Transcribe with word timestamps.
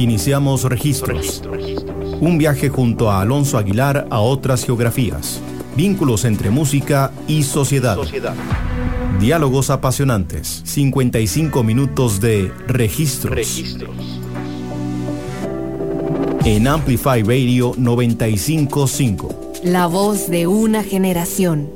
Iniciamos 0.00 0.64
registros. 0.64 1.42
Un 2.22 2.38
viaje 2.38 2.70
junto 2.70 3.10
a 3.10 3.20
Alonso 3.20 3.58
Aguilar 3.58 4.06
a 4.08 4.20
otras 4.20 4.64
geografías. 4.64 5.42
Vínculos 5.76 6.24
entre 6.24 6.48
música 6.48 7.12
y 7.28 7.42
sociedad. 7.42 7.98
Diálogos 9.20 9.68
apasionantes. 9.68 10.62
55 10.64 11.62
minutos 11.62 12.18
de 12.18 12.50
registros. 12.66 13.62
En 16.46 16.66
Amplify 16.66 17.22
Radio 17.22 17.74
955. 17.76 19.52
La 19.64 19.86
voz 19.86 20.30
de 20.30 20.46
una 20.46 20.82
generación. 20.82 21.68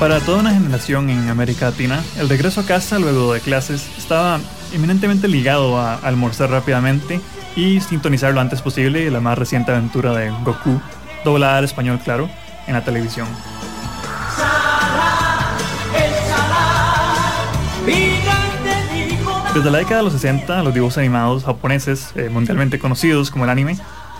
Para 0.00 0.18
toda 0.18 0.40
una 0.40 0.52
generación 0.52 1.10
en 1.10 1.28
América 1.28 1.70
Latina, 1.70 2.02
el 2.18 2.28
regreso 2.28 2.62
a 2.62 2.66
casa 2.66 2.98
luego 2.98 3.34
de 3.34 3.40
clases 3.40 3.86
estaba 3.96 4.40
eminentemente 4.72 5.28
ligado 5.28 5.78
a 5.78 5.94
almorzar 5.96 6.50
rápidamente 6.50 7.20
y 7.56 7.80
sintonizar 7.80 8.32
lo 8.32 8.40
antes 8.40 8.62
posible 8.62 9.10
la 9.10 9.20
más 9.20 9.38
reciente 9.38 9.72
aventura 9.72 10.12
de 10.14 10.30
Goku, 10.44 10.80
doblada 11.24 11.58
al 11.58 11.64
español 11.64 12.00
claro, 12.02 12.28
en 12.66 12.74
la 12.74 12.84
televisión. 12.84 13.26
Desde 19.54 19.70
la 19.70 19.78
década 19.78 19.98
de 19.98 20.02
los 20.04 20.12
60, 20.14 20.62
los 20.62 20.72
dibujos 20.72 20.98
animados 20.98 21.44
japoneses, 21.44 22.12
eh, 22.14 22.30
mundialmente 22.30 22.78
conocidos 22.78 23.30
como 23.30 23.44
el 23.44 23.50
anime, 23.50 23.76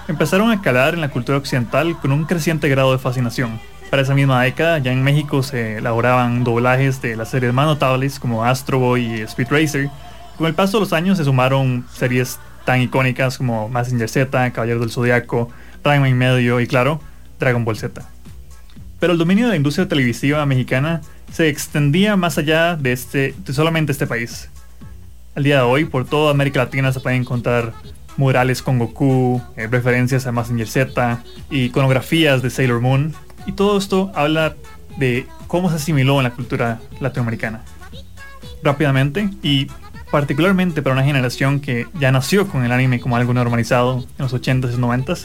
empezaron 0.09 0.51
a 0.51 0.61
calar 0.61 0.95
en 0.95 1.01
la 1.01 1.09
cultura 1.09 1.39
occidental 1.39 1.98
con 1.98 2.12
un 2.12 2.25
creciente 2.25 2.69
grado 2.69 2.93
de 2.93 2.98
fascinación 2.98 3.59
para 3.93 4.01
esa 4.01 4.15
misma 4.15 4.43
década, 4.43 4.79
ya 4.79 4.91
en 4.91 5.03
México 5.03 5.43
se 5.43 5.77
elaboraban 5.77 6.45
doblajes 6.45 7.03
de 7.03 7.15
las 7.15 7.29
series 7.29 7.53
más 7.53 7.67
notables 7.67 8.19
como 8.19 8.43
Astro 8.43 8.79
Boy 8.79 9.05
y 9.05 9.21
Speed 9.21 9.48
Racer. 9.51 9.91
Con 10.43 10.49
el 10.49 10.57
paso 10.57 10.79
de 10.79 10.81
los 10.81 10.93
años 10.93 11.19
se 11.19 11.25
sumaron 11.25 11.85
series 11.95 12.41
tan 12.65 12.81
icónicas 12.81 13.39
como 13.39 13.69
Massinger 13.69 14.09
Z, 14.09 14.51
Caballero 14.51 14.81
del 14.81 14.91
Zodiaco, 14.91 15.49
Ranma 15.84 16.09
y 16.09 16.15
medio 16.15 16.59
y 16.59 16.67
claro, 16.67 17.01
Dragon 17.39 17.65
Ball 17.65 17.77
Z. 17.77 18.03
Pero 18.99 19.12
el 19.12 19.21
dominio 19.21 19.45
de 19.45 19.51
la 19.51 19.57
industria 19.57 19.87
televisiva 19.87 20.45
mexicana 20.45 21.01
se 21.33 21.49
extendía 21.49 22.17
más 22.17 22.39
allá 22.39 22.75
de, 22.75 22.91
este, 22.91 23.37
solamente 23.53 23.93
este 23.93 24.09
país. 24.09 24.49
Al 25.37 25.45
día 25.45 25.59
de 25.59 25.62
hoy, 25.62 25.84
por 25.84 26.07
toda 26.07 26.33
América 26.33 26.59
Latina 26.59 26.93
se 26.93 26.99
pueden 26.99 27.21
encontrar 27.21 27.73
murales 28.17 28.62
con 28.62 28.81
Goku, 28.81 29.41
eh, 29.56 29.69
referencias 29.69 30.27
a 30.27 30.33
Massinger 30.33 30.67
Z, 30.67 31.23
iconografías 31.53 32.43
de 32.43 32.51
Sailor 32.51 32.81
Moon, 32.81 33.15
y 33.47 33.53
todo 33.53 33.79
esto 33.79 34.11
habla 34.17 34.56
de 34.97 35.25
cómo 35.47 35.71
se 35.71 35.77
asimiló 35.77 36.17
en 36.17 36.25
la 36.25 36.31
cultura 36.33 36.81
latinoamericana. 36.99 37.61
Rápidamente 38.65 39.31
y 39.41 39.69
particularmente 40.13 40.83
para 40.83 40.93
una 40.93 41.05
generación 41.05 41.59
que 41.59 41.87
ya 41.99 42.13
nació 42.13 42.47
con 42.47 42.67
el 42.67 42.71
anime 42.71 43.01
como 43.01 43.17
algo 43.17 43.33
normalizado 43.33 44.05
en 44.19 44.19
los 44.19 44.35
80s 44.35 44.75
y 44.75 44.77
90s, 44.77 45.25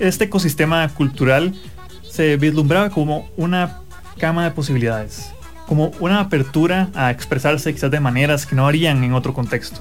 este 0.00 0.24
ecosistema 0.24 0.86
cultural 0.88 1.54
se 2.02 2.36
vislumbraba 2.36 2.90
como 2.90 3.30
una 3.36 3.82
cama 4.18 4.42
de 4.42 4.50
posibilidades, 4.50 5.32
como 5.68 5.92
una 6.00 6.18
apertura 6.18 6.88
a 6.96 7.12
expresarse 7.12 7.72
quizás 7.72 7.92
de 7.92 8.00
maneras 8.00 8.46
que 8.46 8.56
no 8.56 8.66
harían 8.66 9.04
en 9.04 9.14
otro 9.14 9.32
contexto. 9.32 9.80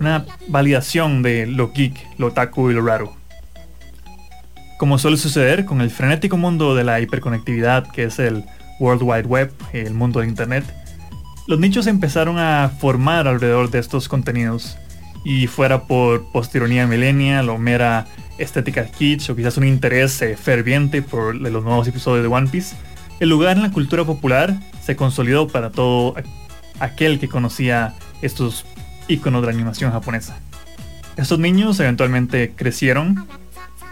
Una 0.00 0.26
validación 0.48 1.22
de 1.22 1.46
lo 1.46 1.72
geek, 1.72 2.18
lo 2.18 2.26
otaku 2.26 2.70
y 2.70 2.74
lo 2.74 2.84
raro. 2.84 3.14
Como 4.78 4.98
suele 4.98 5.16
suceder 5.16 5.64
con 5.64 5.80
el 5.80 5.90
frenético 5.90 6.36
mundo 6.36 6.74
de 6.74 6.82
la 6.82 7.00
hiperconectividad 7.00 7.88
que 7.88 8.02
es 8.02 8.18
el 8.18 8.44
World 8.80 9.02
Wide 9.04 9.28
Web, 9.28 9.52
el 9.72 9.94
mundo 9.94 10.20
de 10.20 10.26
Internet, 10.26 10.64
los 11.46 11.58
nichos 11.60 11.86
empezaron 11.86 12.38
a 12.38 12.70
formar 12.80 13.28
alrededor 13.28 13.70
de 13.70 13.78
estos 13.78 14.08
contenidos. 14.08 14.76
Y 15.24 15.48
fuera 15.48 15.84
por 15.84 16.30
postironía 16.30 16.86
millennial 16.86 17.48
o 17.48 17.58
mera 17.58 18.06
estética 18.38 18.84
kitsch 18.86 19.30
o 19.30 19.36
quizás 19.36 19.56
un 19.56 19.66
interés 19.66 20.20
eh, 20.22 20.36
ferviente 20.36 21.02
por 21.02 21.34
los 21.34 21.64
nuevos 21.64 21.88
episodios 21.88 22.22
de 22.22 22.28
One 22.28 22.48
Piece, 22.48 22.76
el 23.18 23.30
lugar 23.30 23.56
en 23.56 23.62
la 23.62 23.72
cultura 23.72 24.04
popular 24.04 24.54
se 24.80 24.94
consolidó 24.94 25.48
para 25.48 25.70
todo 25.70 26.14
aquel 26.78 27.18
que 27.18 27.28
conocía 27.28 27.94
estos 28.22 28.66
iconos 29.08 29.42
de 29.42 29.46
la 29.46 29.52
animación 29.52 29.90
japonesa. 29.90 30.38
Estos 31.16 31.38
niños 31.38 31.80
eventualmente 31.80 32.52
crecieron 32.54 33.26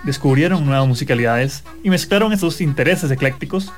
descubrieron 0.05 0.65
nuevas 0.67 0.87
musicalidades 0.87 1.65
y 1.83 1.91
mezclaron 1.91 2.33
esos 2.33 2.61
intereses 2.61 3.11
eclécticos, 3.11 3.73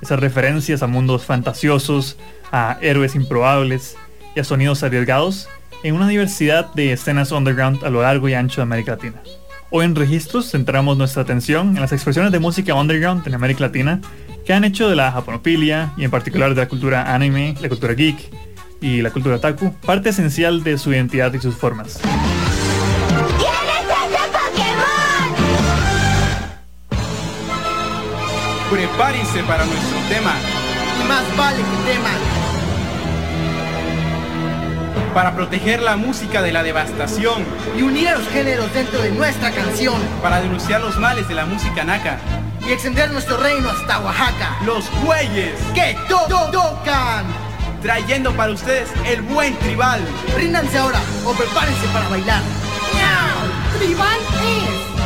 esas 0.00 0.20
referencias 0.20 0.82
a 0.82 0.86
mundos 0.86 1.24
fantasiosos, 1.24 2.16
a 2.52 2.78
héroes 2.80 3.14
improbables 3.14 3.96
y 4.34 4.40
a 4.40 4.44
sonidos 4.44 4.82
arriesgados 4.82 5.48
en 5.82 5.94
una 5.94 6.08
diversidad 6.08 6.72
de 6.74 6.92
escenas 6.92 7.32
underground 7.32 7.84
a 7.84 7.90
lo 7.90 8.02
largo 8.02 8.28
y 8.28 8.34
ancho 8.34 8.56
de 8.56 8.62
América 8.62 8.92
Latina. 8.92 9.22
Hoy 9.70 9.84
en 9.84 9.94
Registros 9.94 10.50
centramos 10.50 10.96
nuestra 10.96 11.22
atención 11.22 11.76
en 11.76 11.82
las 11.82 11.92
expresiones 11.92 12.32
de 12.32 12.38
música 12.38 12.74
underground 12.74 13.26
en 13.26 13.34
América 13.34 13.64
Latina 13.64 14.00
que 14.46 14.54
han 14.54 14.64
hecho 14.64 14.88
de 14.88 14.96
la 14.96 15.12
japonopilia 15.12 15.92
y 15.96 16.04
en 16.04 16.10
particular 16.10 16.54
de 16.54 16.62
la 16.62 16.68
cultura 16.68 17.14
anime, 17.14 17.54
la 17.60 17.68
cultura 17.68 17.92
geek 17.92 18.16
y 18.80 19.02
la 19.02 19.10
cultura 19.10 19.40
taku 19.40 19.74
parte 19.84 20.08
esencial 20.08 20.62
de 20.64 20.78
su 20.78 20.92
identidad 20.92 21.32
y 21.34 21.38
sus 21.38 21.54
formas. 21.54 22.00
Prepárense 28.70 29.42
para 29.44 29.64
nuestro 29.64 29.98
tema. 30.10 30.34
Más 31.08 31.36
vale 31.38 31.56
que 31.56 31.90
teman. 31.90 32.18
Para 35.14 35.34
proteger 35.34 35.80
la 35.80 35.96
música 35.96 36.42
de 36.42 36.52
la 36.52 36.62
devastación. 36.62 37.46
Y 37.78 37.82
unir 37.82 38.08
a 38.08 38.18
los 38.18 38.28
géneros 38.28 38.72
dentro 38.74 39.00
de 39.00 39.10
nuestra 39.10 39.52
canción. 39.52 40.00
Para 40.20 40.42
denunciar 40.42 40.82
los 40.82 40.98
males 40.98 41.26
de 41.28 41.34
la 41.34 41.46
música 41.46 41.82
naca. 41.82 42.18
Y 42.60 42.72
extender 42.72 43.10
nuestro 43.10 43.38
reino 43.38 43.70
hasta 43.70 44.00
Oaxaca. 44.00 44.58
Los 44.66 44.84
güeyes 45.02 45.54
que 45.74 45.96
tocan. 46.06 47.24
Trayendo 47.80 48.34
para 48.34 48.52
ustedes 48.52 48.90
el 49.06 49.22
buen 49.22 49.56
tribal. 49.60 50.00
Ríndanse 50.36 50.76
ahora 50.76 51.00
o 51.24 51.32
prepárense 51.32 51.86
para 51.88 52.06
bailar. 52.08 52.42
Tribal 53.78 54.18
es 54.42 54.97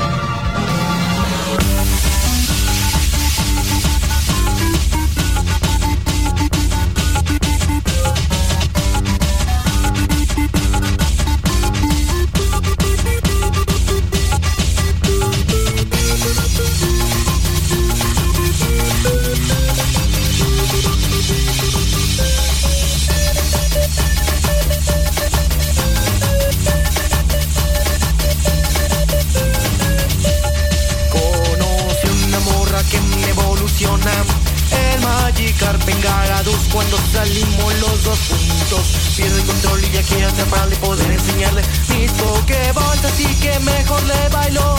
cuando 36.72 36.96
salimos 37.12 37.74
los 37.80 38.04
dos 38.04 38.18
juntos. 38.28 38.80
Pierdo 39.16 39.36
el 39.36 39.44
control 39.44 39.84
y 39.84 39.90
ya 39.90 40.02
quiero 40.02 40.28
atraparle, 40.28 40.76
poder 40.76 41.10
enseñarle 41.10 41.62
mis 41.88 42.10
pokeballs, 42.12 43.04
así 43.04 43.26
que 43.36 43.58
mejor 43.60 44.02
le 44.04 44.28
bailo 44.30 44.76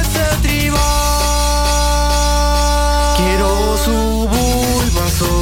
este 0.00 0.36
tribal. 0.42 0.80
Quiero 3.16 3.76
su 3.84 4.28
Bulbasaur, 4.30 5.34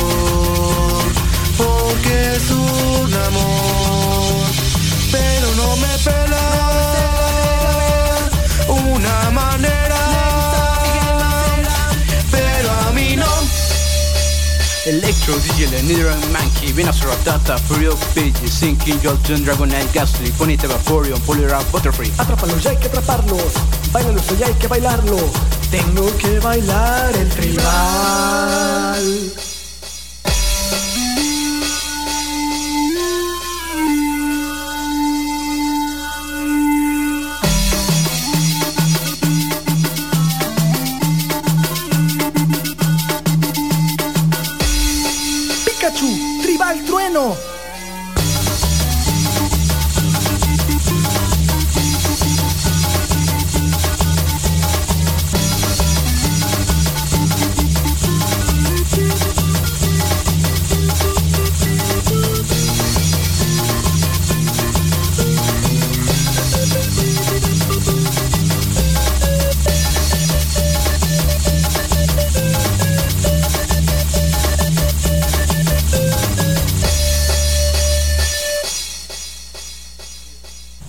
porque 1.57 2.37
es 2.37 2.51
un 2.51 3.15
amor, 3.15 4.47
pero 5.13 5.55
no 5.57 5.77
me 5.77 5.99
pela 5.99 6.28
Electro, 14.89 15.35
DJ, 15.35 15.69
and 15.69 16.33
Monkey, 16.33 16.73
Venusaur, 16.73 17.15
Data, 17.23 17.59
Furio, 17.59 17.95
Pidgey, 18.15 18.49
Sinking, 18.49 18.99
Jolton, 19.01 19.45
Dragonite, 19.45 19.93
Ghastly, 19.93 20.31
Bonita, 20.39 20.67
Vaporeon, 20.67 21.21
Poliwrath, 21.27 21.71
Butterfree. 21.71 22.11
Atrápalos, 22.17 22.63
ya 22.63 22.71
hay 22.71 22.79
que 22.79 22.87
atraparlos. 22.87 23.53
Bailalos, 23.93 24.39
ya 24.39 24.47
hay 24.47 24.55
que 24.55 24.67
bailarlo. 24.67 25.19
Tengo 25.71 26.17
que 26.17 26.41
bailar 26.41 27.15
el 27.15 27.29
tribal. 27.29 28.99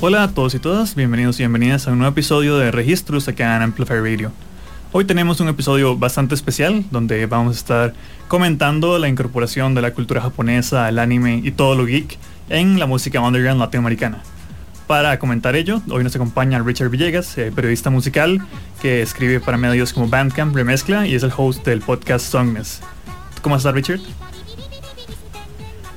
Hola 0.09 0.23
a 0.23 0.27
todos 0.27 0.55
y 0.55 0.59
todas, 0.59 0.95
bienvenidos 0.95 1.39
y 1.39 1.43
bienvenidas 1.43 1.87
a 1.87 1.91
un 1.91 1.99
nuevo 1.99 2.13
episodio 2.13 2.57
de 2.57 2.71
Registros 2.71 3.27
acá 3.27 3.55
en 3.55 3.61
Amplify 3.61 3.99
Radio. 3.99 4.31
Hoy 4.91 5.05
tenemos 5.05 5.39
un 5.39 5.49
episodio 5.49 5.95
bastante 5.99 6.33
especial 6.33 6.83
donde 6.89 7.27
vamos 7.27 7.55
a 7.55 7.59
estar 7.59 7.93
comentando 8.27 8.97
la 8.97 9.07
incorporación 9.07 9.75
de 9.75 9.83
la 9.83 9.93
cultura 9.93 10.19
japonesa, 10.19 10.89
el 10.89 10.97
anime 10.97 11.41
y 11.43 11.51
todo 11.51 11.75
lo 11.75 11.85
geek 11.85 12.17
en 12.49 12.79
la 12.79 12.87
música 12.87 13.21
underground 13.21 13.59
latinoamericana. 13.59 14.23
Para 14.87 15.19
comentar 15.19 15.55
ello, 15.55 15.79
hoy 15.91 16.03
nos 16.03 16.15
acompaña 16.15 16.57
Richard 16.57 16.89
Villegas, 16.89 17.37
eh, 17.37 17.51
periodista 17.55 17.91
musical 17.91 18.41
que 18.81 19.03
escribe 19.03 19.39
para 19.39 19.57
medios 19.57 19.93
como 19.93 20.07
Bandcamp, 20.07 20.55
Remezcla 20.55 21.05
y 21.05 21.13
es 21.13 21.21
el 21.21 21.31
host 21.37 21.63
del 21.67 21.81
podcast 21.81 22.25
Songness. 22.25 22.81
¿Cómo 23.43 23.57
estás, 23.57 23.75
Richard? 23.75 23.99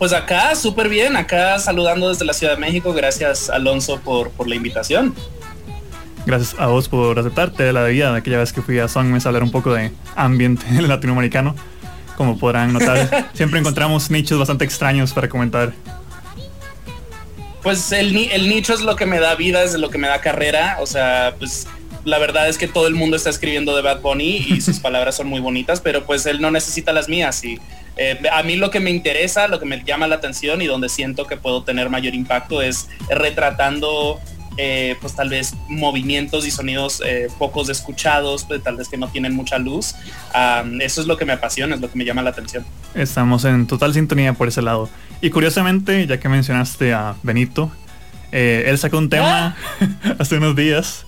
Pues 0.03 0.13
acá, 0.13 0.57
súper 0.57 0.89
bien, 0.89 1.15
acá 1.15 1.61
saludando 1.61 2.09
desde 2.09 2.25
la 2.25 2.33
Ciudad 2.33 2.55
de 2.55 2.61
México. 2.61 2.93
Gracias, 2.93 3.49
Alonso, 3.49 4.01
por, 4.01 4.31
por 4.31 4.49
la 4.49 4.57
invitación. 4.57 5.15
Gracias 6.27 6.57
a 6.59 6.67
vos 6.67 6.89
por 6.89 7.21
aceptarte 7.21 7.63
de 7.63 7.73
la 7.73 7.85
vida 7.85 8.11
de 8.11 8.19
aquella 8.19 8.39
vez 8.39 8.53
que 8.53 8.63
fui 8.63 8.81
a 8.81 8.89
Songmes 8.89 9.27
a 9.27 9.29
hablar 9.29 9.45
un 9.45 9.53
poco 9.53 9.73
de 9.73 9.93
ambiente 10.17 10.67
latinoamericano. 10.83 11.55
Como 12.17 12.37
podrán 12.37 12.73
notar, 12.73 13.29
siempre 13.33 13.61
encontramos 13.61 14.11
nichos 14.11 14.41
bastante 14.41 14.65
extraños 14.65 15.13
para 15.13 15.29
comentar 15.29 15.73
pues 17.63 17.93
el, 17.93 18.17
el 18.17 18.49
nicho 18.49 18.75
es 18.75 18.81
lo 18.81 18.97
que 18.97 19.07
me 19.07 19.21
da 19.21 19.37
vida, 19.37 19.63
es 19.63 19.75
lo 19.75 19.89
que 19.89 19.99
me 19.99 20.09
da 20.09 20.21
carrera. 20.21 20.79
O 20.81 20.87
sea, 20.87 21.37
pues 21.39 21.69
la 22.05 22.19
verdad 22.19 22.49
es 22.49 22.59
que 22.59 22.67
todo 22.67 22.89
el 22.89 22.97
mundo 22.97 23.17
está 23.17 23.31
escribiendo 23.31 23.77
de 23.77 23.83
Bad 23.83 24.01
Bunny 24.01 24.47
y 24.49 24.61
sus 24.63 24.79
palabras 24.81 25.15
son 25.15 25.29
muy 25.29 25.39
bonitas, 25.39 25.81
pero 25.81 26.05
pues 26.05 26.27
él 26.27 26.41
no 26.41 26.51
necesita 26.51 26.93
las 26.93 27.09
mías. 27.09 27.45
Y 27.45 27.61
eh, 27.97 28.19
a 28.33 28.43
mí 28.43 28.57
lo 28.57 28.71
que 28.71 28.81
me 28.81 28.91
interesa, 28.91 29.49
lo 29.49 29.59
que 29.59 29.67
me 29.67 29.83
llama 29.85 30.07
la 30.07 30.17
atención 30.17 30.63
y 30.63 30.67
donde 30.67 30.89
siento 30.89 31.27
que 31.27 31.37
puedo 31.37 31.63
tener 31.63 31.91
mayor 31.91 32.15
impacto 32.15 32.63
es 32.63 32.89
retratando 33.11 34.21
eh, 34.57 34.97
pues 35.01 35.15
tal 35.15 35.31
vez 35.31 35.55
movimientos 35.69 36.47
y 36.47 36.51
sonidos 36.51 37.03
eh, 37.05 37.29
pocos 37.39 37.69
escuchados, 37.69 38.45
pues, 38.45 38.63
tal 38.63 38.77
vez 38.77 38.89
que 38.89 38.97
no 38.97 39.09
tienen 39.09 39.35
mucha 39.35 39.59
luz. 39.59 39.95
eso 40.81 41.01
es 41.01 41.07
lo 41.07 41.17
que 41.17 41.25
me 41.25 41.33
apasiona, 41.33 41.75
es 41.75 41.81
lo 41.81 41.91
que 41.91 41.99
me 41.99 42.05
llama 42.05 42.23
la 42.23 42.31
atención. 42.31 42.65
Estamos 42.95 43.45
en 43.45 43.67
total 43.67 43.95
sintonía 43.95 44.33
por 44.35 44.49
ese 44.49 44.63
lado. 44.63 44.89
Y 45.21 45.31
curiosamente, 45.31 46.07
ya 46.07 46.19
que 46.19 46.29
mencionaste 46.29 46.93
a 46.93 47.15
Benito, 47.23 47.71
él 48.31 48.77
sacó 48.79 48.99
un 48.99 49.11
tema 49.11 49.57
ah. 49.81 50.15
hace 50.19 50.37
unos 50.37 50.57
días, 50.57 51.07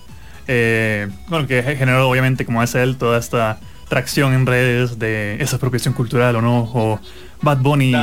bueno, 1.27 1.47
que 1.47 1.61
generó 1.61 2.09
obviamente 2.09 2.45
como 2.45 2.63
es 2.63 2.73
él 2.75 2.97
toda 2.97 3.19
esta 3.19 3.59
tracción 3.87 4.33
en 4.33 4.45
redes 4.45 4.99
de 4.99 5.37
esa 5.39 5.57
apropiación 5.57 5.93
cultural 5.93 6.35
o 6.35 6.41
no, 6.41 6.69
o 6.73 6.99
Bad 7.41 7.59
Bunny 7.59 7.93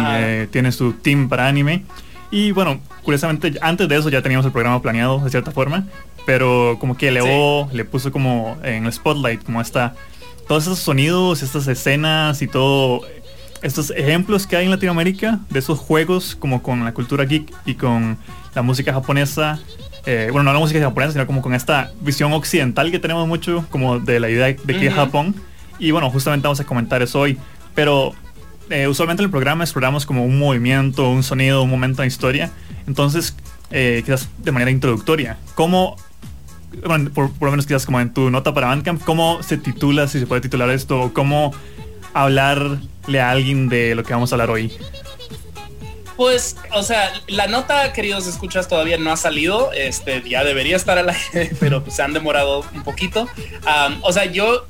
tiene 0.50 0.73
su 0.73 0.94
team 0.94 1.29
para 1.29 1.49
anime. 1.49 1.84
Y 2.31 2.52
bueno, 2.52 2.81
curiosamente, 3.02 3.58
antes 3.61 3.88
de 3.88 3.96
eso 3.96 4.08
ya 4.08 4.23
teníamos 4.23 4.46
el 4.46 4.52
programa 4.52 4.81
planeado 4.81 5.19
de 5.19 5.31
cierta 5.31 5.50
forma, 5.50 5.87
pero 6.25 6.79
como 6.81 6.96
que 6.96 7.08
elevó, 7.08 7.69
le 7.73 7.84
puso 7.84 8.11
como 8.11 8.56
en 8.62 8.87
el 8.87 8.93
spotlight, 8.93 9.44
como 9.44 9.61
esta, 9.61 9.94
todos 10.49 10.64
esos 10.64 10.79
sonidos, 10.79 11.43
estas 11.43 11.67
escenas 11.67 12.40
y 12.40 12.46
todo, 12.46 13.02
estos 13.61 13.90
ejemplos 13.90 14.46
que 14.46 14.56
hay 14.56 14.64
en 14.64 14.70
Latinoamérica 14.70 15.40
de 15.50 15.58
esos 15.58 15.79
juegos 15.79 16.34
como 16.34 16.62
con 16.62 16.84
la 16.84 16.94
cultura 16.94 17.25
geek 17.25 17.52
y 17.67 17.75
con 17.75 18.17
la 18.55 18.62
música 18.62 18.93
japonesa. 18.93 19.61
Eh, 20.05 20.29
bueno, 20.32 20.44
no 20.44 20.52
la 20.55 20.58
música 20.58 20.81
japonesa, 20.81 21.12
sino 21.12 21.26
como 21.26 21.43
con 21.43 21.55
esta 21.55 21.93
visión 22.00 22.32
occidental 22.32 22.90
que 22.90 22.99
tenemos 22.99 23.29
mucho, 23.29 23.67
como 23.70 24.00
de 24.00 24.19
la 24.19 24.31
idea 24.31 24.46
de 24.46 24.56
que 24.56 24.87
es 24.87 24.94
Japón. 24.94 25.34
Y 25.82 25.90
bueno, 25.90 26.08
justamente 26.12 26.44
vamos 26.44 26.61
a 26.61 26.64
comentar 26.64 27.02
eso 27.02 27.19
hoy. 27.19 27.37
Pero 27.75 28.14
eh, 28.70 28.87
usualmente 28.87 29.20
en 29.20 29.25
el 29.25 29.31
programa 29.32 29.64
exploramos 29.64 30.06
como 30.06 30.25
un 30.25 30.38
movimiento, 30.38 31.11
un 31.11 31.25
sonido, 31.25 31.64
un 31.64 31.70
momento 31.70 32.02
en 32.02 32.05
la 32.05 32.06
historia. 32.06 32.52
Entonces, 32.87 33.34
eh, 33.73 34.02
quizás 34.05 34.29
de 34.38 34.52
manera 34.52 34.70
introductoria, 34.70 35.38
¿cómo, 35.56 35.96
por, 37.14 37.32
lo 37.40 37.50
menos 37.50 37.67
quizás 37.67 37.84
como 37.84 38.00
en 38.00 38.14
tu 38.14 38.31
nota 38.31 38.55
para 38.55 38.69
Bandcamp, 38.69 39.02
cómo 39.02 39.43
se 39.43 39.56
titula, 39.56 40.06
si 40.06 40.20
se 40.20 40.26
puede 40.29 40.40
titular 40.40 40.70
esto, 40.70 41.00
o 41.00 41.12
cómo 41.12 41.52
hablarle 42.14 43.20
a 43.20 43.32
alguien 43.32 43.69
de 43.69 43.96
lo 43.96 44.05
que 44.05 44.12
vamos 44.12 44.31
a 44.31 44.37
hablar 44.37 44.50
hoy? 44.50 44.73
Pues, 46.14 46.58
o 46.73 46.84
sea, 46.84 47.12
la 47.26 47.49
nota, 47.49 47.93
queridos 47.93 48.29
escuchas, 48.29 48.69
todavía 48.69 48.99
no 48.99 49.11
ha 49.11 49.17
salido. 49.17 49.73
Este, 49.73 50.23
ya 50.29 50.44
debería 50.44 50.76
estar 50.76 50.96
al 50.96 51.08
aire, 51.08 51.50
pero 51.58 51.82
se 51.90 52.02
han 52.02 52.12
demorado 52.12 52.64
un 52.73 52.84
poquito. 52.84 53.26
o 54.02 54.12
sea, 54.12 54.26
yo 54.26 54.69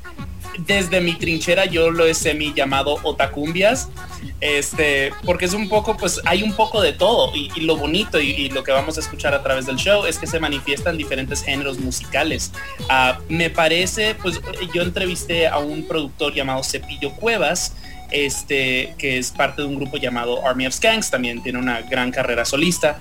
desde 0.58 1.00
mi 1.00 1.14
trinchera 1.14 1.64
yo 1.66 1.90
lo 1.90 2.06
he 2.06 2.14
semi 2.14 2.52
llamado 2.54 2.98
otacumbias, 3.02 3.88
este, 4.40 5.12
porque 5.24 5.44
es 5.44 5.54
un 5.54 5.68
poco, 5.68 5.96
pues 5.96 6.20
hay 6.24 6.42
un 6.42 6.54
poco 6.54 6.80
de 6.80 6.92
todo 6.92 7.34
y, 7.34 7.48
lo 7.60 7.76
bonito 7.76 8.20
y, 8.20 8.48
lo 8.50 8.64
que 8.64 8.72
vamos 8.72 8.96
a 8.96 9.00
escuchar 9.00 9.34
a 9.34 9.42
través 9.42 9.66
del 9.66 9.76
show 9.76 10.04
es 10.06 10.18
que 10.18 10.26
se 10.26 10.40
manifiestan 10.40 10.96
diferentes 10.96 11.42
géneros 11.42 11.78
musicales. 11.78 12.52
Ah, 12.88 13.18
me 13.28 13.50
parece, 13.50 14.14
pues 14.16 14.40
yo 14.74 14.82
entrevisté 14.82 15.46
a 15.46 15.58
un 15.58 15.86
productor 15.86 16.34
llamado 16.34 16.62
Cepillo 16.62 17.14
Cuevas, 17.16 17.74
este, 18.12 18.94
que 18.98 19.18
es 19.18 19.30
parte 19.30 19.62
de 19.62 19.68
un 19.68 19.76
grupo 19.76 19.96
llamado 19.96 20.46
Army 20.46 20.66
of 20.66 20.74
Skanks, 20.74 21.10
también 21.10 21.42
tiene 21.42 21.58
una 21.58 21.80
gran 21.82 22.10
carrera 22.10 22.44
solista. 22.44 23.00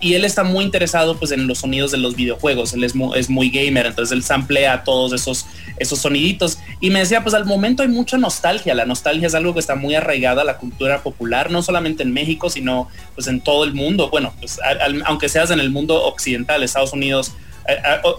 y 0.00 0.14
él 0.14 0.24
está 0.24 0.44
muy 0.44 0.64
interesado 0.64 1.18
pues 1.18 1.32
en 1.32 1.46
los 1.46 1.58
sonidos 1.58 1.90
de 1.90 1.98
los 1.98 2.14
videojuegos, 2.14 2.74
él 2.74 2.84
es 2.84 2.94
muy, 2.94 3.18
es 3.18 3.30
muy 3.30 3.50
gamer, 3.50 3.86
entonces 3.86 4.12
él 4.12 4.22
samplea 4.22 4.84
todos 4.84 5.12
esos, 5.12 5.46
esos 5.78 5.98
soniditos. 5.98 6.58
Y 6.80 6.90
me 6.90 6.98
decía, 6.98 7.22
pues 7.22 7.34
al 7.34 7.46
momento 7.46 7.82
hay 7.82 7.88
mucha 7.88 8.18
nostalgia, 8.18 8.74
la 8.74 8.84
nostalgia 8.84 9.26
es 9.26 9.34
algo 9.34 9.54
que 9.54 9.60
está 9.60 9.74
muy 9.74 9.94
arraigada 9.94 10.42
a 10.42 10.44
la 10.44 10.58
cultura 10.58 11.02
popular, 11.02 11.50
no 11.50 11.62
solamente 11.62 12.02
en 12.02 12.12
México, 12.12 12.50
sino 12.50 12.88
pues 13.14 13.26
en 13.28 13.40
todo 13.40 13.64
el 13.64 13.72
mundo. 13.74 14.10
Bueno, 14.10 14.34
pues 14.38 14.58
aunque 15.04 15.28
seas 15.28 15.50
en 15.50 15.60
el 15.60 15.70
mundo 15.70 16.04
occidental, 16.04 16.62
Estados 16.62 16.92
Unidos, 16.92 17.32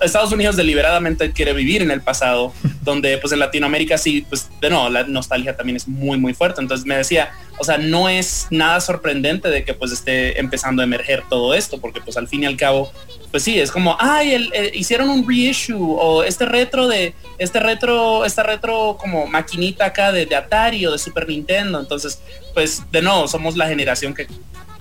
Estados 0.01 0.31
Unidos 0.31 0.55
deliberadamente 0.55 1.31
quiere 1.31 1.53
vivir 1.53 1.81
en 1.81 1.91
el 1.91 2.01
pasado, 2.01 2.53
donde 2.81 3.17
pues 3.17 3.33
en 3.33 3.39
Latinoamérica 3.39 3.97
sí, 3.97 4.25
pues 4.27 4.49
de 4.61 4.69
no, 4.69 4.89
la 4.89 5.03
nostalgia 5.03 5.55
también 5.55 5.77
es 5.77 5.87
muy, 5.87 6.17
muy 6.17 6.33
fuerte. 6.33 6.61
Entonces 6.61 6.85
me 6.85 6.97
decía, 6.97 7.31
o 7.59 7.63
sea, 7.63 7.77
no 7.77 8.09
es 8.09 8.47
nada 8.49 8.79
sorprendente 8.81 9.49
de 9.49 9.63
que 9.63 9.73
pues 9.73 9.91
esté 9.91 10.39
empezando 10.39 10.81
a 10.81 10.85
emerger 10.85 11.23
todo 11.29 11.53
esto, 11.53 11.79
porque 11.79 12.01
pues 12.01 12.17
al 12.17 12.27
fin 12.27 12.43
y 12.43 12.45
al 12.45 12.57
cabo, 12.57 12.91
pues 13.31 13.43
sí, 13.43 13.59
es 13.59 13.71
como, 13.71 13.97
ay, 13.99 14.33
el, 14.33 14.71
hicieron 14.73 15.09
un 15.09 15.27
reissue 15.27 15.95
o 15.99 16.23
este 16.23 16.45
retro 16.45 16.87
de, 16.87 17.13
este 17.37 17.59
retro, 17.59 18.25
esta 18.25 18.43
retro 18.43 18.97
como 18.99 19.27
maquinita 19.27 19.85
acá 19.85 20.11
de, 20.11 20.25
de 20.25 20.35
Atari 20.35 20.85
o 20.85 20.91
de 20.91 20.97
Super 20.97 21.27
Nintendo. 21.27 21.79
Entonces, 21.79 22.21
pues 22.53 22.83
de 22.91 23.01
nuevo, 23.01 23.27
somos 23.27 23.57
la 23.57 23.67
generación 23.67 24.13
que 24.13 24.27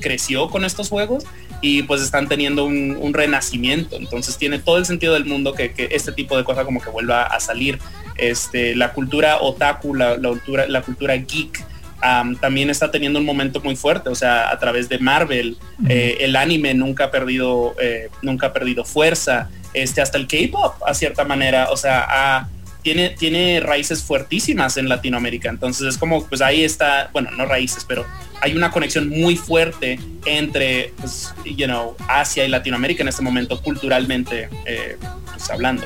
creció 0.01 0.49
con 0.49 0.65
estos 0.65 0.89
juegos 0.89 1.25
y 1.61 1.83
pues 1.83 2.03
están 2.03 2.29
teniendo 2.29 2.65
un, 2.65 3.13
renacimiento. 3.15 3.97
Entonces 3.97 4.37
tiene 4.37 4.59
todo 4.59 4.79
el 4.79 4.87
sentido 4.87 5.15
del 5.15 5.25
mundo 5.25 5.53
que, 5.53 5.73
este 5.91 6.13
tipo 6.13 6.37
de 6.37 6.45
cosas 6.45 6.65
como 6.65 6.81
que 6.81 6.91
vuelva 6.91 7.23
a 7.23 7.41
salir. 7.41 7.79
Este, 8.17 8.75
la 8.75 8.93
cultura 8.93 9.41
otaku, 9.41 9.95
la, 9.95 10.17
cultura, 10.17 10.67
la 10.69 10.83
cultura 10.83 11.17
geek. 11.17 11.65
También 12.01 12.71
está 12.71 12.91
teniendo 12.91 13.19
un 13.19 13.25
momento 13.25 13.61
muy 13.61 13.77
fuerte, 13.77 14.09
o 14.09 14.15
sea, 14.15 14.51
a 14.51 14.59
través 14.59 14.89
de 14.89 14.99
Marvel, 14.99 15.57
eh, 15.89 16.19
el 16.21 16.37
anime 16.37 16.75
nunca 16.75 17.05
ha 17.05 17.11
perdido, 17.11 17.75
eh, 17.81 18.09
nunca 18.23 18.49
ha 18.49 18.53
perdido 18.53 18.85
fuerza, 18.85 19.49
este, 19.75 20.01
hasta 20.01 20.19
el 20.19 20.27
K-pop, 20.27 20.75
a 20.87 20.95
cierta 20.95 21.25
manera, 21.25 21.71
o 21.71 21.77
sea, 21.77 22.49
tiene, 22.83 23.11
tiene 23.11 23.61
raíces 23.61 24.03
fuertísimas 24.03 24.77
en 24.77 24.89
Latinoamérica, 24.89 25.49
entonces 25.49 25.89
es 25.89 25.99
como, 25.99 26.25
pues 26.27 26.41
ahí 26.41 26.63
está, 26.63 27.11
bueno, 27.13 27.31
no 27.33 27.47
raíces, 27.47 27.85
pero 27.85 28.07
hay 28.41 28.55
una 28.55 28.71
conexión 28.71 29.09
muy 29.09 29.37
fuerte 29.37 29.99
entre, 30.25 30.93
pues, 30.99 31.35
you 31.45 31.67
know, 31.67 31.97
Asia 32.09 32.45
y 32.45 32.49
Latinoamérica 32.49 33.03
en 33.03 33.09
este 33.09 33.23
momento, 33.23 33.61
culturalmente 33.61 34.49
eh, 34.67 34.97
pues, 35.33 35.51
hablando. 35.51 35.85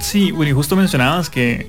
Sí, 0.00 0.32
Willy, 0.32 0.52
justo 0.52 0.76
mencionabas 0.76 1.30
que 1.30 1.68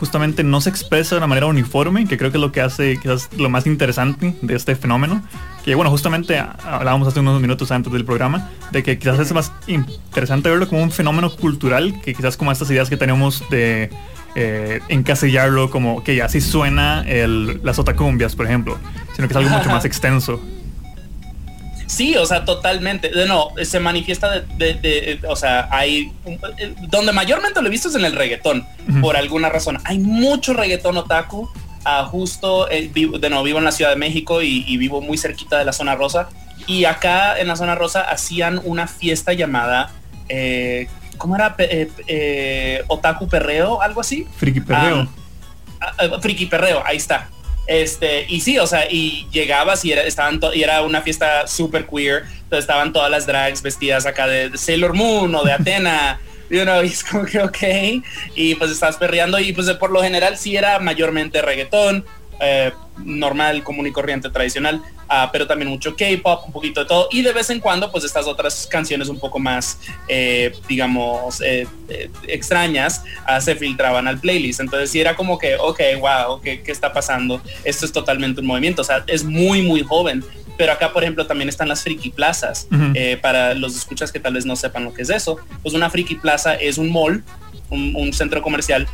justamente 0.00 0.42
no 0.42 0.62
se 0.62 0.70
expresa 0.70 1.14
de 1.14 1.18
una 1.18 1.26
manera 1.26 1.46
uniforme, 1.46 2.06
que 2.06 2.16
creo 2.16 2.32
que 2.32 2.38
es 2.38 2.40
lo 2.40 2.50
que 2.50 2.62
hace 2.62 2.96
quizás 2.96 3.28
lo 3.36 3.50
más 3.50 3.66
interesante 3.66 4.34
de 4.40 4.56
este 4.56 4.74
fenómeno. 4.74 5.22
Que 5.62 5.74
bueno, 5.74 5.90
justamente 5.90 6.38
hablábamos 6.38 7.06
hace 7.06 7.20
unos 7.20 7.40
minutos 7.40 7.70
antes 7.70 7.92
del 7.92 8.06
programa, 8.06 8.48
de 8.72 8.82
que 8.82 8.98
quizás 8.98 9.18
es 9.18 9.30
más 9.32 9.52
interesante 9.66 10.48
verlo 10.48 10.66
como 10.66 10.82
un 10.82 10.90
fenómeno 10.90 11.30
cultural, 11.30 12.00
que 12.00 12.14
quizás 12.14 12.38
como 12.38 12.50
estas 12.50 12.70
ideas 12.70 12.88
que 12.88 12.96
tenemos 12.96 13.44
de 13.50 13.90
eh, 14.36 14.80
encasillarlo 14.88 15.70
como 15.70 16.02
que 16.02 16.22
así 16.22 16.40
suena 16.40 17.04
el, 17.06 17.60
las 17.62 17.78
otacumbias, 17.78 18.34
por 18.34 18.46
ejemplo, 18.46 18.78
sino 19.14 19.28
que 19.28 19.34
es 19.34 19.36
algo 19.36 19.50
mucho 19.50 19.68
más 19.68 19.84
extenso. 19.84 20.40
Sí, 21.90 22.16
o 22.16 22.24
sea, 22.24 22.44
totalmente. 22.44 23.10
No, 23.26 23.48
se 23.64 23.80
manifiesta 23.80 24.30
de, 24.40 25.18
o 25.28 25.34
sea, 25.34 25.68
hay, 25.72 26.12
donde 26.82 27.10
mayormente 27.10 27.60
lo 27.60 27.66
he 27.66 27.70
visto 27.70 27.88
es 27.88 27.96
en 27.96 28.04
el 28.04 28.14
reggaetón, 28.14 28.64
por 29.00 29.16
alguna 29.16 29.48
razón. 29.48 29.78
Hay 29.84 29.98
mucho 29.98 30.54
reggaetón 30.54 30.96
otaku. 30.96 31.50
Uh, 31.80 32.04
justo, 32.04 32.70
eh, 32.70 32.90
de 32.92 33.30
no, 33.30 33.42
vivo 33.42 33.58
en 33.58 33.64
la 33.64 33.72
Ciudad 33.72 33.90
de 33.90 33.96
México 33.96 34.42
y, 34.42 34.76
vivo 34.76 35.00
muy 35.00 35.18
cerquita 35.18 35.58
de 35.58 35.64
la 35.64 35.72
zona 35.72 35.96
rosa. 35.96 36.28
Y 36.68 36.84
acá 36.84 37.40
en 37.40 37.48
la 37.48 37.56
zona 37.56 37.74
rosa 37.74 38.02
hacían 38.02 38.60
una 38.62 38.86
fiesta 38.86 39.32
llamada, 39.32 39.90
eh, 40.28 40.86
¿cómo 41.18 41.34
era? 41.34 41.56
Eh, 41.58 42.84
otaku 42.86 43.26
Perreo, 43.26 43.82
algo 43.82 44.00
así. 44.00 44.28
Friki 44.36 44.60
Perreo. 44.60 45.08
Ah, 45.80 45.92
ah, 45.98 46.20
friki 46.20 46.46
Perreo, 46.46 46.82
ahí 46.86 46.98
está. 46.98 47.30
Este, 47.70 48.26
y 48.28 48.40
sí, 48.40 48.58
o 48.58 48.66
sea, 48.66 48.90
y 48.90 49.28
llegabas 49.30 49.84
y 49.84 49.92
era, 49.92 50.02
estaban 50.02 50.40
y 50.52 50.64
era 50.64 50.82
una 50.82 51.02
fiesta 51.02 51.46
súper 51.46 51.86
queer, 51.86 52.24
entonces 52.24 52.64
estaban 52.64 52.92
todas 52.92 53.08
las 53.12 53.28
drags 53.28 53.62
vestidas 53.62 54.06
acá 54.06 54.26
de, 54.26 54.58
Sailor 54.58 54.92
Moon 54.92 55.32
o 55.36 55.44
de 55.44 55.52
Atena. 55.52 56.20
You 56.50 56.64
know, 56.64 56.82
y 56.82 56.88
es 56.88 57.04
como 57.04 57.24
que 57.26 57.40
ok, 57.40 58.02
y 58.34 58.56
pues 58.56 58.72
estás 58.72 58.96
perreando 58.96 59.38
y 59.38 59.52
pues 59.52 59.70
por 59.74 59.92
lo 59.92 60.02
general 60.02 60.36
sí 60.36 60.56
era 60.56 60.80
mayormente 60.80 61.40
reggaetón, 61.42 62.04
eh, 62.40 62.72
normal, 63.04 63.62
común 63.62 63.86
y 63.86 63.92
corriente, 63.92 64.30
tradicional, 64.30 64.76
uh, 65.08 65.28
pero 65.32 65.46
también 65.46 65.70
mucho 65.70 65.96
K-pop, 65.96 66.44
un 66.46 66.52
poquito 66.52 66.80
de 66.80 66.86
todo, 66.86 67.08
y 67.10 67.22
de 67.22 67.32
vez 67.32 67.50
en 67.50 67.60
cuando, 67.60 67.90
pues 67.90 68.04
estas 68.04 68.26
otras 68.26 68.66
canciones 68.66 69.08
un 69.08 69.18
poco 69.18 69.38
más, 69.38 69.78
eh, 70.08 70.52
digamos, 70.68 71.40
eh, 71.40 71.66
extrañas, 72.26 73.02
uh, 73.26 73.40
se 73.40 73.54
filtraban 73.56 74.06
al 74.06 74.18
playlist. 74.20 74.60
Entonces 74.60 74.90
sí 74.90 75.00
era 75.00 75.16
como 75.16 75.38
que, 75.38 75.56
ok, 75.56 75.80
wow, 76.00 76.40
¿qué, 76.40 76.62
¿qué 76.62 76.72
está 76.72 76.92
pasando? 76.92 77.40
Esto 77.64 77.86
es 77.86 77.92
totalmente 77.92 78.40
un 78.40 78.46
movimiento, 78.46 78.82
o 78.82 78.84
sea, 78.84 79.04
es 79.06 79.24
muy, 79.24 79.62
muy 79.62 79.82
joven. 79.82 80.24
Pero 80.58 80.72
acá, 80.72 80.92
por 80.92 81.02
ejemplo, 81.02 81.26
también 81.26 81.48
están 81.48 81.68
las 81.68 81.82
friki 81.82 82.10
plazas. 82.10 82.68
eh, 82.94 83.16
para 83.16 83.54
los 83.54 83.74
escuchas 83.74 84.12
que 84.12 84.20
tal 84.20 84.34
vez 84.34 84.44
no 84.44 84.56
sepan 84.56 84.84
lo 84.84 84.92
que 84.92 85.02
es 85.02 85.08
eso, 85.08 85.38
pues 85.62 85.74
una 85.74 85.88
friki 85.88 86.16
plaza 86.16 86.54
es 86.54 86.76
un 86.76 86.92
mall, 86.92 87.24
un, 87.70 87.94
un 87.96 88.12
centro 88.12 88.42
comercial 88.42 88.86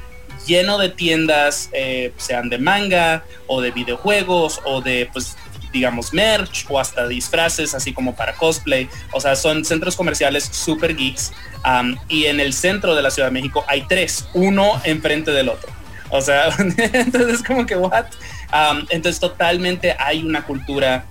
lleno 0.46 0.78
de 0.78 0.88
tiendas, 0.88 1.68
eh, 1.72 2.12
sean 2.16 2.48
de 2.48 2.58
manga 2.58 3.24
o 3.46 3.60
de 3.60 3.70
videojuegos 3.70 4.60
o 4.64 4.80
de, 4.80 5.08
pues, 5.12 5.36
digamos, 5.72 6.12
merch 6.12 6.64
o 6.68 6.78
hasta 6.78 7.06
disfraces, 7.06 7.74
así 7.74 7.92
como 7.92 8.14
para 8.14 8.34
cosplay. 8.34 8.88
O 9.12 9.20
sea, 9.20 9.36
son 9.36 9.64
centros 9.64 9.96
comerciales 9.96 10.44
super 10.44 10.96
geeks. 10.96 11.32
Um, 11.64 11.96
y 12.08 12.26
en 12.26 12.40
el 12.40 12.52
centro 12.52 12.94
de 12.94 13.02
la 13.02 13.10
Ciudad 13.10 13.28
de 13.28 13.32
México 13.32 13.64
hay 13.66 13.82
tres, 13.88 14.28
uno 14.34 14.80
enfrente 14.84 15.32
del 15.32 15.48
otro. 15.48 15.70
O 16.10 16.20
sea, 16.20 16.48
entonces 16.58 17.42
como 17.42 17.66
que, 17.66 17.76
what? 17.76 18.06
Um, 18.52 18.86
entonces 18.90 19.20
totalmente 19.20 19.96
hay 19.98 20.22
una 20.22 20.44
cultura 20.44 21.04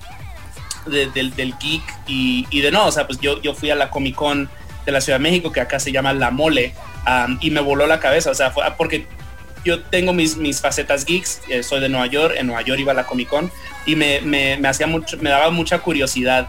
de, 0.86 1.08
del, 1.08 1.54
geek 1.60 1.84
y, 2.08 2.62
de 2.62 2.72
no, 2.72 2.86
o 2.86 2.92
sea, 2.92 3.06
pues 3.06 3.20
yo, 3.20 3.42
yo 3.42 3.54
fui 3.54 3.70
a 3.70 3.76
la 3.76 3.90
Comic 3.90 4.16
Con 4.16 4.50
de 4.86 4.92
la 4.92 5.02
Ciudad 5.02 5.20
de 5.20 5.24
México, 5.24 5.52
que 5.52 5.60
acá 5.60 5.80
se 5.80 5.92
llama 5.92 6.14
La 6.14 6.32
Mole, 6.32 6.74
y 7.42 7.52
me 7.52 7.62
voló 7.62 7.88
la 7.88 8.00
cabeza, 8.00 8.32
o 8.32 8.36
sea, 8.36 8.52
fue 8.52 8.64
porque 8.78 9.08
yo 9.66 9.82
tengo 9.82 10.14
mis, 10.14 10.38
mis 10.38 10.62
facetas 10.62 11.04
geeks, 11.04 11.42
eh, 11.50 11.64
soy 11.64 11.82
de 11.82 11.90
Nueva 11.90 12.06
York, 12.06 12.36
en 12.38 12.48
Nueva 12.48 12.62
York 12.62 12.80
iba 12.80 12.92
a 12.92 12.96
la 12.96 13.06
Comic 13.06 13.28
Con 13.28 13.52
y 13.86 13.96
me, 13.96 14.22
me, 14.22 14.58
me 14.58 14.68
hacía 14.68 14.88
mucho, 14.88 15.18
me 15.18 15.32
daba 15.32 15.50
mucha 15.50 15.80
curiosidad 15.80 16.48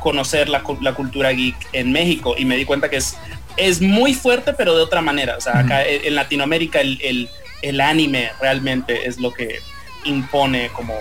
conocer 0.00 0.48
la, 0.48 0.62
la, 0.80 0.94
cultura 0.94 1.30
geek 1.30 1.56
en 1.72 1.90
México 1.90 2.34
y 2.36 2.44
me 2.44 2.56
di 2.56 2.64
cuenta 2.64 2.90
que 2.90 2.96
es, 2.96 3.16
es 3.56 3.80
muy 3.80 4.14
fuerte 4.14 4.52
pero 4.52 4.76
de 4.76 4.82
otra 4.82 5.00
manera, 5.00 5.36
o 5.36 5.40
sea, 5.40 5.58
acá 5.58 5.84
en 5.84 6.14
Latinoamérica 6.14 6.80
el, 6.80 7.00
el, 7.02 7.28
el 7.62 7.80
anime 7.80 8.32
realmente 8.40 9.06
es 9.06 9.18
lo 9.18 9.32
que 9.32 9.60
impone 10.04 10.68
como 10.74 10.94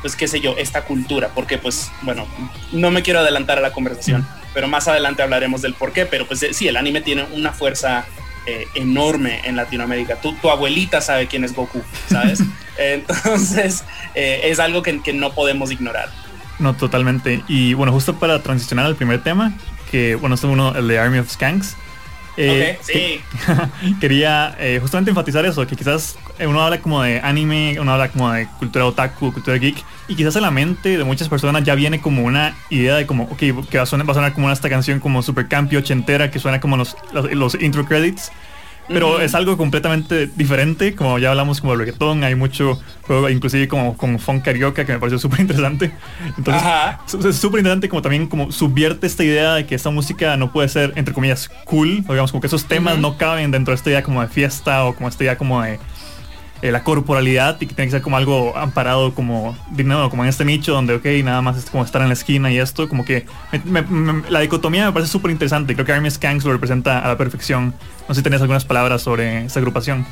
pues 0.00 0.14
qué 0.14 0.28
sé 0.28 0.40
yo, 0.40 0.56
esta 0.56 0.84
cultura, 0.84 1.30
porque 1.34 1.58
pues 1.58 1.90
bueno, 2.02 2.26
no 2.72 2.90
me 2.90 3.02
quiero 3.02 3.18
adelantar 3.18 3.58
a 3.58 3.60
la 3.60 3.72
conversación, 3.72 4.26
pero 4.54 4.68
más 4.68 4.86
adelante 4.88 5.22
hablaremos 5.22 5.60
del 5.60 5.74
por 5.74 5.92
qué, 5.92 6.06
pero 6.06 6.26
pues 6.26 6.46
sí, 6.52 6.68
el 6.68 6.76
anime 6.76 7.00
tiene 7.00 7.24
una 7.32 7.52
fuerza 7.52 8.06
eh, 8.46 8.66
enorme 8.74 9.40
en 9.44 9.56
Latinoamérica. 9.56 10.16
Tu, 10.20 10.34
tu, 10.34 10.50
abuelita 10.50 11.00
sabe 11.00 11.26
quién 11.26 11.44
es 11.44 11.54
Goku, 11.54 11.82
¿sabes? 12.08 12.42
Entonces 12.78 13.84
eh, 14.14 14.40
es 14.44 14.58
algo 14.60 14.82
que, 14.82 15.00
que, 15.00 15.12
no 15.12 15.32
podemos 15.32 15.70
ignorar. 15.70 16.08
No, 16.58 16.74
totalmente. 16.74 17.42
Y 17.48 17.74
bueno, 17.74 17.92
justo 17.92 18.18
para 18.18 18.42
transicionar 18.42 18.86
al 18.86 18.96
primer 18.96 19.22
tema, 19.22 19.52
que 19.90 20.14
bueno, 20.14 20.34
es 20.34 20.44
uno, 20.44 20.74
el 20.76 20.88
de 20.88 20.98
Army 20.98 21.18
of 21.18 21.30
Skanks. 21.30 21.76
Eh, 22.40 22.78
okay, 22.80 22.94
sí. 22.94 23.20
que, 23.82 23.94
quería 24.00 24.54
eh, 24.60 24.78
justamente 24.80 25.10
enfatizar 25.10 25.44
eso, 25.44 25.66
que 25.66 25.74
quizás 25.74 26.16
uno 26.38 26.62
habla 26.62 26.80
como 26.80 27.02
de 27.02 27.20
anime, 27.20 27.76
uno 27.80 27.92
habla 27.92 28.10
como 28.10 28.30
de 28.30 28.46
cultura 28.60 28.86
otaku, 28.86 29.32
cultura 29.32 29.56
geek, 29.56 29.84
y 30.06 30.14
quizás 30.14 30.36
en 30.36 30.42
la 30.42 30.52
mente 30.52 30.96
de 30.96 31.02
muchas 31.02 31.28
personas 31.28 31.64
ya 31.64 31.74
viene 31.74 32.00
como 32.00 32.22
una 32.22 32.54
idea 32.70 32.94
de 32.94 33.06
como, 33.06 33.24
ok, 33.24 33.38
que 33.68 33.78
va 33.78 33.82
a 33.82 33.86
sonar, 33.86 34.08
va 34.08 34.12
a 34.12 34.14
sonar 34.14 34.34
como 34.34 34.52
esta 34.52 34.68
canción 34.68 35.00
como 35.00 35.20
super 35.22 35.48
campi 35.48 35.74
ochentera, 35.76 36.30
que 36.30 36.38
suena 36.38 36.60
como 36.60 36.76
los, 36.76 36.96
los, 37.12 37.28
los 37.32 37.60
intro 37.60 37.84
credits, 37.84 38.30
pero 38.88 39.16
uh 39.16 39.18
-huh. 39.18 39.22
es 39.22 39.34
algo 39.34 39.56
completamente 39.56 40.26
diferente, 40.26 40.94
como 40.94 41.18
ya 41.18 41.30
hablamos 41.30 41.60
como 41.60 41.74
el 41.74 41.80
reggaetón, 41.80 42.24
hay 42.24 42.34
mucho 42.34 42.80
juego, 43.02 43.28
inclusive 43.28 43.68
como 43.68 43.96
con 43.96 44.18
funk 44.18 44.44
carioca 44.44 44.84
que 44.84 44.92
me 44.92 44.98
pareció 44.98 45.18
súper 45.18 45.40
interesante. 45.40 45.92
Entonces, 46.36 47.24
es 47.24 47.36
súper 47.36 47.60
interesante 47.60 47.88
como 47.88 48.02
también 48.02 48.26
como 48.26 48.52
subvierte 48.52 49.06
esta 49.06 49.24
idea 49.24 49.54
de 49.54 49.66
que 49.66 49.74
esta 49.74 49.90
música 49.90 50.36
no 50.36 50.52
puede 50.52 50.68
ser, 50.68 50.92
entre 50.96 51.14
comillas, 51.14 51.50
cool, 51.64 52.04
o 52.06 52.12
digamos 52.12 52.32
como 52.32 52.40
que 52.40 52.46
esos 52.46 52.66
temas 52.66 52.94
uh 52.94 52.98
-huh. 52.98 53.02
no 53.02 53.18
caben 53.18 53.50
dentro 53.50 53.72
de 53.72 53.76
esta 53.76 53.90
idea 53.90 54.02
como 54.02 54.20
de 54.20 54.28
fiesta 54.28 54.84
o 54.84 54.94
como 54.94 55.08
esta 55.08 55.24
idea 55.24 55.38
como 55.38 55.62
de 55.62 55.78
eh, 56.62 56.72
la 56.72 56.84
corporalidad 56.84 57.60
y 57.60 57.66
que 57.66 57.74
tiene 57.74 57.86
que 57.86 57.92
ser 57.92 58.02
como 58.02 58.16
algo 58.16 58.56
amparado 58.56 59.14
como 59.14 59.56
nuevo, 59.70 60.10
como 60.10 60.24
en 60.24 60.28
este 60.28 60.44
nicho 60.44 60.72
donde 60.72 60.94
ok 60.94 61.06
nada 61.24 61.42
más 61.42 61.56
es 61.56 61.70
como 61.70 61.84
estar 61.84 62.02
en 62.02 62.08
la 62.08 62.14
esquina 62.14 62.50
y 62.50 62.58
esto 62.58 62.88
como 62.88 63.04
que 63.04 63.26
me, 63.64 63.82
me, 63.82 64.12
me, 64.12 64.30
la 64.30 64.40
dicotomía 64.40 64.86
me 64.86 64.92
parece 64.92 65.10
súper 65.10 65.30
interesante 65.30 65.74
creo 65.74 65.86
que 65.86 65.92
Army 65.92 66.10
Skanks 66.10 66.44
lo 66.44 66.52
representa 66.52 66.98
a 66.98 67.08
la 67.08 67.16
perfección 67.16 67.74
no 68.08 68.14
sé 68.14 68.20
si 68.20 68.24
tenés 68.24 68.40
algunas 68.40 68.64
palabras 68.64 69.02
sobre 69.02 69.44
esta 69.44 69.60
agrupación 69.60 70.06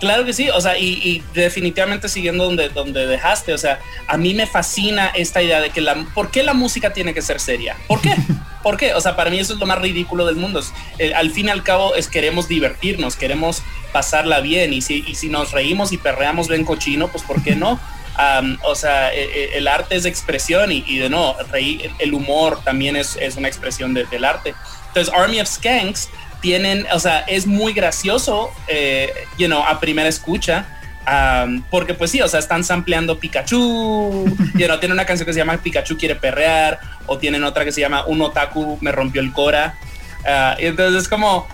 Claro 0.00 0.24
que 0.24 0.32
sí, 0.32 0.50
o 0.50 0.60
sea, 0.60 0.76
y, 0.76 1.00
y, 1.02 1.22
definitivamente 1.34 2.08
siguiendo 2.08 2.44
donde, 2.44 2.68
donde 2.68 3.06
dejaste, 3.06 3.54
o 3.54 3.58
sea, 3.58 3.78
a 4.06 4.16
mí 4.16 4.34
me 4.34 4.46
fascina 4.46 5.06
esta 5.14 5.40
idea 5.40 5.60
de 5.60 5.70
que 5.70 5.80
la, 5.80 5.94
¿por 6.14 6.30
qué 6.30 6.42
la 6.42 6.52
música 6.52 6.92
tiene 6.92 7.14
que 7.14 7.22
ser 7.22 7.40
seria? 7.40 7.76
¿Por 7.86 8.00
qué? 8.00 8.14
¿Por 8.62 8.76
qué? 8.76 8.92
O 8.94 9.00
sea, 9.00 9.14
para 9.14 9.30
mí 9.30 9.38
eso 9.38 9.54
es 9.54 9.60
lo 9.60 9.66
más 9.66 9.78
ridículo 9.78 10.26
del 10.26 10.36
mundo. 10.36 10.60
Eh, 10.98 11.14
al 11.14 11.30
fin 11.30 11.46
y 11.46 11.50
al 11.50 11.62
cabo 11.62 11.94
es 11.94 12.08
queremos 12.08 12.48
divertirnos, 12.48 13.16
queremos 13.16 13.62
pasarla 13.94 14.40
bien 14.40 14.72
y 14.72 14.82
si, 14.82 15.04
y 15.06 15.14
si 15.14 15.28
nos 15.28 15.52
reímos 15.52 15.92
y 15.92 15.98
perreamos 15.98 16.48
bien 16.48 16.64
cochino, 16.64 17.06
pues 17.12 17.22
¿por 17.22 17.40
qué 17.44 17.54
no? 17.54 17.78
Um, 18.18 18.58
o 18.64 18.74
sea, 18.74 19.14
el, 19.14 19.28
el, 19.54 19.68
arte 19.68 19.94
es 19.94 20.04
expresión 20.04 20.72
y, 20.72 20.84
y 20.84 20.98
de 20.98 21.08
no, 21.08 21.36
reír, 21.52 21.92
el 22.00 22.12
humor 22.12 22.60
también 22.64 22.96
es, 22.96 23.16
es 23.20 23.36
una 23.36 23.46
expresión 23.46 23.94
de, 23.94 24.04
del 24.06 24.24
arte. 24.24 24.52
Entonces, 24.88 25.14
Army 25.14 25.40
of 25.40 25.48
Skanks 25.48 26.08
tienen, 26.40 26.86
o 26.92 26.98
sea, 26.98 27.20
es 27.20 27.46
muy 27.46 27.72
gracioso, 27.72 28.50
eh, 28.66 29.14
you 29.38 29.46
know, 29.46 29.62
a 29.62 29.78
primera 29.78 30.08
escucha, 30.08 30.66
um, 31.06 31.62
porque 31.70 31.94
pues 31.94 32.10
sí, 32.10 32.20
o 32.20 32.26
sea, 32.26 32.40
están 32.40 32.64
sampleando 32.64 33.20
Pikachu, 33.20 34.26
you 34.54 34.66
know, 34.66 34.78
tiene 34.80 34.92
una 34.92 35.06
canción 35.06 35.24
que 35.24 35.32
se 35.32 35.38
llama 35.38 35.56
Pikachu 35.56 35.96
quiere 35.96 36.16
perrear, 36.16 36.80
o 37.06 37.16
tienen 37.16 37.44
otra 37.44 37.64
que 37.64 37.70
se 37.70 37.80
llama 37.80 38.04
Un 38.06 38.22
otaku 38.22 38.76
me 38.80 38.90
rompió 38.90 39.20
el 39.20 39.32
cora, 39.32 39.76
uh, 40.24 40.58
entonces 40.58 41.02
es 41.02 41.08
como, 41.08 41.46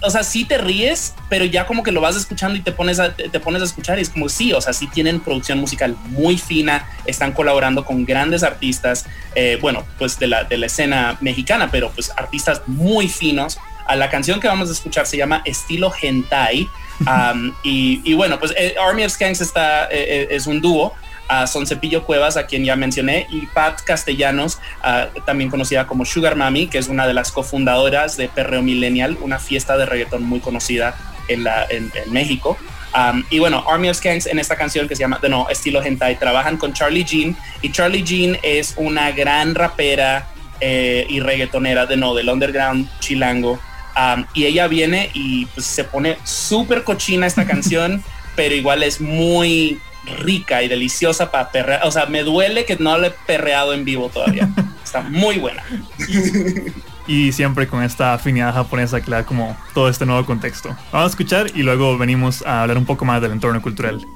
o 0.00 0.10
sea, 0.10 0.22
sí 0.22 0.44
te 0.44 0.58
ríes, 0.58 1.14
pero 1.28 1.44
ya 1.44 1.66
como 1.66 1.82
que 1.82 1.92
lo 1.92 2.00
vas 2.00 2.16
escuchando 2.16 2.58
y 2.58 2.62
te 2.62 2.72
pones 2.72 2.98
a, 2.98 3.14
te 3.14 3.40
pones 3.40 3.62
a 3.62 3.64
escuchar 3.64 3.98
y 3.98 4.02
es 4.02 4.10
como 4.10 4.28
sí, 4.28 4.52
o 4.52 4.60
sea, 4.60 4.72
sí 4.72 4.86
tienen 4.86 5.20
producción 5.20 5.58
musical 5.58 5.96
muy 6.06 6.38
fina, 6.38 6.88
están 7.04 7.32
colaborando 7.32 7.84
con 7.84 8.04
grandes 8.04 8.42
artistas, 8.42 9.06
eh, 9.34 9.58
bueno, 9.60 9.84
pues 9.98 10.18
de 10.18 10.26
la, 10.26 10.44
de 10.44 10.58
la 10.58 10.66
escena 10.66 11.18
mexicana, 11.20 11.70
pero 11.70 11.90
pues 11.90 12.10
artistas 12.16 12.62
muy 12.66 13.08
finos. 13.08 13.58
A 13.84 13.96
la 13.96 14.08
canción 14.08 14.38
que 14.38 14.46
vamos 14.46 14.68
a 14.68 14.72
escuchar 14.72 15.06
se 15.06 15.16
llama 15.16 15.42
Estilo 15.44 15.92
Hentai. 16.00 16.68
Um, 17.02 17.52
y, 17.64 18.00
y, 18.04 18.14
bueno, 18.14 18.38
pues 18.38 18.54
eh, 18.56 18.76
Army 18.80 19.02
of 19.02 19.10
Skanks 19.10 19.40
está, 19.40 19.88
eh, 19.90 20.28
es 20.30 20.46
un 20.46 20.60
dúo. 20.60 20.94
Uh, 21.30 21.46
son 21.46 21.66
Cepillo 21.66 22.04
Cuevas, 22.04 22.36
a 22.36 22.46
quien 22.46 22.64
ya 22.64 22.76
mencioné, 22.76 23.26
y 23.30 23.46
Pat 23.46 23.80
Castellanos, 23.82 24.58
uh, 24.84 25.20
también 25.22 25.50
conocida 25.50 25.86
como 25.86 26.04
Sugar 26.04 26.36
Mami, 26.36 26.66
que 26.66 26.78
es 26.78 26.88
una 26.88 27.06
de 27.06 27.14
las 27.14 27.32
cofundadoras 27.32 28.16
de 28.16 28.28
Perreo 28.28 28.62
Millennial, 28.62 29.16
una 29.20 29.38
fiesta 29.38 29.76
de 29.76 29.86
reggaetón 29.86 30.24
muy 30.24 30.40
conocida 30.40 30.94
en, 31.28 31.44
la, 31.44 31.64
en, 31.70 31.90
en 31.94 32.12
México. 32.12 32.58
Um, 32.94 33.24
y 33.30 33.38
bueno, 33.38 33.64
Army 33.66 33.88
of 33.88 33.96
Skanks 33.96 34.26
en 34.26 34.38
esta 34.38 34.56
canción 34.56 34.86
que 34.86 34.94
se 34.94 35.00
llama, 35.00 35.18
de 35.22 35.28
no, 35.28 35.48
estilo 35.48 35.82
hentai, 35.82 36.18
trabajan 36.18 36.58
con 36.58 36.74
Charlie 36.74 37.04
Jean, 37.04 37.36
y 37.62 37.72
Charlie 37.72 38.02
Jean 38.02 38.38
es 38.42 38.74
una 38.76 39.12
gran 39.12 39.54
rapera 39.54 40.26
eh, 40.60 41.06
y 41.08 41.20
reggaetonera 41.20 41.86
de 41.86 41.96
no, 41.96 42.14
del 42.14 42.28
underground 42.28 42.88
chilango. 43.00 43.58
Um, 43.96 44.24
y 44.34 44.46
ella 44.46 44.68
viene 44.68 45.10
y 45.12 45.46
pues, 45.46 45.66
se 45.66 45.84
pone 45.84 46.16
súper 46.24 46.84
cochina 46.84 47.26
esta 47.26 47.46
canción, 47.46 48.02
pero 48.36 48.54
igual 48.54 48.82
es 48.82 49.00
muy 49.00 49.80
rica 50.18 50.62
y 50.62 50.68
deliciosa 50.68 51.30
para 51.30 51.50
perrear. 51.50 51.86
O 51.86 51.90
sea, 51.90 52.06
me 52.06 52.22
duele 52.22 52.64
que 52.64 52.76
no 52.76 52.98
le 52.98 53.08
he 53.08 53.10
perreado 53.26 53.74
en 53.74 53.84
vivo 53.84 54.08
todavía. 54.08 54.48
Está 54.84 55.02
muy 55.02 55.38
buena. 55.38 55.62
y 57.06 57.32
siempre 57.32 57.66
con 57.66 57.82
esta 57.82 58.14
afinidad 58.14 58.54
japonesa 58.54 59.00
que 59.00 59.10
le 59.10 59.16
da 59.16 59.26
como 59.26 59.56
todo 59.74 59.88
este 59.88 60.06
nuevo 60.06 60.24
contexto. 60.26 60.76
Vamos 60.92 61.06
a 61.06 61.10
escuchar 61.10 61.46
y 61.54 61.62
luego 61.62 61.96
venimos 61.98 62.42
a 62.42 62.62
hablar 62.62 62.78
un 62.78 62.86
poco 62.86 63.04
más 63.04 63.22
del 63.22 63.32
entorno 63.32 63.62
cultural. 63.62 64.06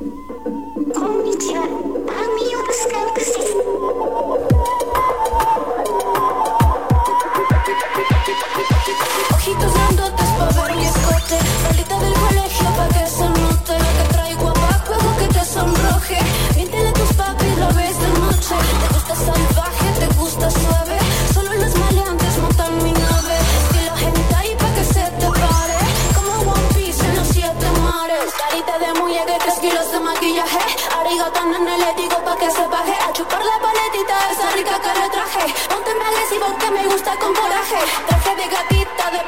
Que 36.55 36.71
me 36.71 36.87
gusta 36.87 37.17
con 37.17 37.35
coraje. 37.35 37.77
Traje 38.07 38.37
de 38.37 38.47
gatita 38.49 39.11
de 39.11 39.26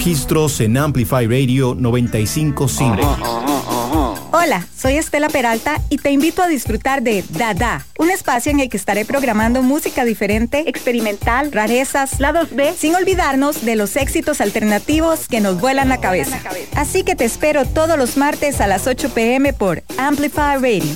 Registros 0.00 0.62
en 0.62 0.78
Amplify 0.78 1.26
Radio 1.26 1.76
955. 1.78 4.30
Hola, 4.32 4.66
soy 4.74 4.94
Estela 4.94 5.28
Peralta 5.28 5.78
y 5.90 5.98
te 5.98 6.10
invito 6.10 6.42
a 6.42 6.48
disfrutar 6.48 7.02
de 7.02 7.22
Dada, 7.28 7.84
un 7.98 8.08
espacio 8.08 8.50
en 8.50 8.60
el 8.60 8.70
que 8.70 8.78
estaré 8.78 9.04
programando 9.04 9.62
música 9.62 10.06
diferente, 10.06 10.70
experimental, 10.70 11.52
rarezas, 11.52 12.18
lados 12.18 12.48
B, 12.56 12.72
sin 12.74 12.94
olvidarnos 12.94 13.62
de 13.62 13.76
los 13.76 13.94
éxitos 13.96 14.40
alternativos 14.40 15.28
que 15.28 15.42
nos 15.42 15.60
vuelan 15.60 15.90
la 15.90 16.00
cabeza. 16.00 16.40
Así 16.74 17.02
que 17.02 17.14
te 17.14 17.26
espero 17.26 17.66
todos 17.66 17.98
los 17.98 18.16
martes 18.16 18.62
a 18.62 18.66
las 18.66 18.86
8 18.86 19.10
pm 19.10 19.52
por 19.52 19.82
Amplify 19.98 20.56
Radio. 20.56 20.94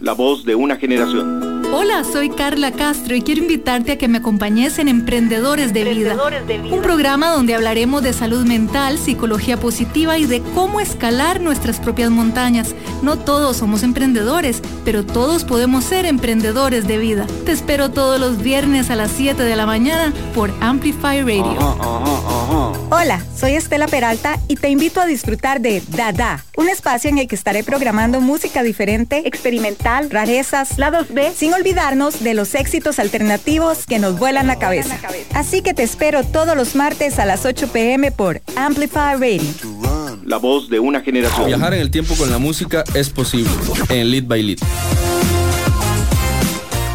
La 0.00 0.12
voz 0.12 0.44
de 0.44 0.56
una 0.56 0.74
generación. 0.74 1.53
Hola, 1.76 2.04
soy 2.04 2.30
Carla 2.30 2.70
Castro 2.70 3.16
y 3.16 3.22
quiero 3.22 3.40
invitarte 3.40 3.90
a 3.90 3.98
que 3.98 4.06
me 4.06 4.18
acompañes 4.18 4.78
en 4.78 4.86
Emprendedores 4.86 5.72
de, 5.72 5.82
Vida, 5.82 6.16
un 6.70 6.82
programa 6.82 7.30
donde 7.30 7.52
hablaremos 7.52 8.00
de 8.00 8.12
salud 8.12 8.46
mental, 8.46 8.96
psicología 8.96 9.56
positiva 9.56 10.16
y 10.16 10.24
de 10.24 10.40
cómo 10.54 10.78
escalar 10.78 11.40
nuestras 11.40 11.80
propias 11.80 12.12
montañas. 12.12 12.76
No 13.02 13.18
todos 13.18 13.56
somos 13.56 13.82
emprendedores, 13.82 14.62
pero 14.84 15.04
todos 15.04 15.42
podemos 15.42 15.82
ser 15.82 16.06
emprendedores 16.06 16.86
de 16.86 16.96
vida. 16.96 17.26
Te 17.44 17.50
espero 17.50 17.90
todos 17.90 18.20
los 18.20 18.40
viernes 18.40 18.90
a 18.90 18.94
las 18.94 19.10
7 19.10 19.42
de 19.42 19.56
la 19.56 19.66
mañana 19.66 20.12
por 20.32 20.54
Amplify 20.60 21.22
Radio. 21.22 21.58
Hola, 22.90 23.20
soy 23.36 23.54
Estela 23.54 23.88
Peralta 23.88 24.38
y 24.46 24.54
te 24.54 24.68
invito 24.68 25.00
a 25.00 25.06
disfrutar 25.06 25.60
de 25.60 25.82
Dada, 25.88 26.44
un 26.56 26.68
espacio 26.68 27.10
en 27.10 27.18
el 27.18 27.26
que 27.26 27.34
estaré 27.34 27.64
programando 27.64 28.20
música 28.20 28.62
diferente, 28.62 29.26
experimental, 29.26 30.08
rarezas, 30.10 30.78
lados 30.78 31.08
B, 31.12 31.32
sin 31.34 31.52
olvidarnos 31.64 32.22
de 32.22 32.34
los 32.34 32.54
éxitos 32.54 32.98
alternativos 32.98 33.86
que 33.86 33.98
nos 33.98 34.18
vuelan 34.18 34.46
la 34.46 34.58
cabeza. 34.58 34.98
Así 35.32 35.62
que 35.62 35.72
te 35.72 35.82
espero 35.82 36.22
todos 36.22 36.54
los 36.54 36.74
martes 36.74 37.18
a 37.18 37.24
las 37.24 37.46
8 37.46 37.68
pm 37.68 38.12
por 38.12 38.42
Amplify 38.54 39.14
Radio. 39.14 39.40
La 40.26 40.36
voz 40.36 40.68
de 40.68 40.78
una 40.78 41.00
generación. 41.00 41.46
Viajar 41.46 41.72
en 41.72 41.80
el 41.80 41.90
tiempo 41.90 42.16
con 42.16 42.30
la 42.30 42.36
música 42.36 42.84
es 42.92 43.08
posible 43.08 43.50
en 43.88 44.10
Lead 44.10 44.24
by 44.24 44.42
Lead. 44.42 44.58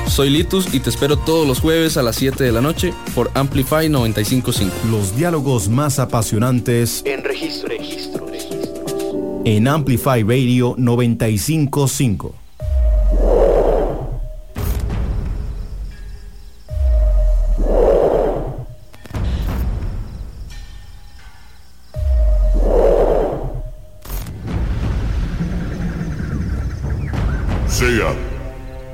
Soy 0.05 0.29
Litus 0.29 0.71
y 0.71 0.79
te 0.81 0.91
espero 0.91 1.17
todos 1.17 1.47
los 1.47 1.59
jueves 1.59 1.97
a 1.97 2.03
las 2.03 2.17
7 2.17 2.43
de 2.43 2.51
la 2.51 2.61
noche 2.61 2.93
por 3.15 3.31
Amplify 3.33 3.89
955. 3.89 4.91
Los 4.91 5.15
diálogos 5.15 5.67
más 5.67 5.97
apasionantes 5.97 7.01
en 7.07 7.23
registro. 7.23 7.73
En 9.45 9.67
Amplify 9.67 10.21
Radio 10.21 10.75
955. 10.77 12.38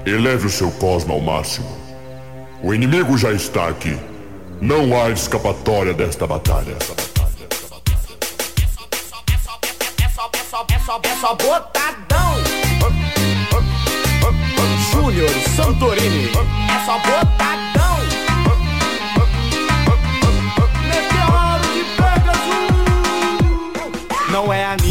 Eleve 0.05 0.45
o 0.45 0.49
seu 0.51 0.69
cosmo 0.69 1.13
ao 1.13 1.19
máximo. 1.19 1.67
O 2.61 2.75
inimigo 2.75 3.17
já 3.17 3.31
está 3.31 3.67
aqui. 3.67 3.97
Não 4.61 4.95
há 4.95 5.09
escapatória 5.09 5.95
desta 5.95 6.27
batalha. 6.27 6.75
É 11.03 11.15
só 11.19 11.33
botadão. 11.33 12.35
Júnior 14.91 15.29
Santorini. 15.55 16.29
É 16.29 16.85
só 16.85 16.99
botadão. 16.99 17.97
Meteoro 20.87 21.63
de 21.73 21.83
Pegasus. 21.95 22.69
Não 24.31 24.53
é 24.53 24.77
nem 24.83 24.84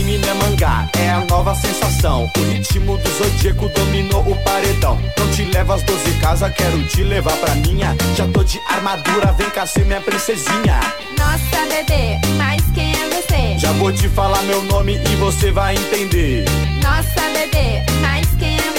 mangá. 0.54 0.88
É 0.98 1.10
a 1.10 1.20
nova 1.24 1.54
sensação. 1.54 2.30
O 2.36 2.52
ritmo 2.52 2.96
do 2.98 3.10
zodíaco 3.10 3.68
dominou 3.68 4.22
o 4.22 4.36
paredão. 4.42 4.98
Não 5.18 5.28
te 5.30 5.44
leva 5.44 5.74
às 5.74 5.82
12 5.82 6.12
casas, 6.20 6.52
quero 6.54 6.82
te 6.84 7.02
levar 7.02 7.36
pra 7.38 7.54
minha. 7.56 7.96
Já 8.16 8.26
tô 8.28 8.42
de 8.44 8.60
armadura, 8.70 9.32
vem 9.32 9.50
cá 9.50 9.66
ser 9.66 9.84
minha 9.84 10.00
princesinha. 10.00 10.80
Nossa, 11.18 11.66
bebê, 11.68 12.18
mas 12.36 12.62
quem 12.70 12.92
é 12.92 13.08
você? 13.08 13.58
Já 13.58 13.72
vou 13.72 13.92
te 13.92 14.08
falar 14.08 14.42
meu 14.42 14.62
nome 14.62 14.96
e 14.96 15.16
você 15.16 15.50
vai 15.50 15.74
entender. 15.74 16.44
Nossa, 16.82 17.20
bebê, 17.32 17.84
mas 18.00 18.26
quem 18.38 18.56
é 18.56 18.60
você? 18.60 18.73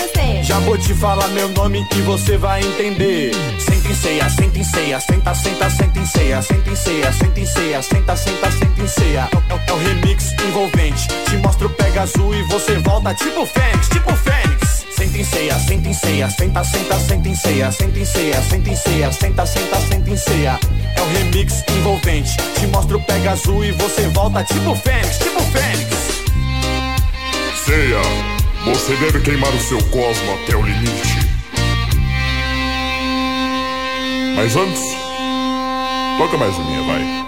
Vou 0.63 0.77
te 0.77 0.93
falar 0.93 1.27
meu 1.29 1.47
nome 1.49 1.87
e 1.95 2.01
você 2.01 2.37
vai 2.37 2.61
entender. 2.61 3.31
Senta 3.59 3.87
em 3.87 3.95
ceia, 3.95 4.29
senta 4.29 4.59
em 4.59 4.63
ceia, 4.63 4.99
senta, 4.99 5.33
senta, 5.35 5.69
senta 5.69 5.99
em 5.99 6.05
ceia, 6.05 6.41
senta 6.41 6.69
em 6.69 6.75
ceia, 6.75 7.13
senta 7.13 7.39
em 7.39 7.45
ceia, 7.45 7.81
senta, 7.81 8.15
senta, 8.17 8.51
senta 8.51 8.81
em 8.81 8.87
ceia. 8.87 9.29
É, 9.31 9.53
é, 9.53 9.69
é 9.69 9.73
o 9.73 9.77
remix 9.77 10.33
envolvente. 10.45 11.07
Te 11.29 11.37
mostro 11.37 11.69
pega 11.69 12.01
azul 12.01 12.35
e 12.35 12.43
você 12.43 12.77
volta 12.79 13.13
tipo 13.13 13.45
Fênix, 13.45 13.87
tipo 13.89 14.13
Fênix. 14.15 14.85
Senta 14.97 15.17
em 15.17 15.23
ceia, 15.23 15.59
senta 15.59 15.87
em 15.87 15.93
ceia, 15.93 16.29
senta, 16.29 16.63
senta, 16.63 16.99
senta 16.99 17.29
em 17.29 17.35
ceia, 17.35 17.71
senta 17.71 17.99
em 17.99 18.05
ceia, 18.05 18.41
senta 18.41 18.69
em 18.69 18.75
ceia, 18.75 19.11
senta, 19.13 19.45
senta, 19.45 19.79
senta 19.79 20.09
em 20.09 20.17
ceia. 20.17 20.59
É 20.95 21.01
o 21.01 21.07
remix 21.09 21.63
envolvente. 21.69 22.35
Te 22.59 22.67
mostro 22.67 22.99
pega 23.01 23.31
azul 23.31 23.63
e 23.63 23.71
você 23.71 24.07
volta 24.09 24.43
tipo 24.43 24.75
Fênix, 24.75 25.19
tipo 25.19 25.41
Fênix. 25.41 25.95
Ceia, 27.65 28.34
você 28.65 28.95
deve 28.95 29.21
queimar 29.21 29.53
o 29.53 29.59
seu 29.59 29.77
cosmo 29.89 30.33
até 30.33 30.55
o 30.55 30.61
limite. 30.63 31.19
Mas 34.35 34.55
antes, 34.55 34.81
toca 36.17 36.37
mais 36.37 36.55
uma, 36.57 36.83
vai. 36.83 37.24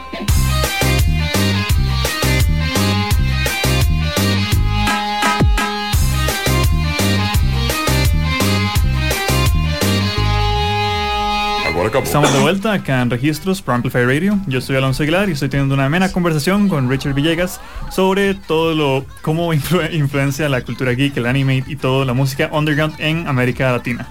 Estamos 11.93 12.33
de 12.33 12.39
vuelta 12.39 12.73
acá 12.73 13.01
en 13.01 13.09
Registros 13.09 13.61
por 13.61 13.73
Amplify 13.73 14.05
Radio. 14.05 14.37
Yo 14.47 14.59
soy 14.61 14.75
Alonso 14.75 15.03
Aguilar 15.03 15.29
y 15.29 15.31
estoy 15.33 15.47
teniendo 15.49 15.73
una 15.73 15.85
amena 15.85 16.11
conversación 16.11 16.67
con 16.67 16.89
Richard 16.89 17.13
Villegas 17.13 17.61
sobre 17.91 18.33
todo 18.35 18.75
lo 18.75 19.05
cómo 19.21 19.53
influ- 19.53 19.91
influencia 19.93 20.49
la 20.49 20.61
cultura 20.61 20.91
geek, 20.91 21.15
el 21.17 21.25
anime 21.25 21.63
y 21.65 21.75
toda 21.77 22.05
la 22.05 22.13
música 22.13 22.49
underground 22.51 22.95
en 22.99 23.27
América 23.27 23.71
Latina. 23.71 24.07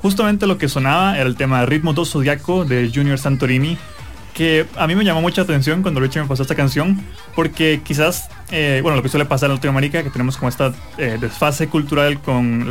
Justamente 0.00 0.46
lo 0.46 0.56
que 0.58 0.68
sonaba 0.68 1.16
era 1.18 1.28
el 1.28 1.36
tema 1.36 1.64
Ritmo 1.66 1.92
2 1.92 2.10
Zodiaco 2.10 2.64
de 2.64 2.90
Junior 2.92 3.18
Santorini, 3.18 3.76
que 4.34 4.66
a 4.76 4.86
mí 4.86 4.94
me 4.94 5.04
llamó 5.04 5.20
mucha 5.20 5.42
atención 5.42 5.82
cuando 5.82 6.00
Richard 6.00 6.22
me 6.22 6.28
pasó 6.28 6.42
esta 6.42 6.54
canción, 6.54 7.00
porque 7.36 7.82
quizás, 7.84 8.28
eh, 8.50 8.80
bueno, 8.82 8.96
lo 8.96 9.02
que 9.02 9.10
suele 9.10 9.26
pasar 9.26 9.50
en 9.50 9.56
Latinoamérica, 9.56 10.02
que 10.02 10.10
tenemos 10.10 10.36
como 10.38 10.48
esta 10.48 10.72
eh, 10.96 11.18
desfase 11.20 11.68
cultural 11.68 12.20
con, 12.20 12.66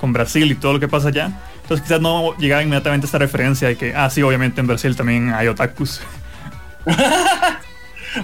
con 0.00 0.12
Brasil 0.12 0.50
y 0.50 0.54
todo 0.54 0.74
lo 0.74 0.80
que 0.80 0.88
pasa 0.88 1.08
allá, 1.08 1.42
entonces 1.70 1.86
quizás 1.86 2.00
no 2.00 2.36
llegaba 2.36 2.64
inmediatamente 2.64 3.06
esta 3.06 3.18
referencia 3.18 3.68
de 3.68 3.76
que, 3.76 3.94
ah, 3.94 4.10
sí, 4.10 4.22
obviamente 4.22 4.60
en 4.60 4.66
Brasil 4.66 4.96
también 4.96 5.32
hay 5.32 5.46
otakus. 5.46 6.00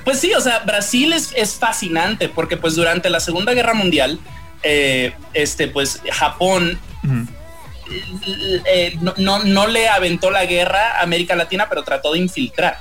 Pues 0.03 0.19
sí, 0.19 0.35
o 0.35 0.41
sea, 0.41 0.59
Brasil 0.67 1.13
es, 1.13 1.33
es 1.37 1.55
fascinante 1.55 2.29
porque 2.29 2.57
pues 2.57 2.75
durante 2.75 3.09
la 3.09 3.21
Segunda 3.21 3.55
Guerra 3.55 3.73
Mundial, 3.73 4.19
eh, 4.65 5.13
este, 5.33 5.69
pues 5.69 6.03
Japón 6.11 6.77
eh, 8.65 8.97
no, 9.01 9.15
no, 9.19 9.45
no 9.45 9.69
le 9.69 9.89
aventó 9.89 10.33
la 10.33 10.45
guerra 10.45 10.99
a 10.99 11.03
América 11.03 11.37
Latina, 11.37 11.69
pero 11.69 11.85
trató 11.85 12.15
de 12.15 12.19
infiltrar. 12.19 12.81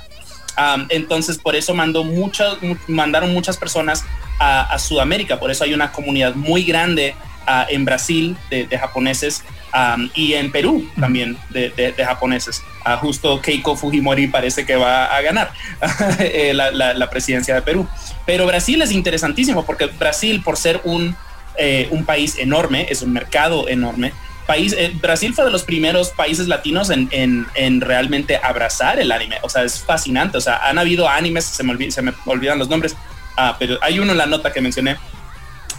Um, 0.58 0.86
entonces, 0.88 1.38
por 1.38 1.54
eso 1.54 1.74
mandó 1.74 2.02
muchas, 2.02 2.60
mu- 2.60 2.74
mandaron 2.88 3.32
muchas 3.32 3.56
personas 3.56 4.04
a, 4.40 4.62
a 4.62 4.78
Sudamérica. 4.80 5.38
Por 5.38 5.52
eso 5.52 5.62
hay 5.62 5.74
una 5.74 5.92
comunidad 5.92 6.34
muy 6.34 6.64
grande 6.64 7.14
ah, 7.46 7.66
en 7.68 7.84
Brasil 7.84 8.36
de, 8.50 8.66
de 8.66 8.78
japoneses 8.78 9.44
um, 9.76 10.08
y 10.14 10.32
en 10.34 10.50
Perú 10.50 10.88
también 10.98 11.36
de, 11.50 11.70
de- 11.70 11.92
de 11.92 12.04
japoneses. 12.04 12.62
Ah, 12.84 12.96
justo 12.96 13.40
Keiko 13.42 13.76
Fujimori 13.76 14.26
parece 14.28 14.64
que 14.64 14.76
va 14.76 15.06
a 15.06 15.20
ganar 15.20 15.52
eh, 16.18 16.52
la, 16.54 16.70
la- 16.70 16.94
la 16.94 17.10
presidencia 17.10 17.54
de 17.54 17.62
Perú. 17.62 17.86
Pero 18.24 18.46
Brasil 18.46 18.80
es 18.82 18.90
interesantísimo 18.92 19.64
porque 19.66 19.86
Brasil, 19.86 20.42
por 20.42 20.56
ser 20.56 20.80
un, 20.84 21.14
eh, 21.58 21.88
un 21.90 22.04
país 22.04 22.36
enorme, 22.38 22.86
es 22.90 23.02
un 23.02 23.12
mercado 23.12 23.68
enorme, 23.68 24.12
país, 24.46 24.72
eh, 24.78 24.92
Brasil 25.02 25.34
fue 25.34 25.44
de 25.44 25.50
los 25.50 25.64
primeros 25.64 26.10
países 26.10 26.46
latinos 26.46 26.90
en, 26.90 27.08
en- 27.10 27.46
en 27.56 27.80
realmente 27.80 28.38
abrazar 28.40 28.98
el 29.00 29.10
anime. 29.10 29.38
O 29.42 29.48
sea, 29.48 29.64
es 29.64 29.80
fascinante. 29.82 30.38
O 30.38 30.40
sea, 30.40 30.58
han 30.58 30.78
habido 30.78 31.08
animes, 31.08 31.44
se 31.44 31.64
me, 31.64 31.72
olvi- 31.72 31.90
se 31.90 32.00
me 32.02 32.12
olvidan 32.26 32.58
los 32.58 32.68
nombres, 32.68 32.96
ah, 33.36 33.56
pero 33.58 33.76
hay 33.82 33.98
uno 33.98 34.12
en 34.12 34.18
la 34.18 34.26
nota 34.26 34.52
que 34.52 34.60
mencioné 34.60 34.96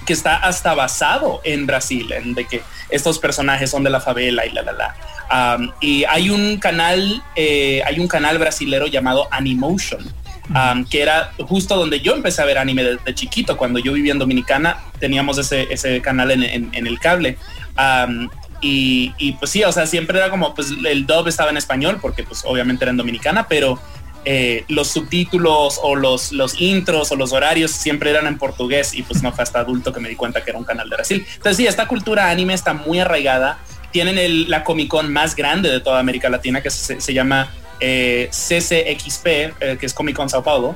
que 0.07 0.13
está 0.13 0.37
hasta 0.37 0.73
basado 0.73 1.41
en 1.43 1.67
Brasil, 1.67 2.11
en 2.13 2.33
de 2.33 2.45
que 2.45 2.61
estos 2.89 3.19
personajes 3.19 3.69
son 3.69 3.83
de 3.83 3.89
la 3.91 3.99
favela 3.99 4.45
y 4.45 4.51
la 4.51 4.61
la 4.63 4.71
la. 4.71 4.95
Um, 5.29 5.71
y 5.81 6.05
hay 6.05 6.29
un 6.29 6.57
canal, 6.57 7.21
eh, 7.35 7.81
hay 7.85 7.99
un 7.99 8.07
canal 8.07 8.37
brasilero 8.39 8.87
llamado 8.87 9.27
Animotion, 9.29 10.01
um, 10.49 10.85
que 10.85 11.01
era 11.01 11.33
justo 11.47 11.75
donde 11.75 11.99
yo 11.99 12.15
empecé 12.15 12.41
a 12.41 12.45
ver 12.45 12.57
anime 12.57 12.83
desde 12.83 13.13
chiquito. 13.13 13.57
Cuando 13.57 13.77
yo 13.79 13.91
vivía 13.91 14.13
en 14.13 14.19
Dominicana, 14.19 14.77
teníamos 14.99 15.37
ese, 15.37 15.67
ese 15.69 16.01
canal 16.01 16.31
en, 16.31 16.43
en- 16.43 16.69
en 16.73 16.87
el 16.87 16.97
cable. 16.99 17.37
Um, 17.77 18.29
y, 18.61 19.13
y, 19.19 19.33
pues 19.33 19.51
sí, 19.51 19.63
o 19.63 19.71
sea, 19.71 19.85
siempre 19.85 20.17
era 20.17 20.29
como, 20.31 20.55
pues 20.55 20.69
el 20.83 21.05
dub 21.05 21.27
estaba 21.27 21.51
en 21.51 21.57
español, 21.57 21.99
porque 22.01 22.23
pues 22.23 22.43
obviamente 22.45 22.85
era 22.85 22.91
en 22.91 22.97
Dominicana, 22.97 23.47
pero 23.47 23.79
eh, 24.29 24.65
los 24.67 24.89
subtítulos 24.89 25.79
o 25.81 25.95
los, 25.95 26.33
los 26.33 26.59
intros 26.59 27.13
o 27.13 27.15
los 27.15 27.31
horarios 27.31 27.71
siempre 27.71 28.09
eran 28.09 28.27
en 28.27 28.37
portugués 28.37 28.93
y 28.93 29.01
pues 29.01 29.23
no 29.23 29.31
fue 29.31 29.41
hasta 29.43 29.59
adulto 29.59 29.93
que 29.93 30.01
me 30.01 30.09
di 30.09 30.15
cuenta 30.15 30.43
que 30.43 30.49
era 30.49 30.59
un 30.59 30.65
canal 30.65 30.89
de 30.89 30.97
Brasil. 30.97 31.25
Entonces 31.35 31.55
sí, 31.55 31.65
esta 31.65 31.87
cultura 31.87 32.29
anime 32.29 32.53
está 32.53 32.73
muy 32.73 32.99
arraigada. 32.99 33.59
Tienen 33.93 34.17
el- 34.17 34.49
la 34.49 34.65
Comic 34.65 34.89
Con 34.89 35.13
más 35.13 35.33
grande 35.33 35.69
de 35.69 35.79
toda 35.79 35.99
América 35.99 36.29
Latina 36.29 36.61
que 36.61 36.69
se, 36.69 37.13
llama 37.13 37.53
eh, 37.79 38.27
CCXP, 38.31 39.27
eh, 39.27 39.77
que 39.79 39.85
es 39.85 39.93
Comic 39.93 40.17
Con 40.17 40.29
Sao 40.29 40.43
Paulo. 40.43 40.75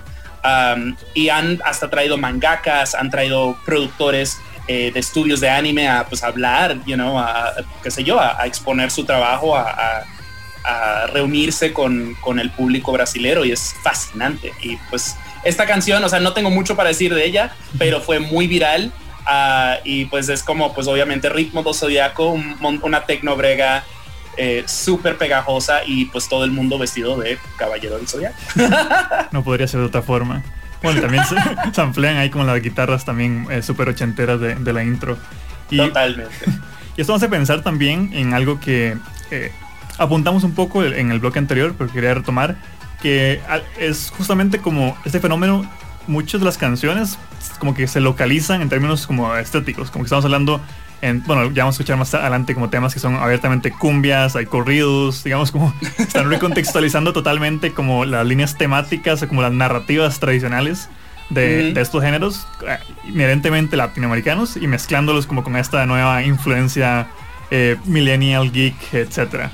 Y 1.13 1.27
han 1.27 1.59
hasta 1.65 1.89
traído 1.89 2.17
mangakas, 2.17 2.95
han 2.95 3.09
traído 3.09 3.57
productores 3.65 4.37
eh, 4.69 4.91
de 4.93 4.99
estudios 5.01 5.41
de 5.41 5.49
anime 5.49 5.89
a 5.89 6.05
pues 6.05 6.23
hablar, 6.23 6.77
you 6.85 6.95
know, 6.95 7.19
a, 7.19 7.53
qué 7.83 7.91
sé 7.91 8.05
yo, 8.05 8.17
a, 8.17 8.41
a 8.41 8.45
exponer 8.45 8.91
su 8.91 9.03
trabajo, 9.03 9.57
a, 9.57 10.05
a- 10.63 11.07
reunirse 11.07 11.73
con, 11.73 12.15
con 12.21 12.39
el 12.39 12.49
público 12.51 12.91
brasilero 12.91 13.45
y 13.45 13.51
es 13.51 13.73
fascinante. 13.83 14.53
Y 14.61 14.77
pues 14.89 15.15
esta 15.43 15.65
canción, 15.65 16.03
o 16.03 16.09
sea, 16.09 16.19
no 16.19 16.33
tengo 16.33 16.49
mucho 16.49 16.75
para 16.75 16.89
decir 16.89 17.13
de 17.13 17.25
ella, 17.25 17.53
pero 17.77 18.01
fue 18.01 18.19
muy 18.19 18.47
viral. 18.47 18.91
ah, 19.25 19.77
y 19.83 20.05
pues 20.05 20.29
es 20.29 20.43
como, 20.43 20.73
pues 20.73 20.87
obviamente 20.87 21.29
ritmo 21.29 21.61
do 21.63 21.73
zodiaco, 21.73 22.29
un 22.29 22.55
una 22.83 23.05
tecnobrega 23.05 23.83
eh, 24.37 24.63
súper 24.65 25.17
pegajosa 25.17 25.81
y 25.85 26.05
pues 26.05 26.27
todo 26.29 26.43
el 26.45 26.51
mundo 26.51 26.77
vestido 26.79 27.17
de 27.17 27.37
caballero 27.57 27.97
del 27.97 28.07
zodiaco. 28.07 28.35
No 29.31 29.43
podría 29.43 29.67
ser 29.67 29.79
de 29.81 29.85
otra 29.87 30.01
forma. 30.01 30.43
Bueno, 30.81 30.99
también 31.01 31.23
se, 31.25 31.35
se 31.73 31.81
amplían 31.81 32.17
ahí 32.17 32.29
como 32.31 32.43
las 32.45 32.59
guitarras 32.61 33.05
también 33.05 33.45
eh, 33.51 33.61
súper 33.61 33.89
ochenteras 33.89 34.39
de, 34.39 34.55
de 34.55 34.73
la 34.73 34.83
intro. 34.83 35.17
Y, 35.69 35.77
Totalmente. 35.77 36.33
Y 36.97 37.01
esto 37.01 37.13
hace 37.15 37.29
pensar 37.29 37.61
también 37.61 38.09
en 38.13 38.33
algo 38.33 38.59
que 38.59 38.97
eh, 39.31 39.51
apuntamos 40.01 40.43
un 40.43 40.53
poco 40.53 40.83
en 40.83 41.11
el 41.11 41.19
bloque 41.19 41.37
anterior, 41.37 41.75
pero 41.77 41.91
quería 41.91 42.15
retomar, 42.15 42.55
que 43.01 43.39
es 43.79 44.11
justamente 44.15 44.57
como 44.57 44.97
este 45.05 45.19
fenómeno, 45.19 45.63
muchas 46.07 46.41
de 46.41 46.45
las 46.45 46.57
canciones 46.57 47.19
como 47.59 47.75
que 47.75 47.87
se 47.87 47.99
localizan 47.99 48.61
en 48.61 48.69
términos 48.69 49.05
como 49.05 49.35
estéticos, 49.35 49.91
como 49.91 50.03
que 50.03 50.07
estamos 50.07 50.25
hablando, 50.25 50.59
en, 51.03 51.23
bueno, 51.23 51.51
ya 51.51 51.63
vamos 51.63 51.75
a 51.75 51.77
escuchar 51.77 51.97
más 51.97 52.13
adelante 52.15 52.55
como 52.55 52.69
temas 52.69 52.95
que 52.95 52.99
son 52.99 53.15
abiertamente 53.15 53.71
cumbias, 53.71 54.35
hay 54.35 54.47
corridos, 54.47 55.23
digamos 55.23 55.51
como 55.51 55.71
están 55.99 56.29
recontextualizando 56.29 57.13
totalmente 57.13 57.71
como 57.71 58.03
las 58.03 58.25
líneas 58.25 58.57
temáticas 58.57 59.21
o 59.21 59.27
como 59.27 59.43
las 59.43 59.51
narrativas 59.51 60.19
tradicionales 60.19 60.89
de 61.29 61.79
estos 61.79 62.03
géneros 62.03 62.45
eh, 62.67 62.77
inherentemente 63.07 63.77
latinoamericanos 63.77 64.57
y 64.57 64.67
mezclándolos 64.67 65.27
como 65.27 65.43
con 65.43 65.55
esta 65.55 65.85
nueva 65.85 66.23
influencia 66.23 67.07
eh, 67.51 67.77
millennial, 67.85 68.51
geek, 68.51 68.93
etcétera. 68.93 69.51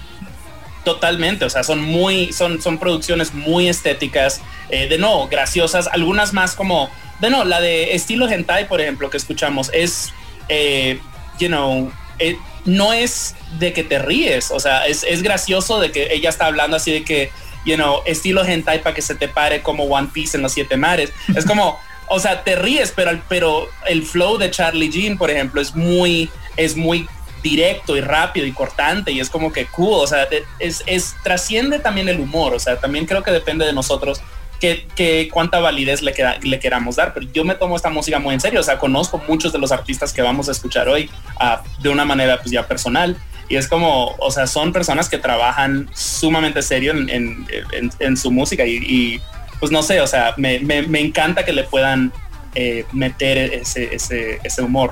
Totalmente, 0.88 1.44
o 1.44 1.50
sea, 1.50 1.66
son 1.66 1.82
muy, 1.82 2.32
son, 2.32 2.62
son 2.62 2.78
producciones 2.78 3.34
muy 3.34 3.68
estéticas, 3.68 4.40
eh, 4.70 4.88
de 4.88 4.98
no, 4.98 5.28
graciosas, 5.28 5.90
algunas 5.92 6.32
más 6.32 6.56
como, 6.56 6.90
de 7.20 7.30
no, 7.30 7.44
la 7.44 7.60
de 7.60 7.94
estilo 7.94 8.26
hentai, 8.26 8.70
por 8.70 8.80
ejemplo, 8.80 9.10
que 9.10 9.18
escuchamos, 9.18 9.70
es, 9.74 10.14
eh, 10.48 11.02
you 11.40 11.50
know, 11.50 11.92
eh, 12.20 12.38
no 12.64 12.94
es 12.94 13.36
de 13.60 13.74
que 13.74 13.84
te 13.84 14.00
ríes, 14.00 14.50
o 14.50 14.62
sea, 14.62 14.88
es, 14.88 15.04
es 15.04 15.24
gracioso 15.24 15.82
de 15.82 15.92
que 15.92 16.08
ella 16.14 16.30
está 16.30 16.46
hablando 16.46 16.78
así 16.78 16.94
de 16.94 17.04
que, 17.04 17.32
you 17.66 17.76
know, 17.76 18.02
estilo 18.06 18.46
hentai 18.46 18.82
para 18.82 18.96
que 18.96 19.02
se 19.02 19.16
te 19.16 19.28
pare 19.28 19.62
como 19.62 19.84
One 19.84 20.08
Piece 20.14 20.38
en 20.38 20.44
los 20.44 20.54
siete 20.54 20.78
mares. 20.78 21.12
Es 21.36 21.44
como, 21.44 21.78
o 22.08 22.22
sea, 22.22 22.46
te 22.46 22.56
ríes, 22.56 22.94
pero, 22.96 23.22
pero 23.28 23.68
el 23.90 24.04
flow 24.04 24.38
de 24.38 24.52
Charlie 24.52 24.90
Jean, 24.90 25.18
por 25.18 25.32
ejemplo, 25.32 25.60
es 25.60 25.76
muy, 25.76 26.30
es 26.56 26.78
muy 26.78 27.10
directo 27.44 27.96
y 27.98 28.02
rápido 28.02 28.46
y 28.46 28.52
cortante 28.52 29.12
y 29.12 29.20
es 29.20 29.30
como 29.30 29.52
que 29.52 29.66
cool, 29.68 29.94
o 30.04 30.08
sea, 30.08 30.28
es, 30.60 30.84
es 30.86 31.16
trasciende 31.24 31.80
también 31.80 32.10
el 32.10 32.20
humor, 32.20 32.54
o 32.54 32.60
sea, 32.60 32.78
también 32.80 33.06
creo 33.06 33.24
que 33.24 33.32
depende 33.32 33.66
de 33.66 33.74
nosotros 33.74 34.22
que, 34.60 34.88
que 34.96 35.30
cuánta 35.32 35.60
validez 35.60 36.02
le, 36.02 36.14
queda- 36.14 36.40
le 36.42 36.60
queramos 36.60 36.96
dar, 36.96 37.14
pero 37.14 37.28
yo 37.32 37.44
me 37.46 37.54
tomo 37.56 37.76
esta 37.76 37.90
música 37.90 38.18
muy 38.20 38.34
en 38.34 38.42
serio, 38.42 38.60
o 38.60 38.64
sea, 38.64 38.80
conozco 38.80 39.22
muchos 39.28 39.54
de 39.54 39.60
los 39.60 39.72
artistas 39.72 40.12
que 40.14 40.22
vamos 40.22 40.50
a 40.50 40.52
escuchar 40.52 40.90
hoy 40.90 41.10
ah, 41.40 41.62
de 41.82 41.90
una 41.90 42.06
manera 42.06 42.38
pues 42.38 42.50
ya 42.52 42.68
personal 42.68 43.16
y 43.50 43.56
es 43.56 43.68
como, 43.68 44.16
o 44.20 44.32
sea, 44.32 44.46
son 44.48 44.74
personas 44.74 45.08
que 45.10 45.18
trabajan 45.20 45.90
sumamente 45.94 46.62
serio 46.62 46.92
en, 46.92 47.10
en- 47.10 48.18
su 48.18 48.30
música 48.32 48.66
y, 48.66 49.22
pues 49.60 49.72
no 49.72 49.82
sé, 49.84 50.02
o 50.02 50.08
sea, 50.08 50.34
me, 50.38 50.60
me- 50.60 51.00
encanta 51.00 51.46
que 51.46 51.54
le 51.54 51.64
puedan 51.64 52.12
eh, 52.56 52.84
meter 52.92 53.38
ese, 53.38 53.96
ese 53.96 54.62
humor. 54.62 54.90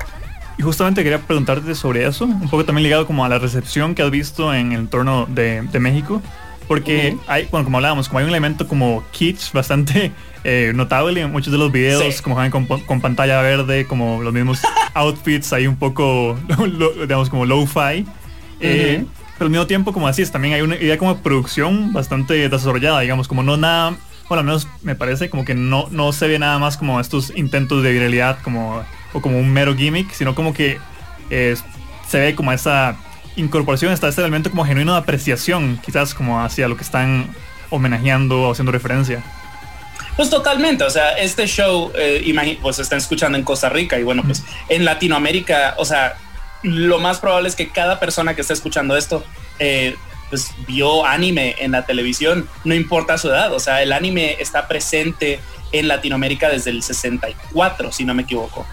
Y 0.58 0.62
justamente 0.62 1.02
quería 1.02 1.18
preguntarte 1.20 1.74
sobre 1.74 2.06
eso, 2.06 2.24
un 2.24 2.48
poco 2.48 2.64
también 2.64 2.84
ligado 2.84 3.06
como 3.06 3.24
a 3.24 3.28
la 3.28 3.38
recepción 3.38 3.94
que 3.94 4.02
has 4.02 4.10
visto 4.10 4.54
en 4.54 4.72
el 4.72 4.80
entorno 4.80 5.26
de, 5.28 5.60
de 5.62 5.80
México, 5.80 6.22
porque 6.66 7.16
hay, 7.28 7.46
bueno, 7.50 7.64
como 7.64 7.76
hablábamos, 7.78 8.08
como 8.08 8.18
hay 8.20 8.24
un 8.24 8.30
elemento 8.30 8.66
como 8.66 9.04
kitsch 9.12 9.52
bastante 9.52 10.12
eh, 10.44 10.72
notable 10.74 11.20
en 11.20 11.30
muchos 11.30 11.52
de 11.52 11.58
los 11.58 11.70
videos, 11.70 12.02
Sí. 12.16 12.22
como 12.22 12.36
saben, 12.36 12.50
con, 12.50 12.64
con 12.66 13.00
pantalla 13.02 13.40
verde, 13.42 13.86
como 13.86 14.22
los 14.22 14.32
mismos 14.32 14.60
outfits, 14.94 15.52
ahí 15.52 15.66
un 15.66 15.76
poco, 15.76 16.38
lo- 16.66 16.92
digamos, 16.94 17.28
como 17.28 17.44
low-fi. 17.44 18.06
Eh. 18.60 19.04
Pero 19.38 19.46
al 19.46 19.50
mismo 19.50 19.66
tiempo, 19.66 19.92
como 19.92 20.08
así 20.08 20.22
es, 20.22 20.32
también 20.32 20.54
hay 20.54 20.62
una 20.62 20.76
idea 20.76 20.96
como 20.96 21.14
de 21.14 21.20
producción 21.20 21.92
bastante 21.92 22.48
desarrollada, 22.48 23.00
digamos, 23.00 23.28
como 23.28 23.42
no 23.42 23.58
nada, 23.58 23.90
bueno, 24.30 24.40
al 24.40 24.44
menos 24.46 24.66
me 24.82 24.94
parece 24.94 25.28
como 25.28 25.44
que 25.44 25.54
no, 25.54 25.88
no 25.90 26.10
se 26.12 26.26
ve 26.26 26.38
nada 26.38 26.58
más 26.58 26.78
como 26.78 26.98
estos 26.98 27.30
intentos 27.36 27.82
de 27.82 27.92
viralidad 27.92 28.38
como, 28.42 28.82
o 29.12 29.20
como 29.20 29.38
un 29.38 29.52
mero 29.52 29.74
gimmick, 29.74 30.12
sino 30.12 30.34
como 30.34 30.52
que 30.52 30.78
eh, 31.30 31.56
se 32.08 32.20
ve 32.20 32.34
como 32.34 32.52
esa 32.52 32.96
incorporación, 33.36 33.92
está 33.92 34.08
este 34.08 34.20
elemento 34.20 34.50
como 34.50 34.64
genuino 34.64 34.92
de 34.92 34.98
apreciación, 34.98 35.80
quizás 35.84 36.14
como 36.14 36.40
hacia 36.40 36.68
lo 36.68 36.76
que 36.76 36.84
están 36.84 37.28
homenajeando 37.70 38.42
o 38.42 38.52
haciendo 38.52 38.72
referencia. 38.72 39.22
Pues 40.16 40.30
totalmente, 40.30 40.82
o 40.84 40.90
sea, 40.90 41.12
este 41.12 41.46
show, 41.46 41.92
eh, 41.94 42.58
pues 42.62 42.76
se 42.76 42.82
está 42.82 42.96
escuchando 42.96 43.36
en 43.36 43.44
Costa 43.44 43.68
Rica 43.68 43.98
y 43.98 44.02
bueno, 44.02 44.22
pues 44.24 44.42
en 44.68 44.84
Latinoamérica, 44.86 45.74
o 45.76 45.84
sea, 45.84 46.16
lo 46.62 46.98
más 46.98 47.18
probable 47.18 47.48
es 47.48 47.54
que 47.54 47.68
cada 47.68 48.00
persona 48.00 48.34
que 48.34 48.40
esté 48.40 48.54
escuchando 48.54 48.96
esto 48.96 49.24
eh, 49.58 49.94
pues 50.30 50.50
vio 50.66 51.04
anime 51.04 51.54
en 51.58 51.72
la 51.72 51.84
televisión, 51.84 52.48
no 52.64 52.74
importa 52.74 53.18
su 53.18 53.28
edad, 53.28 53.52
o 53.52 53.60
sea, 53.60 53.82
el 53.82 53.92
anime 53.92 54.36
está 54.40 54.66
presente 54.66 55.38
en 55.72 55.88
Latinoamérica 55.88 56.48
desde 56.48 56.70
el 56.70 56.82
64, 56.82 57.92
si 57.92 58.04
no 58.04 58.14
me 58.14 58.22
equivoco. 58.22 58.66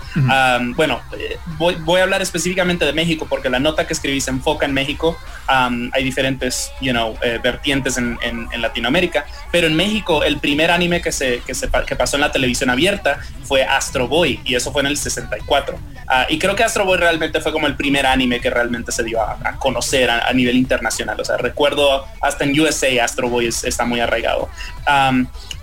bueno, 0.75 1.01
eh, 1.17 1.37
voy, 1.57 1.99
a 1.99 2.03
hablar 2.03 2.21
específicamente 2.21 2.85
de 2.85 2.93
México 2.93 3.27
porque 3.29 3.49
la 3.49 3.59
nota 3.59 3.87
que 3.87 3.93
escribí 3.93 4.21
se 4.21 4.31
enfoca 4.31 4.65
en 4.65 4.73
México. 4.73 5.17
hay 5.47 6.03
diferentes, 6.03 6.71
you 6.81 6.91
know, 6.91 7.15
eh, 7.21 7.39
vertientes 7.41 7.97
en, 7.97 8.17
Latinoamérica, 8.57 9.25
pero 9.51 9.67
en 9.67 9.75
México 9.75 10.23
el 10.23 10.39
primer 10.39 10.71
anime 10.71 11.01
que 11.01 11.11
se, 11.11 11.41
que 11.45 11.53
se 11.53 11.69
que 11.85 11.95
pasó 11.95 12.17
en 12.17 12.21
la 12.21 12.31
televisión 12.31 12.69
abierta 12.69 13.19
fue 13.43 13.63
Astro 13.63 14.07
Boy 14.07 14.39
y 14.45 14.55
eso 14.55 14.71
fue 14.71 14.81
en 14.81 14.87
el 14.87 14.97
64. 14.97 15.77
Ah, 16.07 16.25
y 16.29 16.37
creo 16.37 16.55
que 16.55 16.63
Astro 16.63 16.85
Boy 16.85 16.97
realmente 16.97 17.41
fue 17.41 17.51
como 17.51 17.67
el 17.67 17.75
primer 17.75 18.05
anime 18.05 18.39
que 18.39 18.49
realmente 18.49 18.91
se 18.91 19.03
dio 19.03 19.21
a, 19.21 19.57
conocer 19.57 20.09
a, 20.09 20.31
nivel 20.33 20.57
internacional. 20.57 21.19
O 21.19 21.25
sea, 21.25 21.37
recuerdo 21.37 22.05
hasta 22.21 22.43
en 22.43 22.59
USA 22.59 22.87
Astro 23.03 23.29
Boy 23.29 23.47
está 23.47 23.85
muy 23.85 23.99
arraigado. 23.99 24.49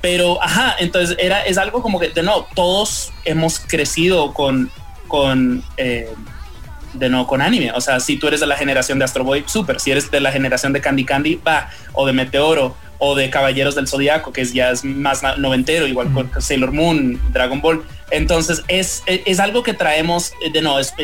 Pero, 0.00 0.42
ajá, 0.42 0.76
entonces 0.78 1.16
era, 1.20 1.42
es 1.42 1.58
algo 1.58 1.82
como 1.82 2.00
que, 2.00 2.08
de 2.08 2.22
no, 2.22 2.46
todos 2.54 3.12
hemos 3.24 3.60
crecido 3.60 4.32
con, 4.32 4.70
con, 5.08 5.62
eh, 5.76 6.08
de 6.94 7.08
no 7.08 7.26
con 7.26 7.42
anime. 7.42 7.72
O 7.72 7.80
sea, 7.80 8.00
si 8.00 8.16
tú 8.16 8.28
eres 8.28 8.40
de 8.40 8.46
la 8.46 8.56
generación 8.56 8.98
de 8.98 9.04
Astro 9.04 9.24
Boy, 9.24 9.44
súper. 9.46 9.80
Si 9.80 9.90
eres 9.90 10.10
de 10.10 10.20
la 10.20 10.32
generación 10.32 10.72
de 10.72 10.80
Candy 10.80 11.04
Candy, 11.04 11.36
va. 11.36 11.70
O 11.92 12.06
de 12.06 12.12
Meteoro, 12.12 12.76
o 13.00 13.14
de 13.14 13.30
Caballeros 13.30 13.74
del 13.74 13.88
Zodiaco, 13.88 14.32
que 14.32 14.42
es 14.42 14.52
ya 14.52 14.70
es 14.70 14.84
más 14.84 15.22
noventero, 15.38 15.86
igual 15.86 16.12
con 16.12 16.30
Sailor 16.40 16.72
Moon, 16.72 17.20
Dragon 17.32 17.60
Ball. 17.60 17.82
Entonces 18.10 18.62
es, 18.68 19.02
es, 19.06 19.40
algo 19.40 19.62
que 19.62 19.72
traemos, 19.72 20.32
eh, 20.44 20.50
de 20.52 20.60
no, 20.60 20.78
es, 20.78 20.94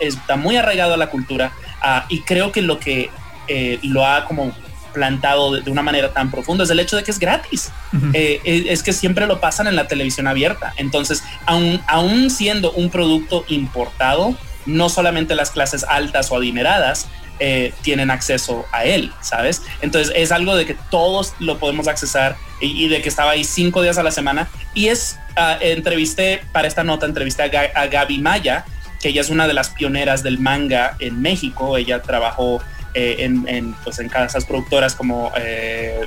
está 0.00 0.36
muy 0.36 0.56
arraigado 0.56 0.94
a 0.94 0.96
la 0.96 1.10
cultura 1.10 1.52
ah, 1.82 2.06
y 2.08 2.20
creo 2.22 2.52
que 2.52 2.62
lo 2.62 2.80
que 2.80 3.10
eh, 3.48 3.78
lo 3.82 4.06
ha 4.06 4.24
como 4.24 4.52
plantado 4.92 5.52
de, 5.52 5.70
una 5.70 5.82
manera 5.82 6.12
tan 6.12 6.30
profunda 6.30 6.64
es 6.64 6.70
el 6.70 6.80
hecho 6.80 6.96
de 6.96 7.04
que 7.04 7.10
es 7.10 7.18
gratis. 7.18 7.70
Eh, 8.12 8.66
es, 8.68 8.82
que 8.82 8.92
siempre 8.92 9.26
lo 9.26 9.40
pasan 9.40 9.66
en 9.66 9.76
la 9.76 9.88
televisión 9.88 10.26
abierta. 10.26 10.72
Entonces, 10.76 11.22
aún, 11.46 11.80
aún 11.86 12.30
siendo 12.30 12.72
un 12.72 12.90
producto 12.90 13.44
importado, 13.48 14.36
no 14.66 14.88
solamente 14.88 15.34
las 15.34 15.50
clases 15.50 15.84
altas 15.84 16.30
o 16.30 16.36
adineradas, 16.36 17.08
eh, 17.44 17.72
tienen 17.82 18.10
acceso 18.10 18.66
a 18.70 18.84
él, 18.84 19.10
¿sabes? 19.20 19.62
Entonces 19.80 20.12
es 20.14 20.30
algo 20.30 20.54
de 20.54 20.64
que 20.64 20.76
todos 20.90 21.34
lo 21.40 21.58
podemos 21.58 21.88
accesar 21.88 22.36
y, 22.60 22.86
de 22.86 23.02
que 23.02 23.08
estaba 23.08 23.32
ahí 23.32 23.42
cinco 23.42 23.82
días 23.82 23.98
a 23.98 24.04
la 24.04 24.12
semana. 24.12 24.48
Y 24.74 24.86
es, 24.86 25.18
uh, 25.36 25.60
entrevisté 25.60 26.42
para 26.52 26.68
esta 26.68 26.84
nota, 26.84 27.04
entrevisté 27.04 27.42
a, 27.42 27.86
Gaby 27.88 28.18
Maya, 28.18 28.64
que 29.00 29.08
ella 29.08 29.22
es 29.22 29.30
una 29.30 29.48
de 29.48 29.54
las 29.54 29.70
pioneras 29.70 30.22
del 30.22 30.38
manga 30.38 30.94
en 31.00 31.20
México. 31.20 31.76
Ella 31.76 32.02
trabajó 32.02 32.62
eh, 32.94 33.16
en, 33.20 33.74
pues 33.84 33.98
en 33.98 34.08
casas 34.08 34.44
productoras 34.44 34.94
como 34.94 35.32
eh, 35.36 36.00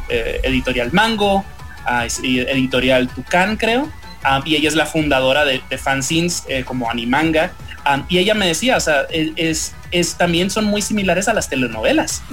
Editorial 0.44 0.92
Mango, 0.94 1.44
ah, 1.86 2.06
Editorial 2.06 3.08
Tucán, 3.10 3.58
creo. 3.58 3.90
Ah, 4.24 4.42
y 4.44 4.56
ella 4.56 4.70
es 4.70 4.76
la 4.76 4.88
fundadora 4.88 5.46
de, 5.46 5.62
de 5.70 5.78
fanzines 5.78 6.44
como 6.66 6.90
Animanga 6.90 7.52
y 8.10 8.18
ella 8.18 8.34
me 8.34 8.48
decía, 8.48 8.78
o 8.78 8.80
sea, 8.80 9.06
es, 9.12 9.74
es, 9.92 10.16
también 10.16 10.50
son 10.50 10.66
muy 10.66 10.82
similares 10.82 11.28
a 11.28 11.34
las 11.34 11.50
telenovelas. 11.50 12.24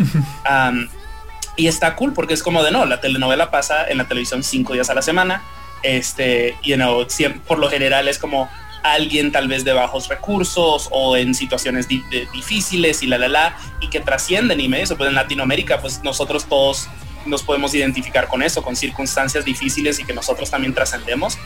y 1.56 1.66
está 1.66 1.94
cool 1.96 2.14
porque 2.14 2.34
es 2.34 2.42
como 2.42 2.62
de 2.62 2.70
no, 2.70 2.86
la 2.86 3.00
telenovela 3.00 3.50
pasa 3.50 3.86
en 3.86 3.98
la 3.98 4.04
televisión 4.04 4.42
cinco 4.42 4.72
días 4.72 4.88
a 4.90 4.94
la 4.94 5.02
semana. 5.02 5.42
Este, 5.82 6.56
you 6.62 6.76
know, 6.76 7.06
por 7.46 7.58
lo 7.58 7.68
general 7.68 8.08
es 8.08 8.18
como 8.18 8.48
alguien 8.82 9.32
tal 9.32 9.48
vez 9.48 9.64
de 9.64 9.72
bajos 9.72 10.08
recursos 10.08 10.88
o 10.90 11.16
en 11.16 11.34
situaciones 11.34 11.86
difíciles 11.88 13.02
y 13.02 13.06
la 13.06 13.18
la 13.18 13.28
la 13.28 13.56
y 13.80 13.88
que 13.88 14.00
trascienden 14.00 14.60
y 14.60 14.72
eso 14.74 14.96
pues 14.96 15.08
en 15.08 15.14
Latinoamérica 15.14 15.80
pues 15.80 16.02
nosotros 16.02 16.46
todos 16.46 16.88
nos 17.24 17.42
podemos 17.42 17.72
identificar 17.74 18.26
con 18.26 18.42
eso 18.42 18.62
con 18.62 18.74
circunstancias 18.74 19.44
difíciles 19.44 20.00
y 20.00 20.04
que 20.04 20.12
nosotros 20.12 20.50
también 20.50 20.74
trascendemos 20.74 21.38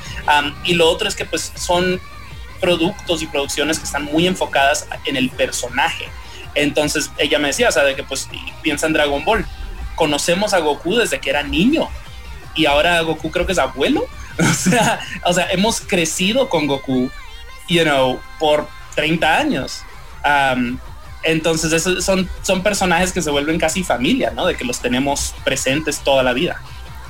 y 0.64 0.75
lo 0.75 0.88
otro 0.88 1.09
es 1.09 1.14
que 1.14 1.27
pues 1.27 1.53
son 1.55 2.01
productos 2.61 3.22
y 3.22 3.27
producciones 3.27 3.79
que 3.79 3.85
están 3.85 4.05
muy 4.05 4.27
enfocadas 4.27 4.88
en 5.05 5.16
el 5.16 5.31
personaje. 5.31 6.09
Entonces 6.55 7.11
ella 7.18 7.38
me 7.38 7.49
decía, 7.49 7.68
o 7.68 7.72
sea, 7.72 7.85
de 7.85 7.94
que 7.94 8.03
pues 8.03 8.29
piensa 8.62 8.87
en 8.87 8.94
Dragon 8.94 9.25
Ball. 9.25 9.46
Conocemos 9.94 10.55
a 10.55 10.59
Goku 10.59 10.96
desde 10.96 11.20
que 11.20 11.31
era 11.31 11.42
niño 11.42 11.88
y 12.55 12.66
ahora 12.66 13.01
Goku 13.03 13.31
creo 13.31 13.46
que 13.46 13.53
es 13.53 13.59
abuelo. 13.59 14.07
o 14.38 14.55
sea, 14.55 15.01
o 15.25 15.33
sea, 15.33 15.51
hemos 15.51 15.81
crecido 15.81 16.49
con 16.49 16.66
Goku, 16.66 17.11
you 17.69 17.83
know, 17.83 18.21
por 18.39 18.69
30 18.95 19.39
años. 19.39 19.83
entonces 21.23 21.73
esos 21.73 22.05
son, 22.05 22.29
son 22.43 22.63
personajes 22.63 23.13
que 23.13 23.23
se 23.23 23.31
vuelven 23.31 23.59
casi 23.59 23.83
familia, 23.83 24.33
¿no? 24.35 24.47
De 24.47 24.55
que 24.55 24.65
los 24.65 24.81
tenemos 24.81 25.35
presentes 25.45 26.01
toda 26.01 26.23
la 26.23 26.33
vida. 26.33 26.61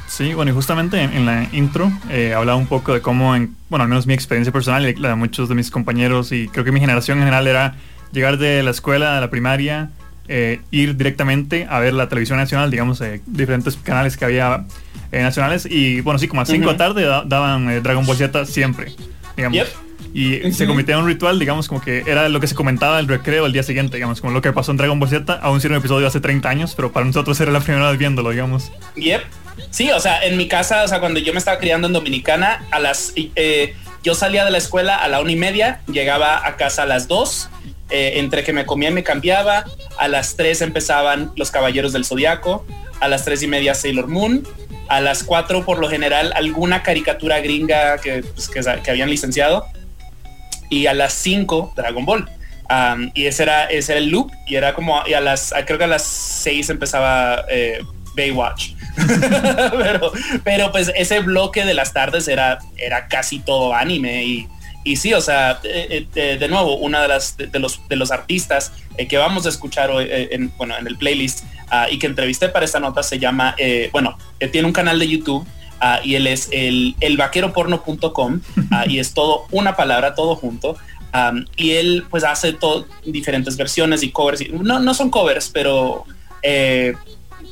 Sí, 0.08 0.34
bueno, 0.34 0.52
y 0.52 0.54
justamente 0.54 1.02
en, 1.02 1.26
la 1.26 1.48
intro 1.52 1.90
eh, 2.10 2.32
hablaba 2.32 2.56
un 2.56 2.66
poco 2.68 2.94
de 2.94 3.00
cómo, 3.00 3.34
en, 3.34 3.56
bueno, 3.68 3.82
al 3.82 3.88
menos 3.88 4.06
mi 4.06 4.14
experiencia 4.14 4.52
personal 4.52 4.88
y 4.88 4.94
la 4.94 5.10
de 5.10 5.14
muchos 5.16 5.48
de 5.48 5.54
mis 5.56 5.70
compañeros 5.70 6.30
y 6.30 6.48
creo 6.48 6.64
que 6.64 6.70
mi 6.72 6.80
generación 6.80 7.18
en 7.18 7.24
general 7.24 7.48
era 7.48 7.74
llegar 8.12 8.38
de 8.38 8.62
la 8.62 8.70
escuela 8.70 9.18
a 9.18 9.20
la 9.20 9.30
primaria, 9.30 9.90
eh, 10.28 10.60
ir 10.70 10.96
directamente 10.96 11.66
a 11.68 11.80
ver 11.80 11.92
la 11.92 12.08
televisión 12.08 12.38
nacional, 12.38 12.70
digamos, 12.70 13.00
eh, 13.00 13.20
diferentes 13.26 13.76
canales 13.76 14.16
que 14.16 14.24
había 14.24 14.64
eh, 15.12 15.22
nacionales 15.22 15.66
y 15.66 16.00
bueno, 16.00 16.18
sí, 16.18 16.28
como 16.28 16.40
a 16.40 16.46
5 16.46 16.60
de 16.60 16.72
la 16.72 16.76
tarde 16.76 17.04
daban 17.04 17.82
Dragon 17.82 18.06
Ball 18.06 18.16
Z 18.16 18.46
siempre, 18.46 18.92
digamos. 19.36 19.66
Y 20.16 20.50
se 20.54 20.66
convirtió 20.66 20.94
en 20.94 21.02
un 21.02 21.08
ritual, 21.08 21.38
digamos, 21.38 21.68
como 21.68 21.82
que 21.82 22.02
era 22.06 22.30
lo 22.30 22.40
que 22.40 22.46
se 22.46 22.54
comentaba 22.54 22.98
el 22.98 23.06
recreo 23.06 23.44
el 23.44 23.52
día 23.52 23.62
siguiente, 23.62 23.98
digamos, 23.98 24.22
como 24.22 24.32
lo 24.32 24.40
que 24.40 24.50
pasó 24.50 24.70
en 24.70 24.78
Dragon 24.78 24.98
Ball 24.98 25.10
Z, 25.10 25.30
aún 25.42 25.60
si 25.60 25.66
era 25.66 25.74
un 25.74 25.80
episodio 25.80 26.06
hace 26.06 26.20
30 26.20 26.48
años, 26.48 26.74
pero 26.74 26.90
para 26.90 27.04
nosotros 27.04 27.38
era 27.38 27.52
la 27.52 27.60
primera 27.60 27.90
vez 27.90 27.98
viéndolo, 27.98 28.30
digamos. 28.30 28.72
Yep. 28.94 29.20
Sí, 29.68 29.90
o 29.90 30.00
sea, 30.00 30.24
en 30.24 30.38
mi 30.38 30.48
casa, 30.48 30.84
o 30.84 30.88
sea, 30.88 31.00
cuando 31.00 31.20
yo 31.20 31.34
me 31.34 31.38
estaba 31.38 31.58
criando 31.58 31.86
en 31.86 31.92
Dominicana, 31.92 32.64
a 32.70 32.80
las, 32.80 33.12
eh, 33.14 33.74
yo 34.02 34.14
salía 34.14 34.46
de 34.46 34.50
la 34.50 34.56
escuela 34.56 34.96
a 34.96 35.06
la 35.08 35.20
una 35.20 35.32
y 35.32 35.36
media, 35.36 35.82
llegaba 35.86 36.46
a 36.46 36.56
casa 36.56 36.84
a 36.84 36.86
las 36.86 37.08
dos, 37.08 37.50
eh, 37.90 38.12
entre 38.14 38.42
que 38.42 38.54
me 38.54 38.64
comía 38.64 38.88
y 38.88 38.94
me 38.94 39.02
cambiaba, 39.02 39.66
a 39.98 40.08
las 40.08 40.34
tres 40.34 40.62
empezaban 40.62 41.30
Los 41.36 41.50
Caballeros 41.50 41.92
del 41.92 42.06
Zodiaco, 42.06 42.64
a 43.00 43.08
las 43.08 43.26
tres 43.26 43.42
y 43.42 43.48
media 43.48 43.74
Sailor 43.74 44.08
Moon, 44.08 44.48
a 44.88 45.00
las 45.00 45.24
cuatro 45.24 45.64
por 45.64 45.78
lo 45.78 45.88
general 45.90 46.32
alguna 46.34 46.82
caricatura 46.82 47.40
gringa 47.40 47.98
que, 47.98 48.22
pues, 48.22 48.48
que, 48.48 48.90
habían 48.90 49.10
licenciado, 49.10 49.66
y 50.68 50.86
a 50.86 50.94
las 50.94 51.12
cinco 51.12 51.72
Dragon 51.76 52.04
Ball. 52.04 52.28
y 53.14 53.26
ese 53.26 53.44
era, 53.44 53.64
ese 53.66 53.92
era 53.92 54.00
el 54.00 54.08
loop, 54.08 54.30
y 54.46 54.56
era 54.56 54.74
como, 54.74 55.02
y 55.06 55.14
a 55.14 55.20
las, 55.20 55.54
creo 55.66 55.78
que 55.78 55.84
a 55.84 55.88
las 55.88 56.02
seis 56.02 56.68
empezaba 56.70 57.44
eh, 57.48 57.80
Baywatch. 58.16 58.72
pero, 59.78 60.12
pero 60.42 60.72
pues 60.72 60.90
ese 60.96 61.20
bloque 61.20 61.64
de 61.64 61.74
las 61.74 61.92
tardes 61.92 62.28
era, 62.28 62.58
era 62.78 63.08
casi 63.08 63.40
todo 63.40 63.74
anime 63.74 64.24
y, 64.24 64.48
y 64.84 64.96
sí, 64.96 65.12
o 65.12 65.20
sea, 65.20 65.60
eh, 65.64 66.06
eh, 66.14 66.36
de, 66.40 66.48
nuevo, 66.48 66.76
una 66.78 67.02
de 67.02 67.08
las 67.08 67.36
de, 67.36 67.58
los, 67.58 67.86
de 67.88 67.96
los 67.96 68.10
artistas 68.10 68.72
que 69.08 69.18
vamos 69.18 69.44
a 69.44 69.50
escuchar 69.50 69.90
hoy 69.90 70.06
en, 70.10 70.50
bueno, 70.56 70.78
en 70.78 70.86
el 70.86 70.96
playlist 70.96 71.44
ah, 71.68 71.88
y 71.90 71.98
que 71.98 72.06
entrevisté 72.06 72.48
para 72.48 72.64
esta 72.64 72.80
nota 72.80 73.02
se 73.02 73.18
llama, 73.18 73.54
bueno, 73.92 74.16
tiene 74.50 74.66
un 74.66 74.72
canal 74.72 74.98
de 74.98 75.08
YouTube 75.08 75.46
ah, 75.80 76.00
y 76.02 76.14
él 76.14 76.26
es 76.26 76.48
el, 76.52 76.94
el 77.00 77.16
vaqueroporno.com 77.16 78.40
ah, 78.70 78.84
y 78.86 78.98
es 78.98 79.14
todo 79.14 79.46
una 79.50 79.76
palabra, 79.76 80.14
todo 80.14 80.36
junto. 80.36 80.76
y 81.56 81.72
él 81.72 82.04
pues 82.10 82.24
hace 82.24 82.52
todo, 82.52 82.86
diferentes 83.04 83.56
versiones 83.56 84.02
y 84.02 84.10
covers. 84.10 84.48
no, 84.50 84.78
no 84.78 84.94
son 84.94 85.10
covers, 85.10 85.48
pero 85.48 86.04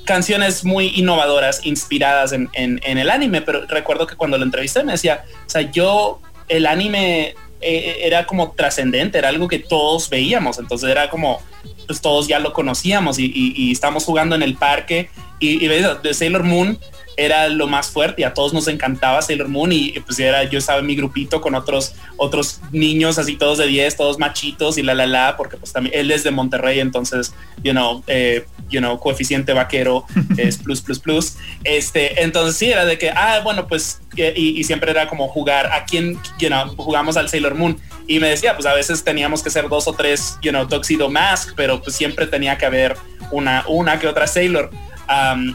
canciones 0.04 0.64
muy 0.64 0.92
innovadoras, 0.94 1.64
inspiradas 1.64 2.32
en, 2.32 2.48
el 2.54 3.10
anime, 3.10 3.42
pero 3.42 3.66
recuerdo 3.66 4.06
que 4.06 4.16
cuando 4.16 4.38
lo 4.38 4.44
entrevisté 4.44 4.84
me 4.84 4.92
decía, 4.92 5.24
o 5.46 5.50
sea, 5.50 5.62
yo, 5.70 6.20
el 6.48 6.66
anime 6.66 7.34
eh, 7.60 7.98
era 8.02 8.26
como 8.26 8.52
trascendente, 8.52 9.18
era 9.18 9.30
algo 9.30 9.48
que 9.48 9.58
todos 9.58 10.10
veíamos, 10.10 10.58
entonces 10.58 10.90
era 10.90 11.08
como, 11.08 11.40
pues 11.86 12.00
todos 12.00 12.28
ya 12.28 12.38
lo 12.38 12.52
conocíamos 12.52 13.18
y, 13.18 13.32
y, 13.34 13.72
estamos 13.72 14.04
jugando 14.04 14.34
en 14.34 14.42
el 14.42 14.54
parque 14.56 15.10
y, 15.40 15.64
y 15.64 15.68
de 15.68 16.14
Sailor 16.14 16.44
Moon 16.44 16.78
era 17.16 17.48
lo 17.48 17.66
más 17.66 17.88
fuerte 17.88 18.22
y 18.22 18.24
a 18.24 18.34
todos 18.34 18.52
nos 18.52 18.68
encantaba 18.68 19.22
Sailor 19.22 19.48
Moon 19.48 19.72
y 19.72 19.92
pues 20.00 20.18
era 20.18 20.44
yo 20.44 20.58
estaba 20.58 20.80
en 20.80 20.86
mi 20.86 20.96
grupito 20.96 21.40
con 21.40 21.54
otros 21.54 21.94
otros 22.16 22.60
niños 22.72 23.18
así 23.18 23.36
todos 23.36 23.58
de 23.58 23.66
10 23.66 23.96
todos 23.96 24.18
machitos 24.18 24.78
y 24.78 24.82
la 24.82 24.94
la 24.94 25.06
la 25.06 25.36
porque 25.36 25.56
pues 25.56 25.72
también 25.72 25.94
él 25.96 26.10
es 26.10 26.24
de 26.24 26.30
Monterrey 26.30 26.80
entonces 26.80 27.32
you 27.62 27.72
know 27.72 28.02
eh, 28.06 28.44
you 28.68 28.80
know 28.80 28.98
coeficiente 28.98 29.52
vaquero 29.52 30.04
es 30.36 30.58
plus 30.58 30.80
plus 30.80 30.98
plus. 30.98 31.36
Este 31.62 32.22
entonces 32.22 32.56
sí 32.56 32.70
era 32.70 32.84
de 32.84 32.98
que 32.98 33.10
ah 33.10 33.40
bueno 33.42 33.66
pues 33.66 34.00
y, 34.16 34.62
siempre 34.64 34.92
era 34.92 35.08
como 35.08 35.28
jugar 35.28 35.66
a 35.66 35.84
quién 35.84 36.18
you 36.38 36.48
know 36.48 36.74
jugamos 36.76 37.16
al 37.16 37.28
Sailor 37.28 37.54
Moon 37.54 37.78
y 38.06 38.20
me 38.20 38.28
decía 38.28 38.54
pues 38.54 38.66
a 38.66 38.74
veces 38.74 39.02
teníamos 39.02 39.42
que 39.42 39.50
ser 39.50 39.68
dos 39.68 39.88
o 39.88 39.92
tres 39.92 40.38
you 40.42 40.50
know 40.50 40.66
Tuxedo 40.66 41.10
Mask 41.10 41.52
pero 41.56 41.73
pues 41.82 41.96
siempre 41.96 42.26
tenía 42.26 42.58
que 42.58 42.66
haber 42.66 42.96
una 43.30 43.64
una 43.68 43.98
que 43.98 44.06
otra 44.06 44.26
Sailor 44.26 44.70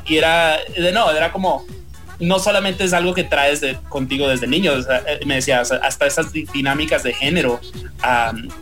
y 0.06 0.18
era, 0.18 0.58
de 0.76 0.92
no, 0.92 1.10
era 1.12 1.32
como, 1.32 1.66
no 2.20 2.40
solamente 2.40 2.84
es 2.84 2.94
algo 2.94 3.14
que 3.14 3.24
traes 3.24 3.62
de, 3.62 3.78
contigo 3.90 4.28
desde 4.28 4.48
niño, 4.48 4.74
eh, 4.78 5.20
me 5.26 5.36
decía, 5.36 5.62
hasta 5.62 6.06
esas 6.06 6.32
dinámicas 6.32 7.04
de 7.04 7.14
género, 7.14 7.60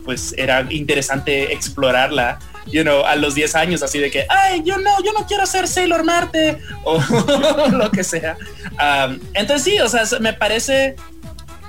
pues 0.04 0.34
era 0.36 0.66
interesante 0.70 1.52
explorarla 1.52 2.38
you 2.66 2.82
know, 2.82 3.04
a 3.04 3.16
los 3.16 3.34
10 3.34 3.54
años, 3.54 3.82
así 3.82 3.98
de 3.98 4.10
que, 4.10 4.26
ay, 4.28 4.62
yo 4.64 4.78
no, 4.78 4.90
yo 5.02 5.12
no 5.12 5.26
quiero 5.26 5.46
ser 5.46 5.66
Sailor 5.66 6.04
Marte 6.04 6.58
o 6.84 7.00
lo 7.72 7.90
que 7.90 8.04
sea. 8.04 8.36
entonces 9.34 9.64
sí, 9.64 9.80
o 9.80 9.88
sea, 9.88 10.04
me 10.20 10.32
parece, 10.34 10.96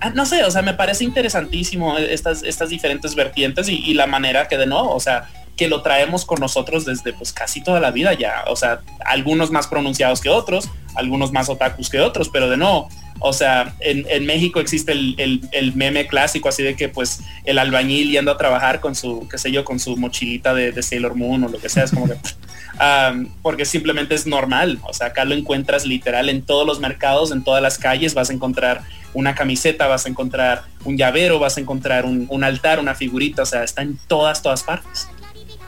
ah, 0.01 0.11
no 0.11 0.25
sé, 0.25 0.43
o 0.43 0.51
sea, 0.51 0.61
me 0.61 0.73
parece 0.73 1.03
interesantísimo 1.03 1.97
estas, 1.97 2.43
estas 2.43 2.69
diferentes 2.69 3.15
vertientes 3.15 3.69
y, 3.69 3.75
y 3.75 3.93
la 3.93 4.07
manera 4.07 4.47
que 4.47 4.57
de 4.57 4.67
no, 4.67 4.89
o 4.89 4.99
sea, 4.99 5.29
que 5.59 5.67
lo 5.67 5.81
traemos 5.81 6.23
con 6.23 6.39
nosotros 6.39 6.85
desde 6.85 7.11
pues 7.11 7.33
casi 7.33 7.61
toda 7.61 7.81
la 7.81 7.91
vida 7.91 8.13
ya, 8.13 8.45
o 8.47 8.55
sea, 8.55 8.79
algunos 9.05 9.51
más 9.51 9.67
pronunciados 9.67 10.21
que 10.21 10.29
otros, 10.29 10.69
algunos 10.95 11.33
más 11.33 11.49
otakus 11.49 11.89
que 11.89 11.99
otros, 11.99 12.29
pero 12.29 12.49
de 12.49 12.55
no, 12.55 12.87
o 13.19 13.33
sea, 13.33 13.75
en, 13.81 14.25
México 14.25 14.61
existe 14.61 14.93
el, 14.93 15.73
meme 15.75 16.07
clásico 16.07 16.47
así 16.47 16.63
de 16.63 16.77
que 16.77 16.87
pues 16.87 17.19
el 17.43 17.59
albañil 17.59 18.09
yendo 18.09 18.31
a 18.31 18.37
trabajar 18.37 18.79
con 18.79 18.95
su, 18.95 19.27
qué 19.29 19.37
sé 19.37 19.51
yo, 19.51 19.65
con 19.65 19.81
su 19.81 19.97
mochilita 19.97 20.53
de, 20.53 20.81
Sailor 20.81 21.15
Moon 21.15 21.43
o 21.43 21.49
lo 21.49 21.59
que 21.59 21.67
sea, 21.67 21.83
es 21.83 21.91
como 21.91 22.07
que... 22.07 22.15
porque 23.41 23.65
simplemente 23.65 24.15
es 24.15 24.25
normal, 24.25 24.79
o 24.87 24.93
sea, 24.93 25.07
acá 25.07 25.25
lo 25.25 25.35
encuentras 25.35 25.85
literal 25.85 26.29
en 26.29 26.41
todos 26.41 26.65
los 26.65 26.79
mercados, 26.79 27.33
en 27.33 27.43
todas 27.43 27.61
las 27.61 27.77
calles, 27.77 28.13
vas 28.13 28.29
a 28.29 28.33
encontrar 28.33 28.83
una 29.13 29.35
camiseta, 29.35 29.87
vas 29.87 30.05
a 30.05 30.09
encontrar 30.09 30.63
un 30.85 30.95
llavero, 30.95 31.39
vas 31.39 31.57
a 31.57 31.59
encontrar 31.59 32.05
un, 32.05 32.43
altar, 32.45 32.79
una 32.79 32.95
figurita, 32.95 33.41
o 33.41 33.45
sea, 33.45 33.65
está 33.65 33.81
en 33.81 33.99
todas, 34.07 34.41
todas 34.41 34.63
partes. 34.63 35.08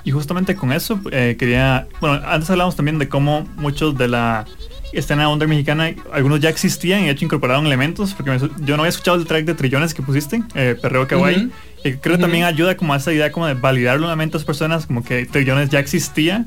Y 0.03 0.11
justamente 0.11 0.55
con 0.55 0.71
eso 0.71 0.99
eh, 1.11 1.35
quería, 1.37 1.87
bueno, 1.99 2.21
antes 2.25 2.49
hablamos 2.49 2.75
también 2.75 2.97
de 2.99 3.07
cómo 3.07 3.47
muchos 3.55 3.97
de 3.97 4.07
la 4.07 4.45
escena 4.93 5.29
onda 5.29 5.47
mexicana, 5.47 5.93
algunos 6.11 6.39
ya 6.39 6.49
existían 6.49 7.01
y 7.01 7.05
de 7.05 7.11
hecho 7.11 7.25
incorporaron 7.25 7.65
elementos, 7.65 8.13
porque 8.13 8.37
yo 8.59 8.77
no 8.77 8.83
había 8.83 8.89
escuchado 8.89 9.17
el 9.17 9.25
track 9.25 9.45
de 9.45 9.53
Trillones 9.53 9.93
que 9.93 10.01
pusiste, 10.01 10.43
eh, 10.55 10.75
Perreo 10.81 11.07
Kawaii, 11.07 11.49
y 11.83 11.93
creo 11.93 12.17
que 12.17 12.21
también 12.21 12.43
ayuda 12.43 12.75
como 12.75 12.93
a 12.93 12.97
esa 12.97 13.13
idea 13.13 13.31
como 13.31 13.47
de 13.47 13.53
validar 13.53 13.99
nuevamente 13.99 14.35
a 14.35 14.39
las 14.39 14.45
personas, 14.45 14.85
como 14.85 15.03
que 15.03 15.25
Trillones 15.25 15.69
ya 15.69 15.79
existía, 15.79 16.45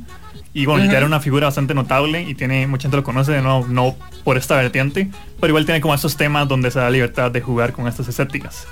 y 0.52 0.66
bueno, 0.66 0.84
ya 0.84 0.98
era 0.98 1.06
una 1.06 1.20
figura 1.20 1.46
bastante 1.46 1.74
notable 1.74 2.22
y 2.22 2.34
tiene, 2.34 2.66
mucha 2.66 2.82
gente 2.82 2.98
lo 2.98 3.04
conoce, 3.04 3.32
de 3.32 3.42
no, 3.42 3.66
no 3.66 3.96
por 4.22 4.36
esta 4.36 4.56
vertiente, 4.56 5.10
pero 5.40 5.50
igual 5.50 5.64
tiene 5.64 5.80
como 5.80 5.94
esos 5.94 6.16
temas 6.16 6.46
donde 6.46 6.70
se 6.70 6.78
da 6.78 6.90
libertad 6.90 7.30
de 7.30 7.40
jugar 7.40 7.72
con 7.72 7.88
estas 7.88 8.08
estéticas. 8.08 8.66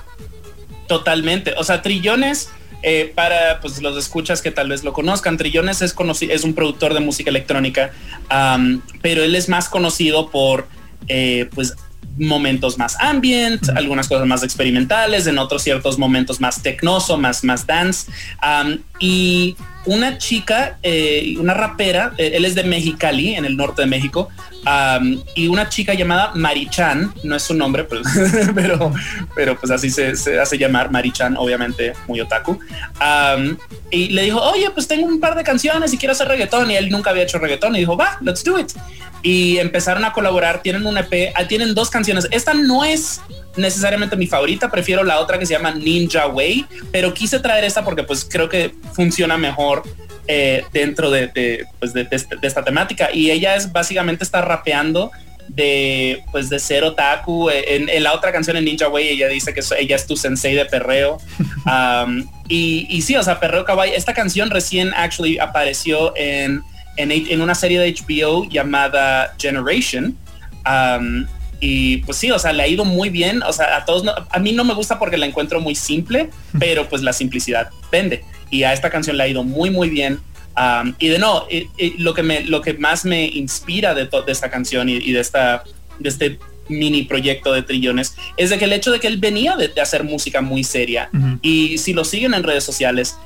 Totalmente, 0.87 1.55
o 1.59 1.64
sea, 1.64 1.83
Trillones 1.83 2.51
eh, 2.83 3.12
para 3.14 3.61
pues, 3.61 3.81
los 3.81 3.97
escuchas 3.97 4.42
que 4.42 4.51
tal 4.51 4.68
vez 4.68 4.85
lo 4.85 4.92
conozcan, 4.92 5.37
Trillones 5.37 5.83
es, 5.83 5.95
es 6.29 6.45
un 6.45 6.55
productor 6.55 6.95
de 6.95 7.01
música 7.01 7.31
electrónica, 7.31 7.92
pero 9.01 9.23
él 9.23 9.35
es 9.35 9.49
más 9.49 9.68
conocido 9.68 10.31
por 10.31 10.66
eh, 11.09 11.49
pues, 11.55 11.75
momentos 12.18 12.79
más 12.79 12.97
ambient, 13.01 13.68
algunas 13.71 14.09
cosas 14.09 14.27
más 14.27 14.42
experimentales, 14.42 15.27
en 15.27 15.38
otros 15.38 15.62
ciertos 15.62 15.99
momentos 15.99 16.40
más 16.40 16.62
tecnoso, 16.62 17.16
más, 17.16 17.45
más 17.45 17.66
dance. 17.66 18.11
y 18.99 19.57
una 19.87 20.18
chica, 20.18 20.79
eh, 20.83 21.35
una 21.38 21.55
rapera, 21.55 22.12
él 22.18 22.45
es 22.45 22.55
de 22.55 22.64
Mexicali, 22.64 23.35
en 23.35 23.45
el 23.45 23.57
norte 23.57 23.83
de 23.83 23.88
México, 23.88 24.29
y 25.35 25.49
una 25.49 25.68
chica 25.68 25.95
llamada 25.95 26.33
Marichan, 26.35 27.12
no 27.25 27.35
es 27.35 27.42
su 27.42 27.55
nombre, 27.55 27.85
pues, 27.85 28.03
pero, 28.55 28.92
pero 29.35 29.59
pues 29.59 29.73
así 29.73 29.90
se, 29.90 30.38
hace 30.40 30.59
llamar 30.59 30.90
Marichan, 30.90 31.37
obviamente 31.37 31.95
muy 32.07 32.21
otaku. 32.21 32.59
y 33.90 34.09
le 34.09 34.23
dijo, 34.23 34.40
oye, 34.40 34.71
pues 34.71 34.87
tengo 34.87 35.07
un 35.07 35.21
par 35.21 35.35
de 35.35 35.42
canciones 35.42 35.92
y 35.92 35.99
quiero 35.99 36.12
hacer 36.12 36.29
reggaetón. 36.29 36.71
Y 36.71 36.77
él 36.77 36.90
nunca 36.90 37.11
había 37.11 37.25
hecho 37.25 37.38
reggaetón 37.38 37.75
y 37.77 37.81
dijo, 37.81 37.97
va, 37.97 38.18
let's 38.21 38.45
do 38.45 38.59
it. 38.59 38.71
Y 39.23 39.59
empezaron 39.59 40.05
a 40.05 40.12
colaborar, 40.12 40.62
tienen 40.62 40.87
un 40.87 40.99
EP, 40.99 41.33
ah, 41.35 41.47
tienen 41.47 41.75
dos 41.75 41.90
canciones. 41.90 42.27
Esta 42.31 42.55
no 42.55 42.85
es 42.85 43.21
necesariamente 43.56 44.16
mi 44.16 44.26
favorita, 44.26 44.70
prefiero 44.70 45.04
la 45.04 45.20
otra 45.20 45.38
que 45.38 45.46
se 45.46 45.54
llama 45.54 45.72
Ninja 45.72 46.26
Way, 46.26 46.66
pero 46.90 47.12
quise 47.12 47.38
traer 47.38 47.64
esta 47.64 47.84
porque 47.84 48.02
pues 48.02 48.24
creo 48.24 48.48
que 48.48 48.74
funciona 48.94 49.36
mejor 49.36 49.82
eh, 50.28 50.64
dentro 50.72 51.10
pues, 51.78 51.92
de, 51.92 52.08
esta 52.42 52.64
temática. 52.64 53.08
Y 53.12 53.30
ella 53.30 53.56
es 53.56 53.72
básicamente 53.72 54.24
está 54.24 54.40
rapeando 54.40 55.10
de 55.48 56.22
pues 56.30 56.48
de 56.48 56.58
ser 56.58 56.84
otaku. 56.84 57.50
En, 57.50 58.02
la 58.02 58.12
otra 58.12 58.32
canción 58.32 58.56
en 58.56 58.64
Ninja 58.64 58.88
Way 58.88 59.08
ella 59.08 59.28
dice 59.28 59.52
que 59.52 59.60
ella 59.78 59.96
es 59.96 60.06
tu 60.06 60.16
sensei 60.16 60.54
de 60.54 60.64
perreo. 60.64 61.18
y, 62.48 62.86
y, 62.88 63.02
sí, 63.02 63.16
o 63.16 63.22
sea, 63.22 63.40
perreo 63.40 63.64
kawaii. 63.64 63.92
Esta 63.92 64.14
canción 64.14 64.50
recién 64.50 64.92
actually 64.94 65.38
apareció 65.38 66.14
en, 66.16 66.62
en, 66.96 67.40
una 67.40 67.54
serie 67.54 67.80
de 67.80 67.92
HBO 67.92 68.48
llamada 68.48 69.34
Generation. 69.38 70.16
Y 71.64 71.98
pues 71.98 72.18
sí, 72.18 72.29
o 72.33 72.40
sea, 72.40 72.53
le 72.53 72.64
ha 72.64 72.66
ido 72.66 72.85
muy 72.85 73.09
bien. 73.09 73.40
O 73.44 73.53
sea, 73.53 73.77
a 73.77 73.85
todos, 73.85 74.05
a 74.29 74.38
mí 74.40 74.51
no 74.51 74.64
me 74.64 74.75
gusta 74.75 74.98
porque 74.98 75.16
la 75.16 75.27
encuentro 75.27 75.61
muy 75.61 75.77
simple, 75.77 76.29
pero 76.59 76.88
pues 76.88 77.03
la 77.03 77.12
simplicidad 77.12 77.70
vende 77.92 78.25
y 78.51 78.64
a 78.64 78.72
esta 78.72 78.90
canción 78.90 79.16
le 79.16 79.22
ha 79.22 79.29
ido 79.29 79.44
muy, 79.44 79.70
muy 79.70 79.88
bien. 79.88 80.18
y 80.98 81.07
de 81.07 81.20
no, 81.20 81.46
lo, 81.98 82.14
que 82.14 82.22
me, 82.25 82.42
lo 82.42 82.62
que 82.62 82.75
más 82.75 83.05
me 83.05 83.27
inspira 83.27 83.94
de, 83.94 84.07
de 84.07 84.33
esta 84.33 84.51
canción 84.51 84.88
y, 84.88 85.12
de, 85.12 85.20
esta, 85.20 85.62
de 86.01 86.09
este 86.09 86.40
mini 86.68 87.05
proyecto 87.05 87.53
de 87.53 87.62
trillones 87.62 88.16
es 88.37 88.51
de 88.51 88.59
que 88.59 88.64
el 88.64 88.72
hecho 88.72 88.90
de 88.90 88.98
que 88.98 89.07
él 89.07 89.18
venía 89.18 89.57
de, 89.57 89.72
hacer 89.81 90.03
música 90.03 90.40
muy 90.40 90.64
seria 90.64 91.11
y 91.42 91.79
si 91.79 91.92
lo 91.92 92.05
siguen 92.05 92.35
en 92.35 92.42
redes 92.42 92.64
sociales, 92.64 93.16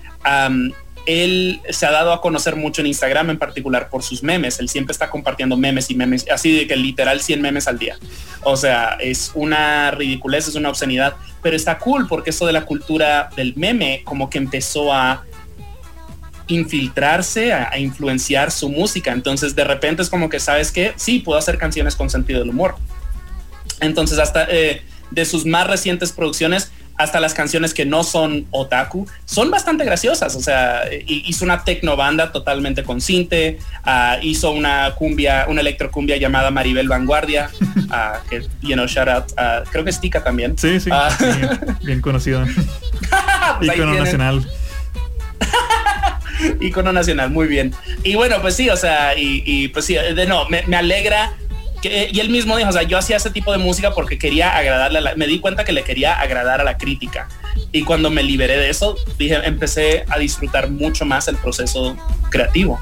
él 1.06 1.60
se 1.70 1.86
ha 1.86 1.92
dado 1.92 2.12
a 2.12 2.20
conocer 2.20 2.56
mucho 2.56 2.82
en 2.82 2.88
Instagram 2.88 3.30
en 3.30 3.38
particular 3.38 3.88
por 3.88 4.02
sus 4.02 4.22
memes. 4.22 4.58
Él 4.58 4.68
siempre 4.68 4.92
está 4.92 5.08
compartiendo 5.08 5.56
memes 5.56 5.90
y 5.90 5.94
memes, 5.94 6.26
así 6.30 6.54
de 6.56 6.66
que 6.66 6.76
literal 6.76 7.20
100 7.20 7.40
memes 7.40 7.68
al 7.68 7.78
día. 7.78 7.96
O 8.42 8.56
sea, 8.56 8.98
es 9.00 9.30
una 9.34 9.92
ridiculez, 9.92 10.48
es 10.48 10.56
una 10.56 10.68
obscenidad, 10.68 11.14
pero 11.42 11.56
está 11.56 11.78
cool 11.78 12.06
porque 12.08 12.30
eso 12.30 12.44
de 12.46 12.52
la 12.52 12.64
cultura 12.64 13.30
del 13.36 13.54
meme 13.56 14.02
como 14.04 14.28
que 14.28 14.38
empezó 14.38 14.92
a 14.92 15.24
infiltrarse, 16.48 17.52
a, 17.52 17.78
influenciar 17.78 18.50
su 18.50 18.68
música. 18.68 19.12
Entonces 19.12 19.54
de 19.54 19.64
repente 19.64 20.02
es 20.02 20.10
como 20.10 20.28
que, 20.28 20.40
¿sabes 20.40 20.72
que 20.72 20.92
Sí, 20.96 21.20
puedo 21.20 21.38
hacer 21.38 21.58
canciones 21.58 21.96
con 21.96 22.10
sentido 22.10 22.40
del 22.40 22.50
humor. 22.50 22.76
Entonces 23.80 24.18
hasta 24.18 24.46
eh, 24.50 24.82
de 25.10 25.24
sus 25.24 25.46
más 25.46 25.66
recientes 25.66 26.12
producciones, 26.12 26.72
hasta 26.98 27.20
las 27.20 27.34
canciones 27.34 27.74
que 27.74 27.84
no 27.84 28.04
son 28.04 28.46
otaku, 28.50 29.06
son 29.24 29.50
bastante 29.50 29.84
graciosas. 29.84 30.34
O 30.36 30.40
sea, 30.40 30.82
hizo 31.06 31.44
una 31.44 31.64
tecnobanda 31.64 32.32
totalmente 32.32 32.84
con 32.84 33.00
cinte, 33.00 33.58
ah, 33.84 34.18
hizo 34.22 34.50
una 34.50 34.94
cumbia, 34.94 35.46
una 35.48 35.60
electrocumbia 35.60 36.16
llamada 36.16 36.50
Maribel 36.50 36.88
Vanguardia, 36.88 37.50
uh, 37.60 38.28
que, 38.30 38.42
you 38.62 38.74
know, 38.74 38.86
shout 38.86 39.08
out, 39.08 39.24
creo 39.70 39.84
que 39.84 39.90
es 39.90 40.00
Tika 40.00 40.24
también. 40.24 40.56
Sí, 40.58 40.80
sí, 40.80 40.90
ah. 40.92 41.16
bien, 41.82 42.00
conocido. 42.00 42.44
Pues 43.58 43.74
Icono 43.76 43.94
nacional. 43.94 44.46
Icono 46.60 46.92
nacional, 46.92 47.30
muy 47.30 47.46
bien. 47.46 47.72
Y 48.02 48.16
bueno, 48.16 48.42
pues 48.42 48.56
sí, 48.56 48.68
o 48.68 48.76
sea, 48.76 49.16
y, 49.16 49.68
pues 49.68 49.84
sí, 49.84 49.94
de 49.94 50.26
no, 50.26 50.48
me, 50.48 50.62
me 50.66 50.76
alegra 50.76 51.32
y 52.12 52.20
él 52.20 52.30
mismo 52.30 52.56
dijo, 52.56 52.70
o 52.70 52.72
sea, 52.72 52.82
yo 52.82 52.98
hacía 52.98 53.16
ese 53.16 53.30
tipo 53.30 53.52
de 53.52 53.58
música 53.58 53.92
porque 53.92 54.18
quería 54.18 54.56
agradarle, 54.56 54.98
a 54.98 55.00
la, 55.00 55.14
me 55.16 55.26
di 55.26 55.40
cuenta 55.40 55.64
que 55.64 55.72
le 55.72 55.84
quería 55.84 56.20
agradar 56.20 56.60
a 56.60 56.64
la 56.64 56.76
crítica. 56.76 57.28
Y 57.72 57.82
cuando 57.82 58.10
me 58.10 58.22
liberé 58.22 58.56
de 58.56 58.70
eso, 58.70 58.96
dije, 59.18 59.36
empecé 59.44 60.04
a 60.08 60.18
disfrutar 60.18 60.70
mucho 60.70 61.04
más 61.04 61.28
el 61.28 61.36
proceso 61.36 61.96
creativo. 62.30 62.80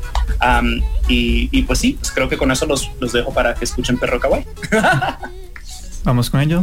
y, 1.09 1.63
pues 1.63 1.79
sí, 1.79 1.97
pues 1.99 2.13
creo 2.13 2.29
que 2.29 2.37
con 2.37 2.51
eso 2.51 2.67
los, 2.67 2.91
los 3.01 3.13
dejo 3.13 3.33
para 3.33 3.55
que 3.55 3.65
escuchen 3.65 3.99
Perro 3.99 4.21
Kawaii. 4.21 4.45
Vamos 6.05 6.31
con 6.31 6.41
ello. 6.41 6.63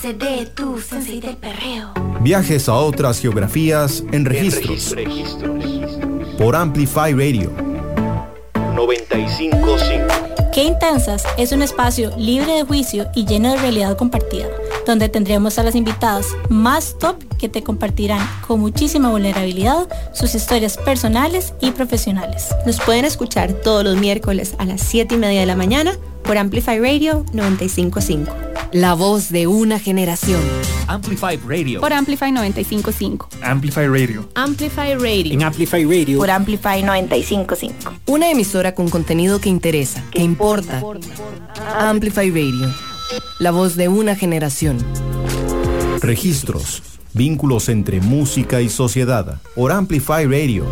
CD, 0.00 0.46
tu 0.54 0.80
sensei 0.80 1.20
del 1.20 1.36
perreo. 1.36 1.92
Viajes 2.20 2.70
a 2.70 2.74
otras 2.74 3.20
geografías 3.20 4.02
en 4.12 4.24
registros. 4.24 4.94
Por 6.38 6.56
Amplify 6.56 7.12
Radio. 7.12 7.52
955. 8.74 10.06
Qué 10.54 10.64
Intensas 10.64 11.24
es 11.36 11.52
un 11.52 11.60
espacio 11.60 12.16
libre 12.16 12.54
de 12.54 12.62
juicio 12.62 13.08
y 13.14 13.26
lleno 13.26 13.50
de 13.50 13.58
realidad 13.58 13.98
compartida, 13.98 14.46
donde 14.86 15.10
tendremos 15.10 15.58
a 15.58 15.64
las 15.64 15.74
invitadas 15.74 16.28
más 16.48 16.96
top 16.98 17.22
que 17.38 17.50
te 17.50 17.62
compartirán 17.62 18.26
con 18.46 18.58
muchísima 18.58 19.10
vulnerabilidad 19.10 19.86
sus 20.14 20.34
historias 20.34 20.78
personales 20.78 21.52
y 21.60 21.72
profesionales. 21.72 22.48
Nos 22.64 22.80
pueden 22.80 23.04
escuchar 23.04 23.52
todos 23.52 23.84
los 23.84 23.98
miércoles 23.98 24.54
a 24.56 24.64
las 24.64 24.80
7 24.80 25.16
y 25.16 25.18
media 25.18 25.40
de 25.40 25.46
la 25.46 25.56
mañana 25.56 25.92
por 26.22 26.38
Amplify 26.38 26.78
Radio 26.80 27.26
955. 27.34 28.49
La 28.72 28.94
voz 28.94 29.30
de 29.30 29.48
una 29.48 29.80
generación. 29.80 30.40
Amplify 30.86 31.36
Radio. 31.38 31.80
Por 31.80 31.92
Amplify 31.92 32.30
955. 32.30 33.28
Amplify 33.42 33.88
Radio. 33.88 34.28
Amplify 34.36 34.94
Radio. 34.94 35.32
En 35.32 35.42
Amplify 35.42 35.84
Radio. 35.84 36.18
Por 36.18 36.30
Amplify 36.30 36.80
955. 36.82 37.94
Una 38.06 38.30
emisora 38.30 38.76
con 38.76 38.88
contenido 38.88 39.40
que 39.40 39.48
interesa, 39.48 40.04
que 40.12 40.22
importa. 40.22 40.82
Amplify 41.78 42.30
Radio. 42.30 42.72
La 43.40 43.50
voz 43.50 43.74
de 43.74 43.88
una 43.88 44.14
generación. 44.14 44.78
Registros. 46.00 46.82
Vínculos 47.12 47.68
entre 47.68 48.00
música 48.00 48.60
y 48.60 48.68
sociedad. 48.68 49.40
Por 49.56 49.72
Amplify 49.72 50.26
Radio. 50.26 50.64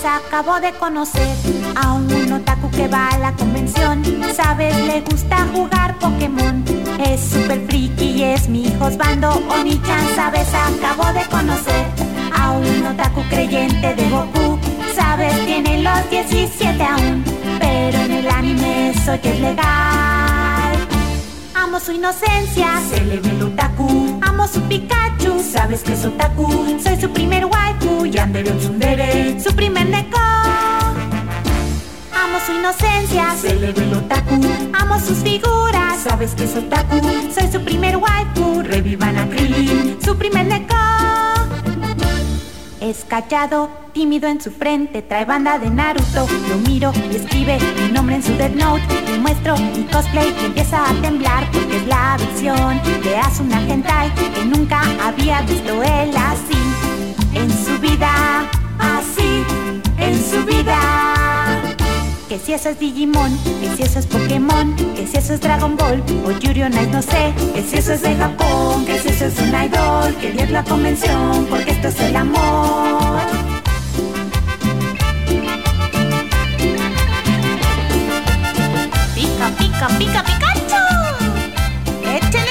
Sabes, 0.00 0.24
acabo 0.26 0.60
de 0.60 0.72
conocer 0.74 1.36
a 1.74 1.92
un 1.94 2.32
otaku 2.32 2.70
que 2.70 2.88
va 2.88 3.08
a 3.08 3.18
la 3.18 3.32
convención. 3.32 4.02
Sabes, 4.34 4.76
le 4.86 5.00
gusta 5.00 5.46
jugar 5.52 5.98
Pokémon. 5.98 6.64
Es 7.00 7.20
super 7.20 7.64
friki 7.66 8.04
y 8.04 8.22
es 8.22 8.48
mi 8.48 8.66
husbando. 8.80 9.30
Oni-chan, 9.48 10.06
sabes, 10.14 10.48
acabo 10.54 11.12
de 11.12 11.24
conocer 11.26 11.86
a 12.32 12.52
un 12.52 12.86
otaku 12.86 13.22
creyente 13.28 13.94
de 13.94 14.08
Goku. 14.10 14.58
Sabes, 14.94 15.34
tiene 15.46 15.82
los 15.82 16.10
17 16.10 16.82
aún, 16.82 17.24
pero 17.58 17.98
en 17.98 18.12
el 18.12 18.28
anime 18.28 18.94
soy 19.04 19.20
es 19.22 19.40
legal. 19.40 20.76
Amo 21.54 21.80
su 21.80 21.92
inocencia, 21.92 22.80
se 22.88 23.04
le 23.04 23.20
ve 23.20 23.30
el 23.30 23.42
otaku. 23.42 24.20
Amo 24.22 24.46
su 24.46 24.60
Pikachu, 24.62 25.07
sabes 25.42 25.82
que 25.82 25.92
es 25.92 26.04
otaku. 26.04 26.78
Soy 26.82 27.00
su 27.00 27.10
primer 27.10 27.44
waifu, 27.46 28.06
Yandere 28.06 28.50
un 28.50 28.58
tsundere, 28.58 29.40
su 29.40 29.54
primer 29.54 29.86
neko. 29.86 30.18
Amo 32.12 32.38
su 32.44 32.52
inocencia, 32.52 33.34
se 33.40 33.54
le 33.54 33.72
ve 33.72 33.82
el 33.82 33.94
otaku. 33.94 34.40
Amo 34.72 34.98
sus 35.00 35.18
figuras, 35.18 36.00
sabes 36.02 36.34
que 36.34 36.44
es 36.44 36.56
otaku. 36.56 37.00
Soy 37.34 37.50
su 37.52 37.62
primer 37.64 37.96
waifu, 37.96 38.62
revivan 38.62 39.16
a 39.16 39.28
Krillin, 39.28 39.98
su 40.04 40.16
primer 40.16 40.46
neko. 40.46 41.27
Es 42.88 43.04
callado, 43.04 43.68
tímido 43.92 44.30
en 44.30 44.40
su 44.40 44.50
frente, 44.50 45.02
trae 45.02 45.26
banda 45.26 45.58
de 45.58 45.68
Naruto. 45.68 46.26
Lo 46.48 46.56
miro 46.66 46.90
y 47.12 47.16
escribe 47.16 47.58
mi 47.82 47.92
nombre 47.92 48.16
en 48.16 48.22
su 48.22 48.32
Death 48.32 48.54
Note. 48.54 48.82
Le 49.10 49.18
muestro 49.18 49.58
mi 49.58 49.84
cosplay 49.92 50.34
y 50.40 50.46
empieza 50.46 50.88
a 50.88 50.94
temblar 51.02 51.50
porque 51.52 51.76
es 51.76 51.86
la 51.86 52.16
visión 52.16 52.80
de 53.02 53.18
Asuna 53.18 53.60
Hentai 53.68 54.10
que 54.14 54.42
nunca 54.46 54.80
había 55.02 55.42
visto 55.42 55.82
él 55.82 56.16
así. 56.16 56.56
En 57.34 57.50
su 57.50 57.78
vida, 57.78 58.27
si 62.48 62.54
eso 62.54 62.70
es 62.70 62.78
Digimon, 62.78 63.38
que 63.60 63.76
si 63.76 63.82
eso 63.82 63.98
es 63.98 64.06
Pokémon, 64.06 64.74
que 64.96 65.06
si 65.06 65.18
eso 65.18 65.34
es 65.34 65.40
Dragon 65.42 65.76
Ball 65.76 66.02
o 66.24 66.30
Yuri 66.30 66.62
Ice, 66.62 66.86
no 66.86 67.02
sé, 67.02 67.34
que 67.54 67.62
si 67.62 67.76
eso 67.76 67.92
es 67.92 68.00
de 68.00 68.16
Japón, 68.16 68.86
que 68.86 68.98
si 68.98 69.08
eso 69.08 69.26
es 69.26 69.38
un 69.38 69.48
idol, 69.48 70.16
que 70.18 70.32
Dios 70.32 70.48
la 70.48 70.64
convención, 70.64 71.46
porque 71.50 71.72
esto 71.72 71.88
es 71.88 72.00
el 72.00 72.16
amor. 72.16 73.20
Pica, 79.14 79.50
pica, 79.58 79.88
pica, 79.98 80.24
Pikachu. 80.24 80.84
Échale 82.16 82.47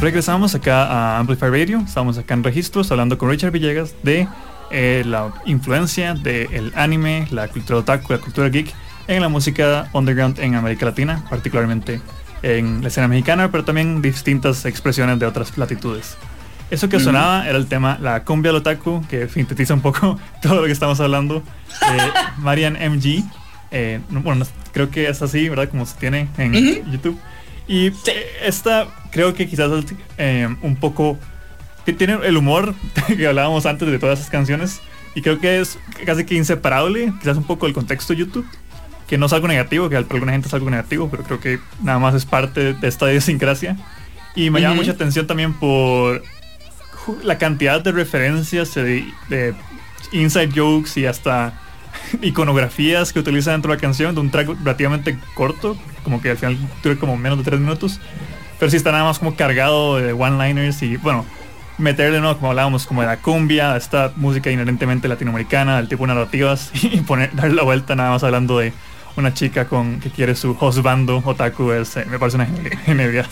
Regresamos 0.00 0.54
acá 0.54 0.84
a 0.86 1.18
Amplify 1.18 1.50
Radio, 1.50 1.80
estamos 1.86 2.16
acá 2.16 2.32
en 2.34 2.42
registros 2.42 2.90
hablando 2.90 3.18
con 3.18 3.28
Richard 3.28 3.50
Villegas 3.52 3.94
de 4.02 4.26
eh, 4.70 5.02
la 5.06 5.32
influencia 5.44 6.14
del 6.14 6.72
anime, 6.74 7.26
la 7.30 7.48
cultura 7.48 7.80
otaku, 7.80 8.12
la 8.14 8.18
cultura 8.18 8.48
geek 8.48 8.72
en 9.08 9.20
la 9.20 9.28
música 9.28 9.88
underground 9.92 10.38
en 10.40 10.54
América 10.54 10.86
Latina, 10.86 11.22
particularmente 11.28 12.00
en 12.42 12.80
la 12.80 12.88
escena 12.88 13.08
mexicana, 13.08 13.50
pero 13.50 13.64
también 13.64 14.00
distintas 14.00 14.64
expresiones 14.64 15.18
de 15.18 15.26
otras 15.26 15.56
latitudes. 15.58 16.16
Eso 16.70 16.88
que 16.88 16.96
Ujú. 16.96 17.06
sonaba 17.06 17.46
era 17.46 17.58
el 17.58 17.66
tema 17.66 17.98
La 18.00 18.24
cumbia 18.24 18.52
otaku, 18.54 19.04
que 19.10 19.28
sintetiza 19.28 19.74
un 19.74 19.80
poco 19.82 20.18
todo 20.42 20.54
lo 20.60 20.64
que 20.64 20.72
estamos 20.72 20.98
hablando. 21.00 21.42
Marian 22.38 22.74
MG. 22.74 23.22
eh, 23.70 24.00
no- 24.08 24.20
bueno, 24.22 24.44
no- 24.46 24.50
creo 24.72 24.88
que 24.90 25.08
es 25.10 25.20
así, 25.20 25.48
¿verdad? 25.50 25.68
Como 25.68 25.84
se 25.84 25.98
tiene 25.98 26.28
en. 26.38 26.54
YouTube. 26.90 27.18
Y 27.70 27.86
eh, 27.86 27.92
esta 28.42 28.88
creo 29.12 29.32
que 29.32 29.46
quizás 29.48 29.70
es 29.70 29.94
eh, 30.18 30.48
un 30.60 30.74
poco... 30.74 31.16
que 31.86 31.92
tiene 31.92 32.18
el 32.24 32.36
humor 32.36 32.74
que 33.06 33.26
hablábamos 33.28 33.64
antes 33.64 33.88
de 33.88 33.96
todas 34.00 34.18
esas 34.18 34.30
canciones. 34.30 34.80
Y 35.14 35.22
creo 35.22 35.38
que 35.38 35.60
es 35.60 35.78
casi 36.04 36.24
que 36.24 36.34
inseparable, 36.34 37.12
quizás 37.20 37.36
un 37.36 37.44
poco 37.44 37.66
del 37.66 37.74
contexto 37.74 38.12
de 38.12 38.18
YouTube. 38.18 38.46
Que 39.06 39.18
no 39.18 39.26
es 39.26 39.32
algo 39.32 39.46
negativo, 39.46 39.88
que 39.88 39.96
para 40.02 40.14
alguna 40.14 40.32
gente 40.32 40.48
es 40.48 40.54
algo 40.54 40.68
negativo, 40.68 41.08
pero 41.10 41.22
creo 41.22 41.38
que 41.38 41.60
nada 41.80 42.00
más 42.00 42.16
es 42.16 42.26
parte 42.26 42.74
de 42.74 42.88
esta 42.88 43.08
idiosincrasia. 43.10 43.76
Y 44.34 44.50
me 44.50 44.60
llama 44.60 44.74
mucha 44.74 44.90
atención 44.90 45.28
también 45.28 45.54
por 45.54 46.24
la 47.22 47.38
cantidad 47.38 47.80
de 47.80 47.92
referencias 47.92 48.74
de, 48.74 49.04
de 49.28 49.54
inside 50.10 50.50
jokes 50.52 50.98
y 51.00 51.06
hasta 51.06 51.54
iconografías 52.22 53.12
que 53.12 53.20
utiliza 53.20 53.52
dentro 53.52 53.70
de 53.70 53.76
la 53.76 53.80
canción 53.80 54.14
de 54.14 54.20
un 54.20 54.30
track 54.30 54.48
relativamente 54.64 55.16
corto, 55.34 55.76
como 56.10 56.20
que 56.20 56.30
al 56.30 56.36
final 56.36 56.58
dura 56.82 56.96
como 56.98 57.16
menos 57.16 57.38
de 57.38 57.44
tres 57.44 57.60
minutos, 57.60 58.00
pero 58.58 58.68
sí 58.68 58.76
está 58.76 58.90
nada 58.90 59.04
más 59.04 59.20
como 59.20 59.36
cargado 59.36 59.96
de 59.98 60.12
one-liners 60.12 60.82
y 60.82 60.96
bueno, 60.96 61.24
meterle, 61.78 62.20
¿no? 62.20 62.36
Como 62.36 62.50
hablábamos, 62.50 62.84
como 62.84 63.00
de 63.02 63.06
la 63.06 63.18
cumbia, 63.18 63.76
esta 63.76 64.12
música 64.16 64.50
inherentemente 64.50 65.06
latinoamericana, 65.06 65.76
del 65.76 65.88
tipo 65.88 66.04
narrativas 66.06 66.70
y 66.82 67.00
poner, 67.02 67.34
darle 67.34 67.54
la 67.54 67.62
vuelta 67.62 67.94
nada 67.94 68.10
más 68.10 68.24
hablando 68.24 68.58
de 68.58 68.72
una 69.16 69.32
chica 69.34 69.66
con 69.68 70.00
que 70.00 70.10
quiere 70.10 70.34
su 70.34 70.56
husbando 70.60 71.22
otaku 71.24 71.70
es, 71.72 71.96
eh, 71.96 72.04
me 72.08 72.18
parece 72.18 72.36
una 72.36 72.46
geni- 72.46 72.76
genialidad. 72.84 73.26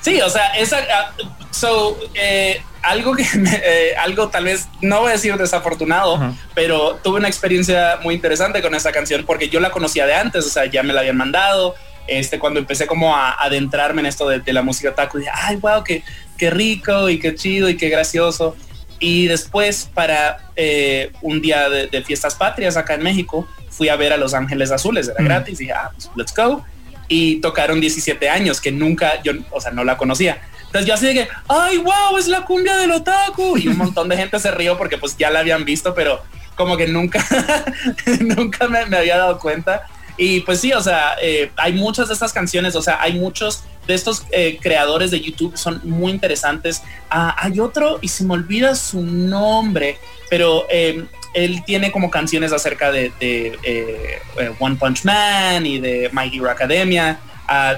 Sí, 0.00 0.20
o 0.20 0.28
sea, 0.30 0.48
esa, 0.58 0.78
ah, 0.78 1.12
so, 1.50 1.96
eh, 2.14 2.60
algo 2.82 3.14
que, 3.14 3.24
me- 3.38 3.60
eh, 3.64 3.96
algo 3.96 4.28
tal 4.28 4.44
vez, 4.44 4.68
no 4.80 5.00
voy 5.00 5.10
a 5.10 5.12
decir 5.12 5.36
desafortunado, 5.36 6.34
pero 6.54 6.98
tuve 7.02 7.18
una 7.18 7.28
experiencia 7.28 7.98
muy 8.02 8.14
interesante 8.14 8.62
con 8.62 8.74
esta 8.74 8.92
canción 8.92 9.24
porque 9.26 9.48
yo 9.48 9.60
la 9.60 9.70
conocía 9.70 10.06
de 10.06 10.14
antes, 10.14 10.46
o 10.46 10.50
sea, 10.50 10.66
ya 10.66 10.82
me 10.82 10.92
la 10.92 11.00
habían 11.00 11.16
mandado, 11.16 11.74
este, 12.06 12.38
cuando 12.38 12.58
empecé 12.60 12.86
como 12.86 13.14
a 13.16 13.32
adentrarme 13.42 14.00
en 14.00 14.06
esto 14.06 14.28
de, 14.28 14.40
de 14.40 14.52
la 14.52 14.62
música 14.62 14.90
otaku, 14.90 15.18
dije, 15.18 15.30
ay, 15.32 15.56
wow, 15.56 15.84
qué, 15.84 16.02
qué 16.36 16.50
rico 16.50 17.08
y 17.08 17.18
qué 17.18 17.34
chido 17.34 17.68
y 17.68 17.76
qué 17.76 17.88
gracioso. 17.88 18.56
Y 18.98 19.26
después, 19.28 19.88
para 19.94 20.38
eh, 20.56 21.12
un 21.22 21.40
día 21.40 21.70
de, 21.70 21.86
de 21.86 22.02
fiestas 22.02 22.34
patrias 22.34 22.76
acá 22.76 22.94
en 22.94 23.02
México, 23.02 23.46
fui 23.70 23.88
a 23.88 23.96
ver 23.96 24.12
a 24.12 24.16
Los 24.16 24.34
Ángeles 24.34 24.70
Azules, 24.72 25.08
era 25.08 25.22
gratis, 25.24 25.58
dije, 25.58 25.72
ah, 25.72 25.90
pues, 25.94 26.10
let's 26.16 26.34
go 26.34 26.64
y 27.08 27.40
tocaron 27.40 27.80
17 27.80 28.28
años, 28.28 28.60
que 28.60 28.70
nunca, 28.70 29.20
yo, 29.22 29.32
o 29.50 29.60
sea, 29.60 29.70
no 29.72 29.82
la 29.84 29.96
conocía. 29.96 30.42
Entonces 30.70 30.86
yo 30.86 30.94
así 30.94 31.06
de 31.06 31.14
que, 31.14 31.28
ay, 31.48 31.78
wow, 31.78 32.16
es 32.16 32.28
la 32.28 32.44
cumbia 32.44 32.76
del 32.76 32.92
otaku. 32.92 33.58
Y 33.58 33.66
un 33.66 33.76
montón 33.76 34.08
de 34.08 34.16
gente 34.16 34.38
se 34.38 34.52
rió 34.52 34.78
porque 34.78 34.98
pues 34.98 35.16
ya 35.16 35.28
la 35.30 35.40
habían 35.40 35.64
visto, 35.64 35.94
pero 35.94 36.22
como 36.54 36.76
que 36.76 36.86
nunca, 36.86 37.24
nunca 38.20 38.68
me, 38.68 38.78
había 38.78 39.18
dado 39.18 39.38
cuenta. 39.38 39.82
Y 40.16 40.40
pues 40.40 40.60
sí, 40.60 40.72
o 40.72 40.80
sea, 40.80 41.16
eh, 41.20 41.50
hay 41.56 41.72
muchas 41.72 42.08
de 42.08 42.14
estas 42.14 42.32
canciones, 42.32 42.76
o 42.76 42.82
sea, 42.82 43.00
hay 43.00 43.14
muchos 43.14 43.64
de 43.86 43.94
estos 43.94 44.24
eh, 44.30 44.58
creadores 44.60 45.10
de 45.10 45.20
YouTube, 45.20 45.56
son 45.56 45.80
muy 45.82 46.12
interesantes. 46.12 46.82
Ah, 47.10 47.34
hay 47.38 47.58
otro, 47.58 47.98
y 48.00 48.08
se 48.08 48.24
me 48.24 48.34
olvida 48.34 48.74
su 48.74 49.02
nombre, 49.02 49.98
pero 50.28 50.66
eh, 50.70 51.04
él 51.34 51.62
tiene 51.64 51.90
como 51.90 52.10
canciones 52.10 52.52
acerca 52.52 52.92
de, 52.92 53.12
de, 53.20 53.58
eh, 53.62 54.20
One 54.58 54.76
Punch 54.76 55.04
Man 55.04 55.66
y 55.66 55.80
de 55.80 56.10
My 56.12 56.30
Hero 56.32 56.50
Academia. 56.50 57.18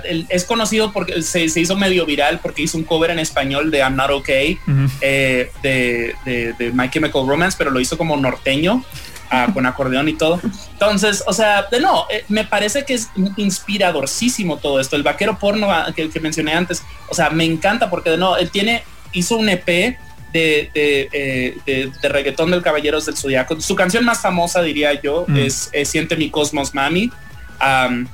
Él 0.05 0.27
es 0.29 0.45
conocido 0.45 0.93
porque 0.93 1.23
se, 1.23 1.49
se 1.49 1.61
hizo 1.61 1.77
medio 1.77 2.05
viral 2.05 2.41
porque 2.43 2.63
hizo 2.63 2.77
un 2.77 2.85
cover 2.85 3.11
en 3.11 3.19
español 3.19 3.71
de 3.71 3.79
I'm 3.79 3.97
Not 3.97 4.11
Okay 4.11 4.59
eh, 5.01 5.51
de, 5.63 6.15
de- 6.27 6.53
de 6.59 6.73
My 6.73 6.91
Chemical 6.91 7.27
Romance, 7.27 7.57
pero 7.57 7.71
lo 7.71 7.81
hizo 7.81 7.97
como 7.97 8.17
norteño. 8.17 8.85
ah, 9.35 9.49
con 9.55 9.65
acordeón 9.65 10.11
y 10.11 10.13
todo. 10.13 10.39
Entonces, 10.75 11.25
o 11.27 11.33
sea, 11.33 11.63
de 11.71 11.81
no, 11.81 12.05
eh, 12.11 12.23
me 12.29 12.45
parece 12.45 12.85
que 12.85 12.93
es 12.93 13.09
inspiradorcísimo 13.67 14.59
todo 14.59 14.79
esto. 14.81 14.97
El 14.97 15.03
vaquero 15.03 15.39
porno 15.39 15.71
ah, 15.71 15.91
que, 15.97 16.11
que 16.11 16.21
mencioné 16.21 16.53
antes, 16.53 16.83
o 17.09 17.15
sea, 17.15 17.31
me 17.31 17.45
encanta 17.45 17.89
porque 17.89 18.11
de 18.11 18.19
no, 18.19 18.37
él 18.37 18.51
tiene, 18.51 18.83
hizo 19.13 19.37
un 19.37 19.49
EP 19.49 19.65
de, 19.67 19.97
de, 20.33 20.71
eh, 21.13 21.57
de- 21.65 21.91
de 22.01 22.09
reggaetón 22.09 22.51
del 22.51 22.63
Caballeros 22.63 23.07
del 23.07 23.17
Zodiaco. 23.17 23.61
Su 23.61 23.75
canción 23.75 24.05
más 24.05 24.21
famosa, 24.21 24.61
diría 24.63 25.01
yo, 25.01 25.25
Mm. 25.29 25.37
es, 25.39 25.71
es 25.73 25.89
Siente 25.89 26.17
mi 26.17 26.29
cosmos, 26.31 26.75
mami. 26.75 27.11
Am, 27.59 28.07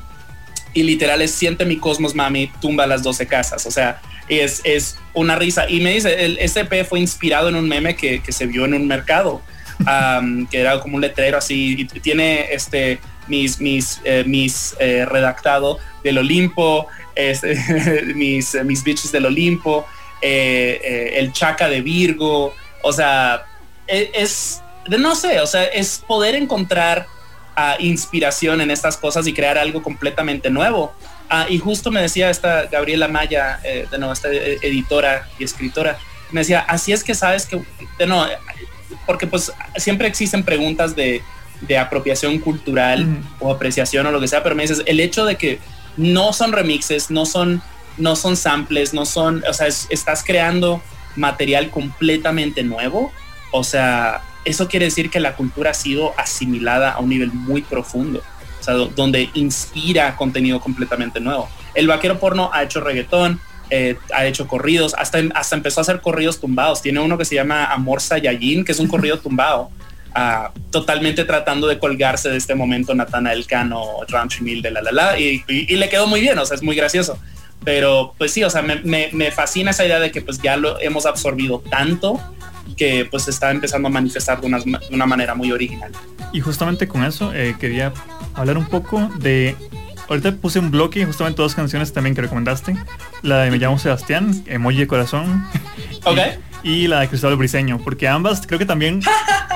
y 0.74 0.82
literal 0.82 1.22
es 1.22 1.30
Siente 1.32 1.64
mi 1.64 1.78
cosmos, 1.78 2.14
mami, 2.14 2.50
tumba 2.60 2.86
las 2.86 3.02
12 3.02 3.26
casas. 3.26 3.66
O 3.66 3.70
sea, 3.70 4.00
es, 4.28 4.60
es 4.64 4.98
una 5.14 5.36
risa. 5.36 5.68
Y 5.68 5.80
me 5.80 5.92
dice, 5.92 6.24
el 6.24 6.38
este 6.38 6.60
EP 6.60 6.86
fue 6.86 7.00
inspirado 7.00 7.48
en 7.48 7.56
un 7.56 7.68
meme 7.68 7.96
que, 7.96 8.22
que 8.22 8.32
se 8.32 8.46
vio 8.46 8.64
en 8.64 8.74
un 8.74 8.86
mercado, 8.86 9.42
am, 9.86 10.46
que 10.46 10.60
era 10.60 10.80
como 10.80 10.96
un 10.96 11.00
letrero 11.00 11.38
así, 11.38 11.76
y 11.78 11.84
tiene 12.00 12.52
este 12.52 13.00
mis, 13.28 13.60
mis, 13.60 14.00
eh, 14.04 14.24
mis 14.26 14.74
eh, 14.80 15.04
redactado 15.04 15.78
del 16.02 16.18
Olimpo, 16.18 16.86
este, 17.14 17.56
mis, 18.14 18.54
eh, 18.54 18.64
mis 18.64 18.82
bitches 18.82 19.12
del 19.12 19.26
Olimpo, 19.26 19.86
eh, 20.22 21.12
el 21.16 21.32
chaca 21.32 21.68
de 21.68 21.82
Virgo, 21.82 22.54
o 22.82 22.92
sea, 22.92 23.44
e- 23.86 24.10
es, 24.14 24.62
de 24.86 24.98
no 24.98 25.14
sé, 25.14 25.40
o 25.40 25.46
sea, 25.46 25.64
es 25.64 26.02
poder 26.06 26.34
encontrar 26.34 27.06
inspiración 27.78 28.60
en 28.60 28.70
estas 28.70 28.96
cosas 28.96 29.26
y 29.26 29.32
crear 29.32 29.58
algo 29.58 29.82
completamente 29.82 30.50
nuevo. 30.50 30.92
Ah, 31.30 31.46
y 31.48 31.58
justo 31.58 31.90
me 31.90 32.00
decía 32.00 32.30
esta 32.30 32.66
Gabriela 32.66 33.08
Maya, 33.08 33.60
eh, 33.64 33.86
de 33.90 33.98
nuevo, 33.98 34.12
esta 34.12 34.28
eh, 34.32 34.58
editora 34.62 35.28
y 35.38 35.44
escritora, 35.44 35.98
me 36.30 36.40
decía, 36.40 36.60
así 36.60 36.92
es 36.92 37.02
que 37.04 37.14
sabes 37.14 37.46
que, 37.46 37.60
de 37.98 38.06
no, 38.06 38.26
porque 39.06 39.26
pues 39.26 39.52
siempre 39.76 40.08
existen 40.08 40.42
preguntas 40.42 40.94
de, 40.96 41.22
de 41.62 41.78
apropiación 41.78 42.38
cultural 42.38 43.06
o 43.40 43.52
apreciación 43.52 44.06
o 44.06 44.10
lo 44.10 44.20
que 44.20 44.28
sea, 44.28 44.42
pero 44.42 44.54
me 44.54 44.62
dices, 44.62 44.82
el 44.86 45.00
hecho 45.00 45.24
de 45.24 45.36
que 45.36 45.58
no 45.96 46.32
son 46.32 46.52
remixes, 46.52 47.10
no 47.10 47.26
son, 47.26 47.60
no 47.96 48.14
son 48.16 48.36
samples, 48.36 48.94
no 48.94 49.04
son, 49.04 49.42
o 49.48 49.52
sea, 49.52 49.66
es- 49.66 49.86
estás 49.90 50.22
creando 50.22 50.80
material 51.16 51.70
completamente 51.70 52.62
nuevo, 52.62 53.12
o 53.50 53.64
sea, 53.64 54.22
eso 54.48 54.68
quiere 54.68 54.86
decir 54.86 55.10
que 55.10 55.20
la 55.20 55.34
cultura 55.36 55.70
ha 55.70 55.74
sido 55.74 56.12
asimilada 56.18 56.90
a 56.92 56.98
un 57.00 57.08
nivel 57.10 57.32
muy 57.32 57.62
profundo, 57.62 58.22
o 58.60 58.62
sea, 58.62 58.74
do- 58.74 58.86
donde 58.94 59.30
inspira 59.34 60.16
contenido 60.16 60.60
completamente 60.60 61.20
nuevo. 61.20 61.48
El 61.74 61.86
vaquero 61.86 62.18
porno 62.18 62.50
ha 62.52 62.62
hecho 62.62 62.80
reggaetón, 62.80 63.40
eh, 63.70 63.96
ha 64.14 64.24
hecho 64.26 64.48
corridos, 64.48 64.94
hasta, 64.98 65.18
hasta 65.34 65.54
empezó 65.56 65.80
a 65.80 65.82
hacer 65.82 66.00
corridos 66.00 66.40
tumbados. 66.40 66.80
Tiene 66.82 67.00
uno 67.00 67.18
que 67.18 67.24
se 67.24 67.34
llama 67.34 67.66
Amor 67.66 68.00
Saiyajin, 68.00 68.64
que 68.64 68.72
es 68.72 68.78
un 68.80 68.88
corrido 68.94 69.18
tumbado, 69.18 69.70
ah, 70.14 70.50
totalmente 70.70 71.24
tratando 71.24 71.66
de 71.66 71.78
colgarse 71.78 72.30
de 72.30 72.36
este 72.38 72.54
momento 72.54 72.94
Natana 72.94 73.32
Elcano, 73.32 73.84
Rancho 74.08 74.42
Mil 74.42 74.62
de 74.62 74.70
la 74.70 74.80
la 74.82 74.92
la, 74.92 75.18
y, 75.20 75.44
y- 75.48 75.72
y 75.72 75.76
le 75.76 75.88
quedó 75.88 76.06
muy 76.06 76.20
bien, 76.20 76.38
o 76.38 76.46
sea, 76.46 76.54
es 76.56 76.62
muy 76.62 76.74
gracioso. 76.74 77.18
Pero 77.64 78.14
pues 78.16 78.32
sí, 78.32 78.42
o 78.44 78.50
sea, 78.50 78.62
me, 78.62 78.76
me- 78.76 79.10
me 79.12 79.30
fascina 79.32 79.72
esa 79.72 79.84
idea 79.84 79.98
de 80.00 80.10
que 80.10 80.22
pues 80.22 80.40
ya 80.40 80.56
lo 80.56 80.80
hemos 80.80 81.04
absorbido 81.06 81.58
tanto 81.70 82.18
que 82.78 83.06
pues 83.10 83.24
se 83.24 83.30
está 83.30 83.50
empezando 83.50 83.88
a 83.88 83.90
manifestar 83.90 84.40
de 84.40 84.46
una, 84.46 84.58
de 84.60 84.78
una 84.90 85.06
manera 85.06 85.34
muy 85.34 85.52
original. 85.52 85.92
Y 86.32 86.40
justamente 86.40 86.88
con 86.88 87.04
eso 87.04 87.34
eh, 87.34 87.56
quería 87.58 87.92
hablar 88.34 88.56
un 88.56 88.66
poco 88.66 89.10
de... 89.18 89.56
Ahorita 90.08 90.32
puse 90.36 90.58
un 90.58 90.70
bloque, 90.70 91.04
justamente 91.04 91.42
dos 91.42 91.54
canciones 91.54 91.92
también 91.92 92.14
que 92.14 92.22
recomendaste. 92.22 92.74
La 93.20 93.40
de 93.40 93.50
Me 93.50 93.58
llamo 93.58 93.78
Sebastián, 93.78 94.42
Emoji 94.46 94.78
de 94.78 94.86
Corazón. 94.86 95.44
Ok. 96.04 96.18
Y, 96.64 96.70
y 96.70 96.88
la 96.88 96.98
de 96.98 97.08
Cristóbal 97.08 97.36
Briseño, 97.36 97.78
porque 97.78 98.08
ambas 98.08 98.44
creo 98.44 98.58
que 98.58 98.66
también 98.66 99.00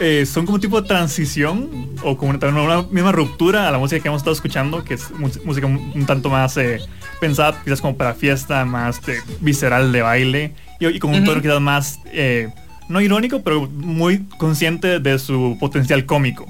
eh, 0.00 0.24
son 0.26 0.46
como 0.46 0.60
tipo 0.60 0.80
de 0.80 0.88
transición 0.88 1.68
o 2.02 2.16
como 2.16 2.30
una, 2.32 2.48
una 2.62 2.82
misma 2.90 3.12
ruptura 3.12 3.68
a 3.68 3.70
la 3.72 3.78
música 3.78 4.00
que 4.02 4.08
hemos 4.08 4.20
estado 4.20 4.34
escuchando, 4.34 4.84
que 4.84 4.94
es 4.94 5.10
música 5.44 5.66
un, 5.66 5.92
un 5.94 6.06
tanto 6.06 6.30
más 6.30 6.56
eh, 6.56 6.78
pensada 7.20 7.60
quizás 7.64 7.80
como 7.80 7.96
para 7.96 8.14
fiesta, 8.14 8.64
más 8.64 9.00
de- 9.04 9.20
visceral 9.40 9.90
de 9.92 10.02
baile 10.02 10.54
y, 10.80 10.86
y 10.86 10.98
con 10.98 11.10
un 11.10 11.20
tono 11.24 11.32
Ujú. 11.32 11.42
quizás 11.42 11.60
más, 11.60 11.98
eh, 12.12 12.48
no 12.88 13.00
irónico, 13.00 13.42
pero 13.42 13.68
muy 13.68 14.24
consciente 14.38 14.98
de 15.00 15.18
su 15.18 15.56
potencial 15.60 16.06
cómico. 16.06 16.46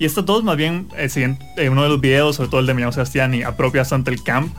Y 0.00 0.04
estos 0.04 0.24
dos, 0.24 0.42
más 0.42 0.56
bien, 0.56 0.88
eh, 0.96 1.08
eh, 1.58 1.68
uno 1.68 1.82
de 1.82 1.88
los 1.88 2.00
videos, 2.00 2.36
sobre 2.36 2.48
todo 2.48 2.60
el 2.60 2.66
de 2.66 2.72
Emiliano 2.72 2.92
Sebastián 2.92 3.34
y 3.34 3.42
Apropia 3.42 3.84
Santa 3.84 4.10
el 4.10 4.22
Camp, 4.22 4.52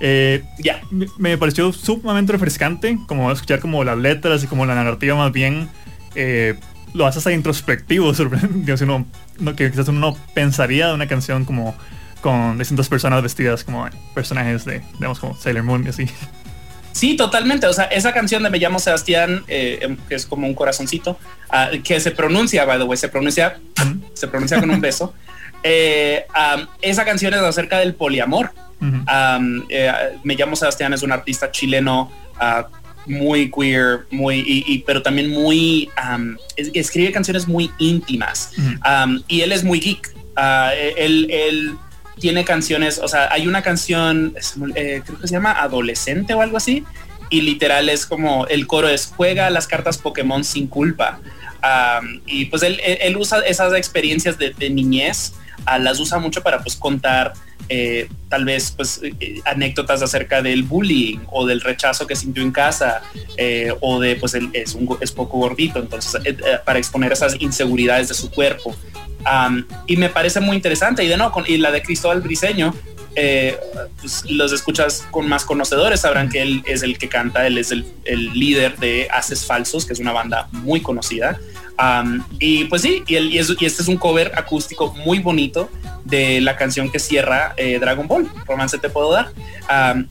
eh, 0.00 0.42
Ya. 0.58 0.80
me, 0.90 1.06
me 1.18 1.36
pareció 1.36 1.72
sumamente 1.72 2.32
refrescante, 2.32 2.98
como 3.06 3.30
escuchar 3.30 3.60
como 3.60 3.84
las 3.84 3.98
letras 3.98 4.42
y 4.42 4.46
como 4.46 4.64
la 4.64 4.74
narrativa 4.74 5.14
más 5.14 5.30
bien 5.32 5.68
eh, 6.14 6.54
lo 6.94 7.06
hace 7.06 7.18
hasta 7.18 7.32
introspectivo, 7.32 8.12
sorprendido, 8.14 8.76
si 8.76 8.84
uno, 8.84 9.06
no, 9.38 9.56
que 9.56 9.70
quizás 9.70 9.88
uno 9.88 10.00
no 10.00 10.16
pensaría 10.34 10.88
de 10.88 10.94
una 10.94 11.06
canción 11.06 11.44
como 11.44 11.74
con 12.20 12.58
distintas 12.58 12.88
personas 12.88 13.22
vestidas 13.22 13.64
como 13.64 13.88
personajes 14.14 14.64
de, 14.64 14.82
digamos, 14.94 15.18
como 15.18 15.34
Sailor 15.36 15.62
Moon 15.62 15.86
y 15.86 15.88
así. 15.88 16.06
Sí, 16.92 17.16
totalmente. 17.16 17.66
O 17.66 17.72
sea, 17.72 17.84
esa 17.84 18.12
canción 18.12 18.42
de 18.42 18.50
Me 18.50 18.58
llamo 18.58 18.78
Sebastián, 18.78 19.44
eh, 19.48 19.78
em, 19.82 19.96
que 20.08 20.16
es 20.16 20.26
como 20.26 20.46
un 20.46 20.54
corazoncito, 20.54 21.18
ah, 21.48 21.70
que 21.82 22.00
se 22.00 22.10
pronuncia, 22.10 22.64
by 22.64 22.78
the 22.78 22.84
way, 22.84 22.96
se 22.96 23.08
pronuncia, 23.08 23.58
se 24.12 24.28
pronuncia 24.28 24.60
con 24.60 24.70
un 24.70 24.80
beso. 24.80 25.14
Eh, 25.62 26.24
esa 26.80 27.04
canción 27.04 27.34
es 27.34 27.40
acerca 27.40 27.80
del 27.80 27.94
poliamor. 27.94 28.50
Am, 29.06 29.66
eh, 29.68 29.92
Me 30.24 30.34
llamo 30.34 30.56
Sebastián 30.56 30.94
es 30.94 31.02
un 31.02 31.12
artista 31.12 31.50
chileno 31.50 32.10
ah, 32.40 32.66
muy 33.06 33.50
queer, 33.50 34.06
muy, 34.10 34.40
y, 34.40 34.64
y- 34.66 34.78
pero 34.86 35.02
también 35.02 35.30
muy, 35.30 35.88
es- 36.56 36.70
escribe 36.74 37.12
canciones 37.12 37.48
muy 37.48 37.70
íntimas. 37.78 38.52
Um, 38.58 39.22
y 39.28 39.40
él 39.40 39.52
es 39.52 39.64
muy 39.64 39.80
geek. 39.80 40.14
Ah, 40.36 40.72
él, 40.96 41.26
él 41.30 41.72
tiene 42.18 42.44
canciones, 42.44 42.98
o 42.98 43.08
sea, 43.08 43.32
hay 43.32 43.46
una 43.48 43.62
canción, 43.62 44.34
eh, 44.74 45.02
creo 45.04 45.18
que 45.18 45.26
se 45.26 45.34
llama 45.34 45.52
Adolescente 45.52 46.34
o 46.34 46.40
algo 46.42 46.56
así, 46.58 46.84
y 47.30 47.40
literal 47.42 47.88
es 47.88 48.06
como 48.06 48.46
el 48.48 48.66
coro 48.66 48.88
es 48.88 49.12
juega 49.16 49.48
las 49.50 49.66
cartas 49.66 49.98
Pokémon 49.98 50.44
sin 50.44 50.66
culpa. 50.66 51.20
Um, 51.62 52.20
y 52.26 52.46
pues 52.46 52.62
él, 52.62 52.80
él- 52.84 52.98
él 53.02 53.16
usa 53.16 53.40
esas 53.40 53.72
experiencias 53.74 54.38
de, 54.38 54.50
de 54.50 54.70
niñez, 54.70 55.32
las 55.78 56.00
usa 56.00 56.18
mucho 56.18 56.42
para 56.42 56.62
pues 56.62 56.76
contar 56.76 57.32
eh, 57.72 58.08
tal 58.28 58.44
vez 58.44 58.72
pues 58.72 59.00
eh, 59.02 59.40
anécdotas 59.44 60.02
acerca 60.02 60.42
del 60.42 60.64
bullying 60.64 61.18
o 61.30 61.46
del 61.46 61.60
rechazo 61.60 62.04
que 62.04 62.16
sintió 62.16 62.42
en 62.42 62.50
casa 62.50 63.00
eh, 63.36 63.72
o 63.80 64.00
de 64.00 64.16
pues 64.16 64.34
él 64.34 64.50
es, 64.52 64.74
un, 64.74 64.98
es 65.00 65.12
poco 65.12 65.38
gordito, 65.38 65.78
entonces 65.78 66.20
para 66.64 66.80
exponer 66.80 67.12
esas 67.12 67.40
inseguridades 67.40 68.08
de 68.08 68.14
su 68.14 68.28
cuerpo. 68.30 68.74
Y 69.86 69.96
me 69.96 70.08
parece 70.08 70.40
muy 70.40 70.56
interesante. 70.56 71.04
Y 71.04 71.08
de 71.08 71.16
nuevo, 71.16 71.30
con, 71.30 71.44
y 71.46 71.58
la 71.58 71.70
de 71.70 71.82
Cristóbal 71.82 72.22
Briseño, 72.22 72.74
eh, 73.16 73.58
pues, 74.00 74.24
los 74.30 74.52
escuchas 74.52 75.04
con 75.10 75.28
más 75.28 75.44
conocedores 75.44 76.00
sabrán 76.00 76.28
que 76.28 76.42
él 76.42 76.62
es 76.66 76.82
el 76.82 76.98
que 76.98 77.08
canta, 77.08 77.46
él 77.46 77.58
es 77.58 77.70
el, 77.72 77.84
el 78.04 78.32
líder 78.32 78.76
de 78.78 79.08
Haces 79.12 79.44
Falsos, 79.44 79.84
que 79.86 79.92
es 79.92 79.98
una 80.00 80.12
banda 80.12 80.48
muy 80.52 80.80
conocida. 80.80 81.38
Y 82.38 82.64
pues 82.66 82.82
sí, 82.82 83.02
y, 83.06 83.14
el- 83.16 83.32
y 83.32 83.38
es- 83.38 83.54
y 83.58 83.64
este 83.64 83.80
es 83.82 83.88
un 83.88 83.96
cover 83.96 84.32
acústico 84.36 84.92
muy 85.04 85.18
bonito 85.18 85.70
de 86.04 86.40
la 86.42 86.54
canción 86.56 86.90
que 86.90 86.98
cierra 86.98 87.54
eh, 87.56 87.78
Dragon 87.80 88.06
Ball, 88.06 88.28
Romance 88.46 88.76
te 88.78 88.90
puedo 88.90 89.12
dar. 89.12 89.30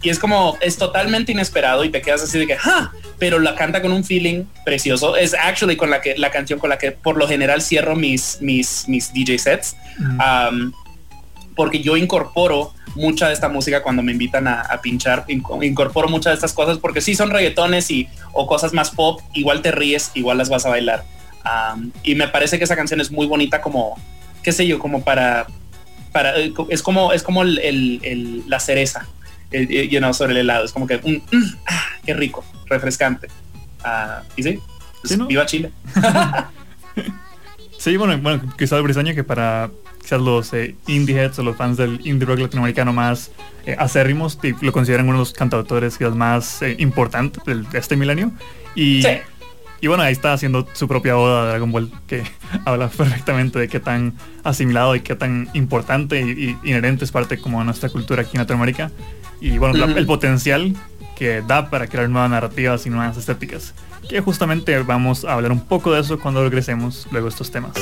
Y 0.02 0.10
es 0.10 0.18
como, 0.18 0.58
es 0.62 0.78
totalmente 0.78 1.32
inesperado 1.32 1.84
y 1.84 1.90
te 1.90 2.02
quedas 2.02 2.24
así 2.24 2.40
de 2.40 2.48
que, 2.48 2.58
¡ja! 2.58 2.92
Pero 3.20 3.38
la 3.40 3.54
canta 3.56 3.82
con 3.82 3.92
un 3.92 4.04
feeling 4.04 4.46
precioso. 4.66 5.16
Es 5.16 5.34
actually 5.36 5.76
con 5.76 5.90
la 5.92 6.02
que 6.02 6.18
la 6.18 6.32
canción 6.32 6.58
con 6.60 6.70
la 6.70 6.78
que 6.78 6.92
por 6.92 7.18
lo 7.18 7.28
general 7.28 7.62
cierro 7.62 7.96
mis, 7.96 8.38
mis, 8.42 8.86
mis 8.88 9.14
DJ 9.14 9.38
sets. 9.38 9.76
Am, 10.20 10.72
porque 11.60 11.82
yo 11.82 11.98
incorporo 11.98 12.74
mucha 12.96 13.28
de 13.28 13.34
esta 13.34 13.50
música 13.50 13.84
cuando 13.84 14.02
me 14.02 14.14
invitan 14.14 14.48
a, 14.48 14.62
a 14.62 14.80
pinchar, 14.80 15.26
inco- 15.28 15.62
incorporo 15.62 16.08
muchas 16.08 16.32
de 16.32 16.36
estas 16.36 16.54
cosas 16.54 16.78
porque 16.78 17.02
sí 17.02 17.16
son 17.16 17.32
reggaetones 17.32 17.92
y 17.92 18.08
o 18.32 18.48
cosas 18.48 18.72
más 18.72 18.92
pop, 18.92 19.20
igual 19.34 19.62
te 19.62 19.72
ríes, 19.72 20.12
igual 20.14 20.38
las 20.38 20.48
vas 20.48 20.66
a 20.66 20.70
bailar. 20.70 21.04
Y 22.04 22.16
me 22.16 22.30
parece 22.30 22.58
que 22.58 22.64
esa 22.64 22.78
canción 22.78 23.02
es 23.02 23.12
muy 23.12 23.26
bonita 23.28 23.60
como, 23.60 23.96
qué 24.42 24.54
sé 24.54 24.66
yo, 24.68 24.80
como 24.80 25.04
para, 25.04 25.48
para 26.14 26.40
eh, 26.40 26.54
es 26.70 26.82
como, 26.82 27.12
es 27.12 27.24
como 27.24 27.42
el, 27.42 27.60
el- 27.60 28.00
el- 28.04 28.44
la 28.50 28.62
cereza, 28.62 29.06
eh, 29.52 29.68
eh, 29.70 29.90
you 29.90 30.00
know, 30.00 30.14
sobre 30.14 30.32
el 30.32 30.38
helado, 30.38 30.64
es 30.64 30.72
como 30.72 30.88
que, 30.88 30.98
mm, 30.98 31.36
mm, 31.36 31.56
ah, 31.68 31.84
qué 32.06 32.14
rico, 32.14 32.46
refrescante. 32.68 33.28
Ah, 33.84 34.22
y 34.38 34.44
sí, 34.44 34.60
pues, 35.02 35.28
viva 35.28 35.46
Chile. 35.46 35.72
Sí, 37.78 37.96
bueno, 37.96 38.18
bueno, 38.18 38.42
Cristóbal 38.58 38.84
Briseño 38.84 39.16
que 39.16 39.24
para 39.24 39.70
quizás 40.10 40.22
los 40.22 40.54
eh, 40.54 40.76
indie 40.88 41.16
heads 41.16 41.38
o 41.38 41.44
los 41.44 41.56
fans 41.56 41.78
del 41.78 42.02
indie 42.04 42.26
rock 42.26 42.40
latinoamericano 42.40 42.92
más 42.92 43.30
eh, 43.68 43.76
acérrimos 43.78 44.40
y 44.42 44.56
lo 44.66 44.72
consideran 44.72 45.06
uno 45.06 45.18
de 45.18 45.20
los 45.20 45.34
cantautores 45.34 46.00
quizás 46.00 46.16
más 46.16 46.64
eh, 46.64 46.76
importantes 46.80 47.44
de 47.46 47.78
este 47.78 47.96
milenio. 47.96 48.32
Y, 48.76 49.04
Y 49.82 49.88
bueno, 49.88 50.04
ahí 50.04 50.12
está 50.12 50.34
haciendo 50.34 50.68
su 50.74 50.90
propia 50.90 51.14
boda 51.14 51.44
de 51.44 51.50
Dragon 51.52 51.72
Ball, 51.72 51.90
que 52.06 52.24
habla 52.66 52.90
perfectamente 52.90 53.60
de 53.60 53.68
qué 53.70 53.80
tan 53.80 54.14
asimilado 54.44 54.94
y 54.96 55.02
qué 55.02 55.16
tan 55.16 55.48
importante 55.54 56.20
y, 56.20 56.58
inherente 56.64 57.06
es 57.06 57.12
parte 57.12 57.38
como 57.38 57.60
de 57.60 57.66
nuestra 57.66 57.90
cultura 57.90 58.24
aquí 58.24 58.32
en 58.34 58.40
Latinoamérica. 58.40 58.92
Y 59.40 59.58
bueno, 59.58 59.86
el 59.86 60.06
potencial 60.06 60.76
que 61.16 61.42
da 61.48 61.70
para 61.70 61.88
crear 61.88 62.10
nuevas 62.10 62.32
narrativas 62.32 62.86
y 62.88 62.90
nuevas 62.90 63.16
estéticas. 63.16 63.74
Que 64.10 64.20
justamente 64.20 64.78
vamos 64.80 65.24
a 65.24 65.34
hablar 65.34 65.52
un 65.52 65.62
poco 65.66 65.94
de 65.94 66.02
eso 66.02 66.20
cuando 66.20 66.44
regresemos 66.44 67.08
luego 67.12 67.28
estos 67.28 67.52
temas. 67.52 67.74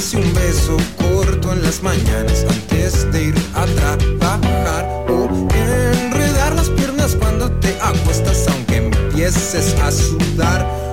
Darse 0.00 0.16
un 0.16 0.32
beso 0.32 0.78
corto 0.96 1.52
en 1.52 1.62
las 1.62 1.82
mañanas 1.82 2.46
antes 2.48 3.12
de 3.12 3.24
ir 3.24 3.34
a 3.54 3.66
trabajar. 3.66 4.88
O 5.10 5.28
enredar 5.52 6.54
las 6.54 6.70
piernas 6.70 7.14
cuando 7.16 7.50
te 7.60 7.76
acuestas 7.82 8.46
aunque 8.48 8.76
empieces 8.76 9.74
a 9.82 9.92
sudar. 9.92 10.89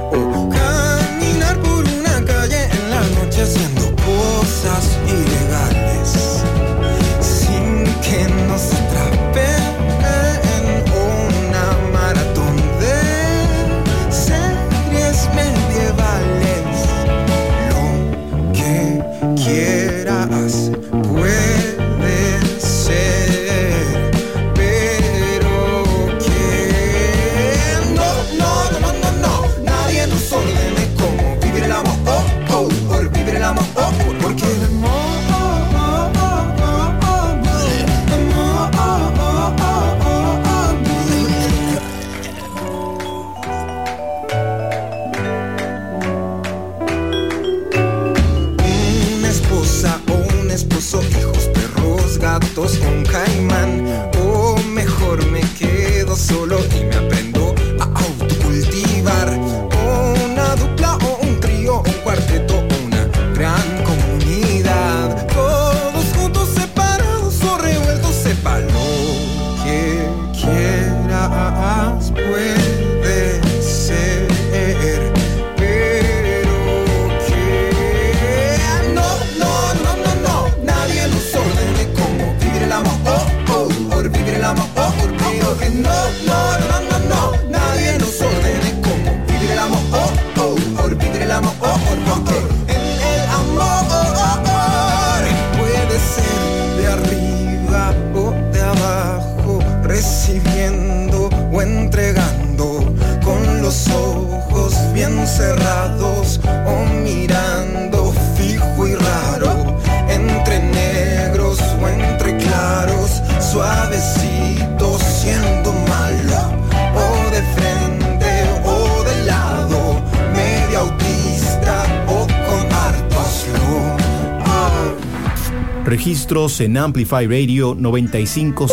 En 126.59 126.77
Amplify 126.77 127.27
Radio 127.27 127.75
955. 127.77 128.67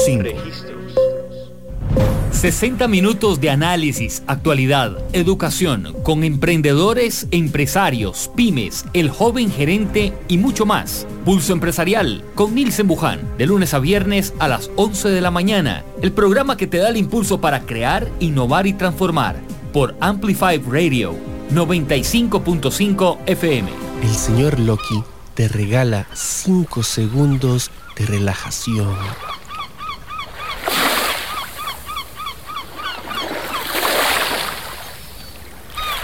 60 2.31 2.89
minutos 2.89 3.41
de 3.41 3.51
análisis, 3.51 4.23
actualidad, 4.27 4.99
educación, 5.13 5.95
con 6.03 6.25
emprendedores, 6.25 7.27
empresarios, 7.31 8.31
pymes, 8.35 8.87
el 8.93 9.11
joven 9.11 9.51
gerente 9.51 10.13
y 10.29 10.39
mucho 10.39 10.67
más. 10.67 11.07
Pulso 11.25 11.53
Empresarial 11.53 12.25
con 12.35 12.55
Nilsen 12.55 12.87
Buján, 12.87 13.21
de 13.39 13.47
lunes 13.47 13.75
a 13.75 13.79
viernes 13.79 14.35
a 14.39 14.49
las 14.49 14.71
11 14.77 15.11
de 15.11 15.21
la 15.21 15.31
mañana. 15.31 15.85
El 16.01 16.13
programa 16.13 16.57
que 16.57 16.67
te 16.67 16.79
da 16.79 16.89
el 16.89 16.97
impulso 16.97 17.41
para 17.41 17.61
crear, 17.61 18.11
innovar 18.19 18.67
y 18.67 18.73
transformar. 18.73 19.37
Por 19.73 19.95
Amplify 20.01 20.59
Radio 20.59 21.15
95.5 21.53 23.19
FM. 23.27 23.71
El 24.03 24.11
señor 24.11 24.59
Loki 24.61 25.14
te 25.35 25.49
regala 25.49 26.07
5 26.15 26.83
segundos 26.83 27.71
de 27.97 28.07
relajación. 28.07 28.97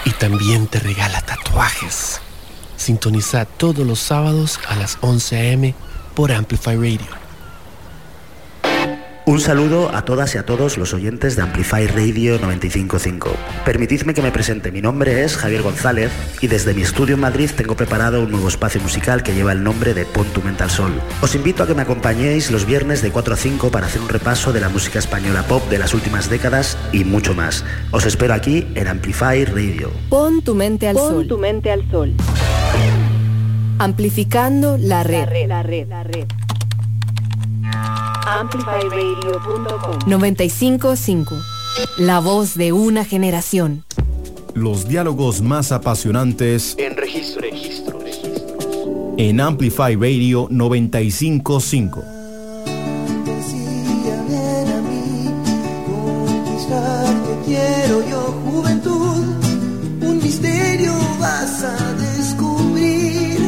Y 0.05 0.11
también 0.13 0.67
te 0.67 0.81
regala 0.81 1.21
tatuajes. 1.23 2.21
Sintoniza 2.77 3.45
todos 3.45 3.87
los 3.87 4.01
sábados 4.01 4.59
a 4.69 4.75
las 4.75 4.99
11 5.01 5.37
a.m. 5.37 5.75
por 6.15 6.33
Amplify 6.33 6.77
Radio. 6.77 7.20
Un 9.31 9.39
saludo 9.39 9.95
a 9.95 10.05
todas 10.05 10.35
y 10.35 10.39
a 10.39 10.45
todos 10.45 10.77
los 10.77 10.93
oyentes 10.93 11.37
de 11.37 11.43
Amplify 11.43 11.87
Radio 11.87 12.33
955. 12.41 13.31
Permitidme 13.65 14.13
que 14.13 14.23
me 14.23 14.33
presente. 14.33 14.73
Mi 14.73 14.83
nombre 14.83 15.23
es 15.23 15.37
Javier 15.37 15.63
González 15.63 16.11
y 16.41 16.49
desde 16.49 16.75
mi 16.75 16.83
estudio 16.83 17.15
en 17.15 17.21
Madrid 17.21 17.49
tengo 17.57 17.77
preparado 17.77 18.25
un 18.25 18.33
nuevo 18.33 18.49
espacio 18.49 18.81
musical 18.81 19.23
que 19.23 19.33
lleva 19.33 19.53
el 19.53 19.63
nombre 19.63 19.95
de 19.95 20.05
Pon 20.05 20.27
tu 20.31 20.43
mente 20.43 20.65
al 20.65 20.71
sol. 20.71 21.01
Os 21.23 21.37
invito 21.37 21.63
a 21.63 21.69
que 21.69 21.77
me 21.77 21.83
acompañéis 21.83 22.51
los 22.51 22.67
viernes 22.67 23.03
de 23.03 23.13
4 23.13 23.35
a 23.35 23.37
5 23.37 23.71
para 23.71 23.87
hacer 23.87 24.03
un 24.03 24.09
repaso 24.09 24.53
de 24.53 24.63
la 24.63 24.69
música 24.69 24.99
española 24.99 25.45
pop 25.45 25.63
de 25.71 25.79
las 25.79 25.95
últimas 25.95 26.29
décadas 26.29 26.77
y 26.91 27.05
mucho 27.05 27.33
más. 27.33 27.65
Os 27.93 28.07
espero 28.07 28.35
aquí 28.35 28.67
en 28.75 28.89
Amplify 28.89 29.45
Radio. 29.45 29.93
Pon 30.09 30.43
tu 30.43 30.57
mente 30.57 30.89
al 30.89 30.97
Pon 30.97 31.09
sol. 31.09 31.29
tu 31.29 31.39
mente 31.39 31.71
al 31.71 31.89
sol. 31.89 32.15
Amplificando 33.79 34.77
la 34.77 35.05
red. 35.05 35.47
La 35.47 35.63
red, 35.63 35.89
la 35.89 36.03
red. 36.03 36.27
Amplifyradio.com 38.27 39.99
955. 40.07 41.35
La 41.99 42.21
voz 42.21 42.55
de 42.57 42.73
una 42.73 43.05
generación. 43.05 43.85
Los 44.55 44.89
diálogos 44.89 45.43
más 45.43 45.71
apasionantes 45.73 46.75
En 46.79 46.97
registro, 46.97 47.41
registro, 47.43 47.99
en 49.17 49.41
Amplify 49.41 49.95
Radio 49.95 50.49
955. 50.51 52.03
Decía, 53.25 54.25
ven 54.29 54.69
a 54.73 54.81
mí, 54.81 55.31
conquistarte 55.87 57.39
quiero 57.47 58.09
yo, 58.09 58.35
juventud, 58.51 59.25
un 60.03 60.19
misterio 60.23 60.93
vas 61.19 61.63
a 61.63 61.93
descubrir. 61.95 63.39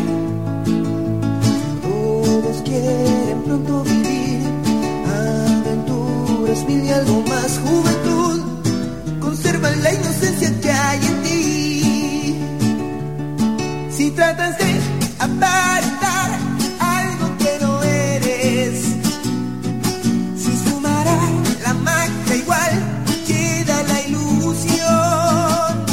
Todos 1.83 2.63
quieren 2.63 3.43
pronto 3.45 3.92
puedes 6.55 6.93
algo 6.93 7.23
más 7.29 7.59
juventud, 7.59 8.41
conserva 9.21 9.71
la 9.77 9.95
inocencia 9.95 10.61
que 10.61 10.71
hay 10.71 11.01
en 11.07 11.23
ti. 11.23 12.37
Si 13.91 14.11
tratas 14.11 14.59
de 14.59 14.81
aparentar 15.19 16.31
algo 16.79 17.37
que 17.39 17.59
no 17.61 17.83
eres, 17.83 18.97
si 20.37 20.57
sumará 20.65 21.19
la 21.63 21.75
magia 21.75 22.37
igual, 22.37 22.83
queda 23.27 23.83
la 23.85 24.01
ilusión. 24.09 25.85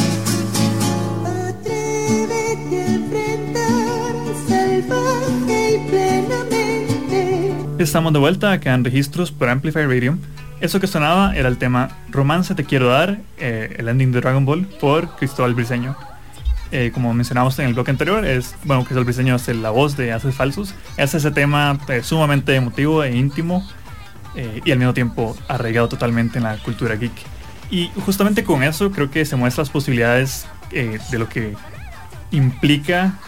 Atrévete 1.26 2.82
a 2.82 2.94
enfrentar 2.96 4.14
salvaje 4.48 5.76
y 5.76 5.90
plenamente. 5.90 7.54
Estamos 7.78 8.12
de 8.14 8.20
vuelta 8.20 8.52
acá 8.52 8.74
en 8.74 8.84
Registros 8.84 9.32
por 9.32 9.48
Amplify 9.50 9.86
Radio. 9.86 10.18
Eso 10.62 10.82
que 10.82 10.88
sonaba 10.88 11.34
era 11.36 11.48
el 11.48 11.58
tema 11.58 11.90
Romance 12.10 12.54
Te 12.54 12.66
Quiero 12.66 12.90
Dar, 12.90 13.20
eh, 13.38 13.76
el 13.78 13.88
ending 13.88 14.12
de 14.12 14.20
Dragon 14.20 14.44
Ball, 14.44 14.66
por 14.66 15.16
Cristóbal 15.16 15.54
Briseño. 15.54 15.96
Eh, 16.72 16.92
como 16.94 17.14
mencionamos 17.14 17.58
en 17.60 17.68
el 17.68 17.74
bloque 17.74 17.92
anterior, 17.92 18.26
es, 18.26 18.56
bueno, 18.66 18.84
Cristóbal 18.84 19.06
Briseño 19.06 19.38
es 19.38 19.48
la 19.48 19.70
voz 19.70 19.96
de 19.96 20.12
Haces 20.12 20.36
Falsos. 20.36 20.76
Es 20.98 21.16
ese 21.16 21.32
tema 21.32 21.80
eh, 21.88 22.04
sumamente 22.04 22.56
emotivo 22.56 23.04
e 23.04 23.16
íntimo 23.16 23.66
y 24.64 24.72
al 24.72 24.78
mismo 24.78 24.94
tiempo 24.94 25.36
arraigado 25.50 25.90
totalmente 25.90 26.38
en 26.38 26.46
la 26.46 26.58
cultura 26.58 26.96
geek. 26.96 27.12
Y 27.72 27.90
justamente 28.06 28.46
con 28.46 28.64
eso 28.64 28.90
creo 28.90 29.12
que 29.12 29.26
se 29.26 29.36
muestran 29.36 29.64
las 29.64 29.70
posibilidades 29.70 30.48
de 30.72 31.20
lo 31.20 31.28
que 31.28 31.56
implica, 32.32 33.20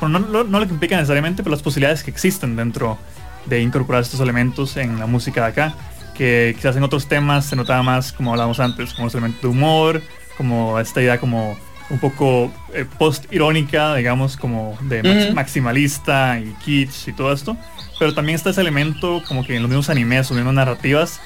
no, 0.00 0.08
no, 0.08 0.44
lo 0.44 0.66
que 0.66 0.72
implica 0.72 0.96
necesariamente, 0.96 1.44
pero 1.44 1.52
las 1.52 1.62
posibilidades 1.62 2.02
que 2.02 2.10
existen 2.10 2.56
dentro 2.56 2.98
de 3.46 3.60
incorporar 3.60 4.02
estos 4.02 4.18
elementos 4.18 4.76
en 4.76 4.98
la 4.98 5.06
música 5.06 5.42
de 5.42 5.46
acá, 5.48 5.74
que 6.18 6.52
quizás 6.56 6.76
en 6.76 6.82
otros 6.82 7.06
temas 7.06 7.46
se 7.46 7.54
notaba 7.54 7.82
más, 7.84 8.12
como 8.12 8.32
hablábamos 8.32 8.58
antes, 8.58 8.92
como 8.92 9.06
los 9.06 9.14
elementos 9.14 9.40
de 9.40 9.48
humor, 9.48 10.02
como 10.36 10.78
esta 10.80 11.00
idea 11.00 11.18
como 11.18 11.56
un 11.90 11.98
poco 12.00 12.52
eh, 12.74 12.84
post-irónica, 12.98 13.94
digamos, 13.94 14.36
como 14.36 14.76
de 14.82 15.32
maximalista 15.32 16.38
y 16.40 16.52
kitsch 16.64 17.08
y 17.08 17.12
todo 17.12 17.32
esto. 17.32 17.56
Pero 18.00 18.14
también 18.14 18.34
está 18.34 18.50
ese 18.50 18.60
elemento 18.60 19.22
como 19.28 19.46
que 19.46 19.54
en 19.54 19.62
los 19.62 19.70
mismos 19.70 19.88
animes, 19.90 20.26
sus 20.26 20.36
mismas 20.36 20.54
narrativas, 20.54 21.20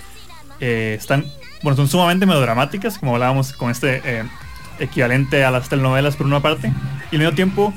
eh, 0.61 0.97
están, 0.99 1.24
bueno, 1.62 1.76
son 1.76 1.88
sumamente 1.88 2.26
melodramáticas, 2.26 2.99
como 2.99 3.14
hablábamos 3.14 3.55
con 3.55 3.70
este 3.70 4.03
eh, 4.05 4.24
equivalente 4.78 5.43
a 5.43 5.51
las 5.51 5.70
telenovelas 5.70 6.16
por 6.16 6.26
una 6.26 6.40
parte, 6.40 6.70
y 7.11 7.16
al 7.16 7.22
mismo 7.22 7.34
tiempo 7.34 7.74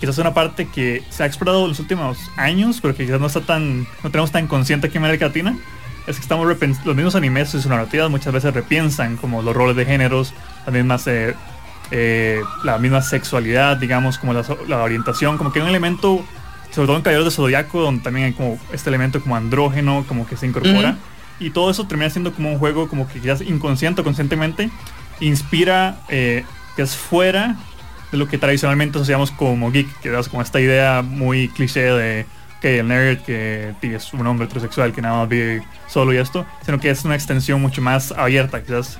quizás 0.00 0.16
una 0.18 0.32
parte 0.32 0.68
que 0.68 1.02
se 1.10 1.24
ha 1.24 1.26
explorado 1.26 1.64
en 1.64 1.70
los 1.70 1.80
últimos 1.80 2.18
años, 2.36 2.78
pero 2.80 2.94
que 2.94 3.04
quizás 3.04 3.20
no 3.20 3.26
está 3.26 3.40
tan, 3.40 3.80
no 4.02 4.10
tenemos 4.10 4.30
tan 4.30 4.46
consciente 4.46 4.86
aquí 4.86 4.96
en 4.96 5.04
América 5.04 5.26
Latina, 5.26 5.56
es 6.06 6.16
que 6.16 6.22
estamos 6.22 6.46
los 6.46 6.96
mismos 6.96 7.14
animes 7.14 7.48
y 7.48 7.52
sus 7.52 7.66
narrativas 7.66 8.10
muchas 8.10 8.32
veces 8.32 8.52
repiensan 8.52 9.16
como 9.16 9.42
los 9.42 9.54
roles 9.54 9.76
de 9.76 9.84
géneros, 9.84 10.34
las 10.66 10.74
mismas, 10.74 11.06
eh, 11.06 11.34
eh, 11.90 12.42
la 12.64 12.78
misma 12.78 13.02
sexualidad, 13.02 13.76
digamos, 13.76 14.18
como 14.18 14.32
la, 14.32 14.82
orientación, 14.82 15.38
como 15.38 15.52
que 15.52 15.60
hay 15.60 15.64
un 15.64 15.70
elemento, 15.70 16.24
sobre 16.70 16.86
todo 16.86 16.96
en 16.96 17.02
Caballeros 17.02 17.26
de 17.26 17.30
Zodiaco, 17.30 17.80
donde 17.80 18.02
también 18.02 18.26
hay 18.26 18.32
como 18.32 18.58
este 18.72 18.90
elemento 18.90 19.20
como 19.20 19.36
andrógeno, 19.36 20.04
como 20.08 20.26
que 20.26 20.36
se 20.36 20.46
incorpora, 20.46 20.96
y 21.38 21.50
todo 21.50 21.70
eso 21.70 21.86
termina 21.86 22.10
siendo 22.10 22.32
como 22.32 22.50
un 22.50 22.58
juego 22.58 22.88
como 22.88 23.08
que 23.08 23.20
quizás 23.20 23.40
inconsciente 23.40 24.00
o 24.00 24.04
conscientemente 24.04 24.70
inspira 25.20 26.00
eh, 26.08 26.44
que 26.76 26.82
es 26.82 26.96
fuera 26.96 27.56
de 28.10 28.18
lo 28.18 28.28
que 28.28 28.38
tradicionalmente 28.38 28.98
asociamos 28.98 29.30
como 29.30 29.70
geek, 29.70 30.00
que 30.00 30.18
es 30.18 30.28
como 30.28 30.42
esta 30.42 30.60
idea 30.60 31.02
muy 31.02 31.48
cliché 31.48 31.82
de 31.82 32.26
que 32.62 32.78
el 32.78 32.88
nerd 32.88 33.18
que 33.18 33.74
es 33.82 34.12
un 34.14 34.26
hombre 34.26 34.46
heterosexual 34.46 34.94
que 34.94 35.02
nada 35.02 35.18
más 35.18 35.28
vive 35.28 35.62
solo 35.88 36.14
y 36.14 36.16
esto, 36.16 36.46
sino 36.64 36.80
que 36.80 36.88
es 36.88 37.04
una 37.04 37.16
extensión 37.16 37.60
mucho 37.60 37.82
más 37.82 38.12
abierta 38.12 38.62
quizás. 38.62 38.98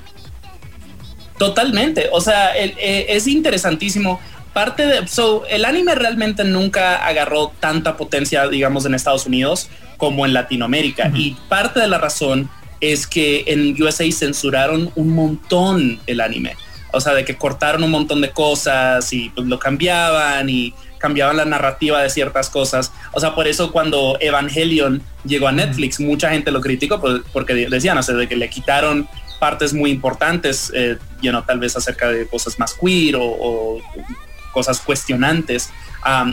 Totalmente, 1.39 2.09
o 2.11 2.21
sea, 2.21 2.55
eh, 2.55 3.05
es 3.09 3.25
interesantísimo. 3.25 4.19
Parte 4.53 4.85
de, 4.85 5.07
so, 5.07 5.45
el 5.47 5.65
anime 5.65 5.95
realmente 5.95 6.43
nunca 6.43 7.03
agarró 7.03 7.51
tanta 7.59 7.97
potencia, 7.97 8.47
digamos, 8.47 8.85
en 8.85 8.93
Estados 8.93 9.25
Unidos 9.25 9.69
como 9.97 10.25
en 10.27 10.33
Latinoamérica. 10.33 11.11
Y 11.15 11.35
parte 11.49 11.79
de 11.79 11.87
la 11.87 11.97
razón 11.97 12.49
es 12.79 13.07
que 13.07 13.45
en 13.47 13.81
USA 13.81 14.05
censuraron 14.11 14.91
un 14.95 15.15
montón 15.15 15.99
el 16.05 16.21
anime 16.21 16.55
o 16.93 17.01
sea, 17.01 17.13
de 17.13 17.25
que 17.25 17.35
cortaron 17.35 17.83
un 17.83 17.91
montón 17.91 18.21
de 18.21 18.29
cosas 18.29 19.11
y 19.11 19.29
pues, 19.29 19.47
lo 19.47 19.57
cambiaban 19.57 20.47
y 20.47 20.73
cambiaban 21.03 21.35
la 21.35 21.43
narrativa 21.43 22.01
de 22.01 22.09
ciertas 22.09 22.49
cosas. 22.49 22.93
O 23.11 23.19
sea, 23.19 23.35
por 23.35 23.45
eso 23.45 23.73
cuando 23.73 24.17
Evangelion 24.21 25.03
llegó 25.25 25.49
a 25.49 25.51
Netflix, 25.51 25.99
mucha 25.99 26.29
gente 26.29 26.49
lo 26.49 26.61
criticó 26.61 27.01
porque 27.33 27.53
decían, 27.53 27.97
o 27.97 28.03
sea, 28.03 28.15
de 28.15 28.25
que 28.25 28.37
le 28.37 28.49
quitaron 28.49 29.09
partes 29.37 29.73
muy 29.73 29.91
importantes, 29.91 30.71
eh, 30.73 30.97
tal 31.45 31.59
vez 31.59 31.75
acerca 31.75 32.07
de 32.09 32.25
cosas 32.25 32.57
más 32.57 32.73
queer 32.73 33.17
o, 33.19 33.81
cosas 34.53 34.79
cuestionantes. 34.79 35.69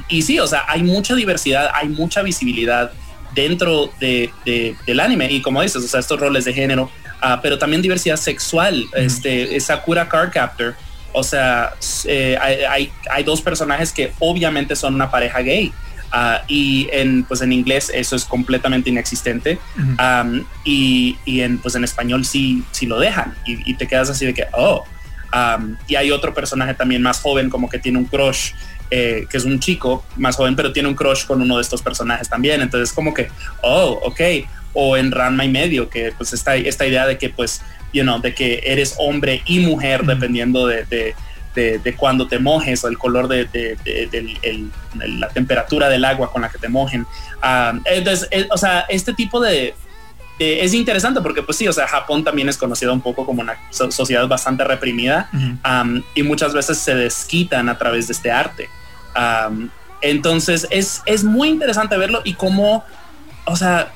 y 0.08 0.22
sí, 0.22 0.38
o 0.38 0.46
sea, 0.46 0.64
hay 0.68 0.84
mucha 0.84 1.16
diversidad, 1.16 1.70
hay 1.74 1.88
mucha 1.88 2.22
visibilidad 2.22 2.92
dentro 3.34 3.90
de, 3.98 4.30
del 4.86 5.00
anime 5.00 5.32
y 5.32 5.42
como 5.42 5.62
dices, 5.62 5.82
o 5.84 5.88
sea, 5.88 5.98
estos 5.98 6.20
roles 6.20 6.44
de 6.44 6.52
género 6.52 6.90
Ah, 7.20 7.40
pero 7.42 7.58
también 7.58 7.82
diversidad 7.82 8.16
sexual. 8.16 8.86
Este, 8.94 9.58
Sakura 9.60 10.08
Card 10.08 10.32
Captor, 10.32 10.74
o 11.12 11.22
sea, 11.22 11.74
eh, 12.04 12.36
hay, 12.40 12.92
hay, 13.10 13.24
dos 13.24 13.42
personajes 13.42 13.92
que 13.92 14.12
obviamente 14.18 14.76
son 14.76 14.94
una 14.94 15.10
pareja 15.10 15.40
gay. 15.40 15.72
Ah, 16.12 16.42
y 16.48 16.88
en, 16.92 17.22
pues 17.22 17.40
en 17.40 17.52
inglés 17.52 17.90
eso 17.94 18.16
es 18.16 18.24
completamente 18.24 18.90
inexistente. 18.90 19.58
y, 20.64 21.16
y, 21.24 21.40
en, 21.40 21.58
pues 21.58 21.74
en 21.74 21.84
español 21.84 22.24
sí, 22.24 22.64
sí 22.72 22.86
lo 22.86 22.98
dejan. 22.98 23.34
Y, 23.46 23.74
te 23.74 23.86
quedas 23.86 24.10
así 24.10 24.26
de 24.26 24.34
que, 24.34 24.46
oh. 24.52 24.84
y 25.86 25.94
hay 25.94 26.10
otro 26.10 26.34
personaje 26.34 26.74
también 26.74 27.02
más 27.02 27.20
joven, 27.20 27.48
como 27.48 27.68
que 27.68 27.78
tiene 27.78 27.98
un 27.98 28.06
crush 28.06 28.52
eh, 28.92 29.26
que 29.30 29.36
es 29.36 29.44
un 29.44 29.60
chico 29.60 30.04
más 30.16 30.34
joven, 30.34 30.56
pero 30.56 30.72
tiene 30.72 30.88
un 30.88 30.96
crush 30.96 31.24
con 31.24 31.40
uno 31.40 31.56
de 31.56 31.62
estos 31.62 31.80
personajes 31.80 32.28
también. 32.28 32.60
Entonces, 32.60 32.92
como 32.92 33.14
que, 33.14 33.28
oh, 33.62 34.00
ok 34.02 34.20
o 34.72 34.96
en 34.96 35.10
Ranma 35.10 35.44
y 35.44 35.48
medio, 35.48 35.88
que 35.88 36.12
pues 36.16 36.32
esta, 36.32 36.56
esta 36.56 36.86
idea 36.86 37.06
de 37.06 37.18
que 37.18 37.30
pues, 37.30 37.62
you 37.92 38.02
know, 38.02 38.20
de 38.20 38.34
que 38.34 38.62
eres 38.64 38.94
hombre 38.98 39.42
y 39.46 39.60
mujer 39.60 40.04
dependiendo 40.04 40.66
de, 40.66 40.84
de, 40.84 41.14
de, 41.54 41.94
cuando 41.96 42.28
te 42.28 42.38
mojes 42.38 42.84
o 42.84 42.88
el 42.88 42.98
color 42.98 43.28
de, 43.28 43.76
la 44.94 45.28
temperatura 45.28 45.88
del 45.88 46.04
agua 46.04 46.30
con 46.30 46.42
la 46.42 46.48
que 46.48 46.58
te 46.58 46.68
mojen. 46.68 47.06
Ah, 47.42 47.74
entonces, 47.84 48.28
eh, 48.30 48.46
o 48.50 48.56
sea, 48.56 48.86
este 48.88 49.12
tipo 49.12 49.40
de... 49.40 49.74
es 50.38 50.74
interesante 50.74 51.20
porque 51.20 51.42
pues 51.42 51.58
sí, 51.58 51.66
o 51.66 51.72
sea, 51.72 51.86
Japón 51.88 52.22
también 52.22 52.48
es 52.48 52.56
conocido 52.56 52.92
un 52.92 53.00
poco 53.00 53.26
como 53.26 53.42
una 53.42 53.58
sociedad 53.70 54.26
bastante 54.28 54.64
reprimida 54.64 55.28
y 56.14 56.22
muchas 56.22 56.54
veces 56.54 56.78
se 56.78 56.94
desquitan 56.94 57.68
a 57.68 57.76
través 57.76 58.06
de 58.06 58.12
este 58.12 58.30
arte. 58.30 58.68
entonces 60.00 60.66
es, 60.70 61.02
es 61.06 61.24
muy 61.24 61.48
interesante 61.48 61.96
verlo 61.96 62.22
y 62.24 62.34
cómo, 62.34 62.84
o 63.44 63.56
sea, 63.56 63.92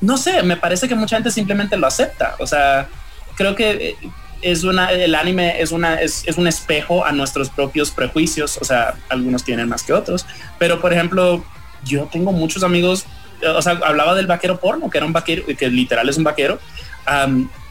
no 0.00 0.16
sé, 0.16 0.42
me 0.42 0.56
parece 0.56 0.88
que 0.88 0.94
mucha 0.94 1.16
gente 1.16 1.30
simplemente 1.30 1.76
lo 1.76 1.86
acepta. 1.86 2.36
O 2.38 2.46
sea, 2.46 2.88
creo 3.36 3.54
que 3.54 3.70
eh, 3.70 3.96
es 4.42 4.64
una, 4.64 4.90
el 4.92 5.14
anime 5.14 5.60
es 5.60 5.72
una, 5.72 6.00
es, 6.00 6.24
un 6.36 6.46
espejo 6.46 7.04
a 7.04 7.12
nuestros 7.12 7.50
propios 7.50 7.90
prejuicios. 7.90 8.58
O 8.60 8.64
sea, 8.64 8.94
algunos 9.08 9.44
tienen 9.44 9.68
más 9.68 9.82
que 9.82 9.92
otros. 9.92 10.26
Pero 10.58 10.80
por 10.80 10.92
ejemplo, 10.92 11.44
yo 11.84 12.08
tengo 12.10 12.32
muchos 12.32 12.62
amigos, 12.62 13.06
o 13.44 13.62
sea, 13.62 13.78
hablaba 13.84 14.14
del 14.14 14.26
vaquero 14.26 14.58
porno, 14.58 14.88
que 14.90 14.98
era 14.98 15.06
un 15.06 15.12
vaquero, 15.12 15.44
que 15.46 15.68
literal 15.68 16.08
es 16.08 16.16
un 16.16 16.24
vaquero, 16.24 16.58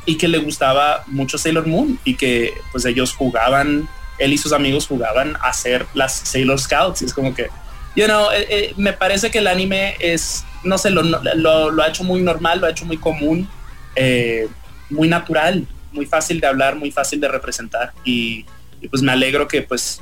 y 0.06 0.18
que 0.18 0.28
le 0.28 0.40
gustaba 0.40 1.04
mucho 1.08 1.38
Sailor 1.38 1.68
Moon 1.68 2.00
y 2.04 2.16
que 2.16 2.54
pues 2.72 2.86
ellos 2.86 3.14
jugaban, 3.14 3.88
él 4.18 4.34
y 4.34 4.38
sus 4.38 4.54
amigos 4.54 4.88
jugaban 4.88 5.38
a 5.42 5.54
ser 5.54 5.86
las 5.94 6.14
Sailor 6.14 6.60
Scouts. 6.60 7.02
Y 7.02 7.06
es 7.06 7.14
como 7.14 7.34
que, 7.34 7.50
you 7.96 8.06
know, 8.06 8.30
eh, 8.32 8.48
eh, 8.50 8.74
me 8.78 8.94
parece 8.94 9.32
que 9.32 9.40
el 9.40 9.48
anime 9.48 9.96
es 10.00 10.44
no 10.64 10.78
sé, 10.78 10.90
lo, 10.90 11.04
lo, 11.04 11.84
ha 11.84 11.88
hecho 11.88 12.04
muy 12.04 12.22
normal, 12.22 12.60
lo 12.60 12.68
ha 12.68 12.72
hecho 12.72 12.86
muy 12.86 12.98
común, 12.98 13.48
eh, 13.96 14.48
muy 14.90 15.08
natural, 15.08 15.66
muy 15.92 16.06
fácil 16.06 16.40
de 16.40 16.48
hablar, 16.48 16.76
muy 16.76 16.92
fácil 16.92 17.20
de 17.20 17.28
representar. 17.28 17.94
Y, 18.04 18.46
pues 18.90 19.02
me 19.02 19.12
alegro 19.12 19.46
que 19.46 19.62
pues 19.62 20.02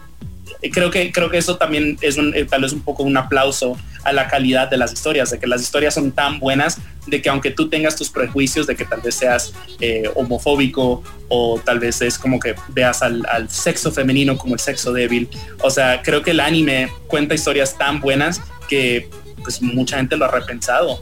creo 0.72 0.92
que 0.92 1.12
creo 1.12 1.32
que 1.32 1.40
eso 1.40 1.58
también 1.58 1.98
es 2.02 2.18
un, 2.18 2.36
eh, 2.36 2.46
tal 2.46 2.62
vez 2.62 2.74
un 2.74 2.82
poco 2.82 3.02
un 3.02 3.18
aplauso 3.18 3.76
a 4.04 4.14
la 4.14 4.28
calidad 4.28 4.70
de 4.70 4.78
las 4.78 4.94
historias, 4.94 5.32
de 5.32 5.40
que 5.40 5.48
las 5.48 5.64
historias 5.64 5.96
son 5.96 6.12
tan 6.12 6.40
buenas, 6.40 6.80
de 7.08 7.20
que 7.20 7.30
aunque 7.30 7.50
tú 7.50 7.70
tengas 7.70 7.96
tus 7.96 8.12
prejuicios, 8.12 8.68
de 8.68 8.76
que 8.76 8.86
tal 8.86 9.02
vez 9.02 9.16
seas 9.16 9.52
eh, 9.80 10.04
homofóbico 10.14 11.02
o 11.28 11.60
tal 11.66 11.80
vez 11.80 12.02
es 12.04 12.20
como 12.20 12.40
que 12.40 12.54
veas 12.70 13.02
al, 13.02 13.26
al, 13.32 13.50
sexo 13.50 13.92
femenino 13.92 14.38
como 14.38 14.54
el 14.54 14.60
sexo 14.60 14.94
débil, 14.94 15.28
o 15.64 15.72
sea, 15.72 16.04
creo 16.04 16.22
que 16.22 16.32
el 16.32 16.40
anime 16.40 16.92
cuenta 17.08 17.34
historias 17.34 17.76
tan 17.80 18.00
buenas 18.00 18.42
que 18.70 19.10
pues 19.48 19.62
mucha 19.62 19.96
gente 19.96 20.18
lo 20.18 20.26
ha 20.26 20.28
repensado. 20.28 21.02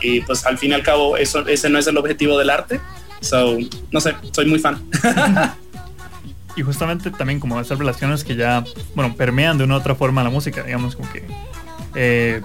y 0.00 0.20
pues 0.20 0.46
al 0.46 0.56
fin 0.58 0.70
y 0.70 0.74
al 0.74 0.84
cabo 0.84 1.16
eso, 1.16 1.44
ese 1.48 1.68
no 1.68 1.76
es 1.76 1.86
el 1.88 1.96
objetivo 1.96 2.38
del 2.38 2.50
arte. 2.50 2.80
So, 3.20 3.58
no 3.90 4.00
sé, 4.00 4.14
soy 4.30 4.46
muy 4.46 4.60
fan. 4.60 4.80
y 6.56 6.62
justamente 6.62 7.10
también 7.10 7.40
como 7.40 7.60
esas 7.60 7.80
relaciones 7.80 8.22
que 8.22 8.36
ya, 8.36 8.62
bueno, 8.94 9.16
permean 9.16 9.58
de 9.58 9.64
una 9.64 9.74
u 9.74 9.78
otra 9.78 9.96
forma 9.96 10.22
la 10.22 10.30
música, 10.30 10.62
digamos, 10.62 10.94
como 10.94 11.10
que... 11.12 11.24
Eh, 11.96 12.42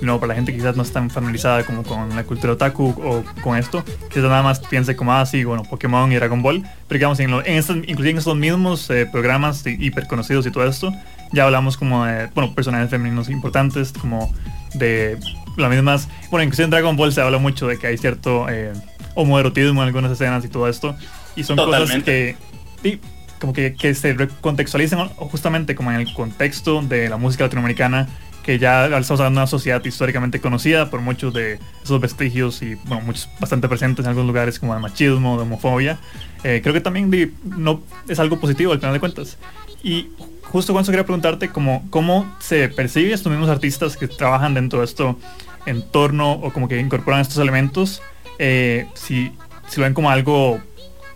no, 0.00 0.20
para 0.20 0.28
la 0.28 0.34
gente 0.36 0.54
quizás 0.54 0.76
no 0.76 0.82
está 0.82 1.00
tan 1.00 1.10
familiarizada 1.10 1.64
como 1.64 1.82
con 1.82 2.14
la 2.14 2.22
cultura 2.22 2.52
otaku 2.52 2.94
o 3.02 3.24
con 3.42 3.56
esto, 3.56 3.82
quizás 4.10 4.24
nada 4.24 4.42
más 4.42 4.60
piense 4.60 4.94
como, 4.94 5.12
ah, 5.12 5.24
bueno, 5.44 5.64
Pokémon 5.64 6.12
y 6.12 6.16
Dragon 6.16 6.40
Ball, 6.40 6.62
pero 6.86 6.98
digamos, 6.98 7.18
en, 7.18 7.32
en 7.32 7.56
estos, 7.56 7.78
inclusive 7.78 8.10
en 8.10 8.18
estos 8.18 8.36
mismos 8.36 8.88
eh, 8.90 9.08
programas 9.10 9.64
hiper 9.66 10.06
conocidos 10.06 10.46
y 10.46 10.50
todo 10.52 10.68
esto, 10.68 10.92
ya 11.32 11.44
hablamos 11.44 11.76
como 11.76 12.04
de, 12.04 12.26
bueno, 12.34 12.54
personajes 12.54 12.90
femeninos 12.90 13.28
importantes, 13.28 13.92
como 13.92 14.32
de 14.74 15.18
las 15.56 15.70
mismas, 15.70 16.08
bueno, 16.30 16.44
inclusive 16.44 16.64
en 16.64 16.70
Dragon 16.70 16.96
Ball 16.96 17.12
se 17.12 17.20
habla 17.20 17.38
mucho 17.38 17.66
de 17.66 17.78
que 17.78 17.88
hay 17.88 17.98
cierto 17.98 18.48
eh, 18.48 18.72
homoerotismo 19.14 19.82
en 19.82 19.88
algunas 19.88 20.12
escenas 20.12 20.44
y 20.44 20.48
todo 20.48 20.68
esto, 20.68 20.96
y 21.36 21.44
son 21.44 21.56
cosas 21.56 22.02
que, 22.02 22.36
sí, 22.82 23.00
como 23.40 23.52
que, 23.52 23.74
que 23.74 23.94
se 23.94 24.16
contextualizan 24.40 25.08
justamente 25.08 25.74
como 25.74 25.90
en 25.90 26.00
el 26.00 26.12
contexto 26.12 26.82
de 26.82 27.08
la 27.08 27.16
música 27.16 27.44
latinoamericana 27.44 28.08
que 28.42 28.58
ya 28.58 28.86
estamos 28.86 29.20
hablando 29.20 29.40
de 29.40 29.42
una 29.42 29.46
sociedad 29.46 29.84
históricamente 29.84 30.40
conocida 30.40 30.90
por 30.90 31.00
muchos 31.00 31.32
de 31.34 31.58
esos 31.82 32.00
vestigios 32.00 32.62
y 32.62 32.74
bueno, 32.86 33.02
muchos 33.02 33.28
bastante 33.38 33.68
presentes 33.68 34.04
en 34.04 34.08
algunos 34.08 34.26
lugares 34.26 34.58
como 34.58 34.74
de 34.74 34.80
machismo, 34.80 35.36
de 35.36 35.42
homofobia. 35.42 35.98
Eh, 36.42 36.60
creo 36.62 36.72
que 36.72 36.80
también 36.80 37.34
no 37.44 37.82
es 38.08 38.18
algo 38.18 38.40
positivo 38.40 38.72
al 38.72 38.78
final 38.78 38.94
de 38.94 39.00
cuentas. 39.00 39.36
Y 39.82 40.08
justo 40.50 40.72
con 40.72 40.82
eso 40.82 40.90
quería 40.90 41.04
preguntarte 41.04 41.48
como, 41.48 41.86
cómo 41.90 42.30
se 42.40 42.68
percibe 42.68 43.12
estos 43.12 43.30
mismos 43.30 43.48
artistas 43.48 43.96
que 43.96 44.08
trabajan 44.08 44.54
dentro 44.54 44.80
de 44.80 44.84
esto 44.84 45.18
entorno 45.66 46.32
o 46.32 46.52
como 46.52 46.68
que 46.68 46.78
incorporan 46.78 47.20
estos 47.20 47.38
elementos, 47.38 48.02
eh, 48.38 48.86
si, 48.94 49.32
si 49.68 49.80
ven 49.80 49.94
como 49.94 50.10
algo 50.10 50.60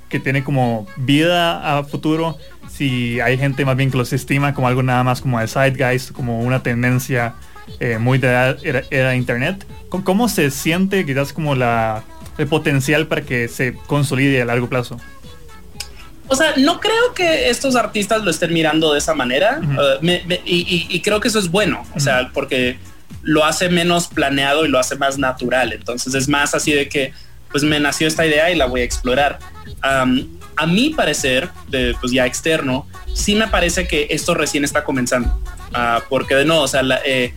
que 0.09 0.20
tiene 0.20 0.45
como 0.45 0.87
vida 0.97 1.78
a 1.78 1.85
futuro, 1.85 2.37
si 2.70 3.20
hay 3.20 3.37
gente 3.37 3.64
más 3.64 3.76
bien 3.76 3.91
que 3.91 3.97
los 3.97 4.12
estima 4.12 4.55
como 4.55 4.68
algo 4.68 4.82
nada 4.82 5.03
más 5.03 5.20
como 5.20 5.41
de 5.41 5.49
zeitgeist, 5.49 6.12
como 6.12 6.41
una 6.41 6.62
tendencia 6.62 7.35
eh, 7.80 7.99
muy 7.99 8.18
de 8.18 8.28
la 8.28 8.57
era, 8.62 8.82
era 8.91 9.16
internet, 9.16 9.66
¿Cómo, 9.89 10.05
cómo 10.05 10.28
se 10.28 10.51
siente 10.51 11.05
quizás 11.07 11.32
como 11.32 11.55
la, 11.55 12.05
el 12.39 12.47
potencial 12.47 13.07
para 13.07 13.22
que 13.22 13.49
se 13.49 13.74
consolide 13.87 14.43
a 14.43 14.45
largo 14.45 14.68
plazo? 14.68 14.99
O 16.28 16.36
sea, 16.36 16.54
no 16.56 16.80
creo 16.80 17.12
que 17.14 17.50
estos 17.50 17.76
artistas 17.76 18.22
lo 18.24 18.30
estén 18.30 18.52
mirando 18.52 18.92
de 18.92 18.98
esa 18.98 19.14
manera 19.14 19.60
uh, 19.62 20.02
me- 20.02 20.22
me- 20.26 20.40
y, 20.46 21.00
creo 21.00 21.20
que 21.20 21.28
eso 21.28 21.38
es 21.38 21.50
bueno, 21.50 21.84
o 21.94 22.00
sea, 22.00 22.30
porque 22.32 22.78
lo 23.22 23.44
hace 23.44 23.68
menos 23.68 24.08
planeado 24.08 24.64
y 24.64 24.68
lo 24.68 24.78
hace 24.78 24.96
más 24.96 25.18
natural. 25.18 25.72
Entonces 25.72 26.14
es 26.14 26.28
más 26.28 26.54
así 26.54 26.72
de 26.72 26.88
que, 26.88 27.12
pues 27.50 27.62
me 27.62 27.78
nació 27.78 28.06
esta 28.08 28.26
idea 28.26 28.50
y 28.50 28.56
la 28.56 28.66
voy 28.66 28.80
a 28.80 28.84
explorar. 28.84 29.38
A 30.56 30.66
mi 30.66 30.90
parecer, 30.90 31.48
de, 31.68 31.96
pues 32.00 32.12
ya 32.12 32.26
externo, 32.26 32.86
sí 33.12 33.34
me 33.34 33.48
parece 33.48 33.86
que 33.88 34.06
esto 34.10 34.34
recién 34.34 34.62
está 34.64 34.84
comenzando. 34.84 35.40
Ah, 35.72 36.02
porque 36.08 36.34
de 36.36 36.44
nuevo, 36.44 36.62
o 36.62 36.68
sea, 36.68 36.82
la- 36.82 37.00
eh, 37.04 37.34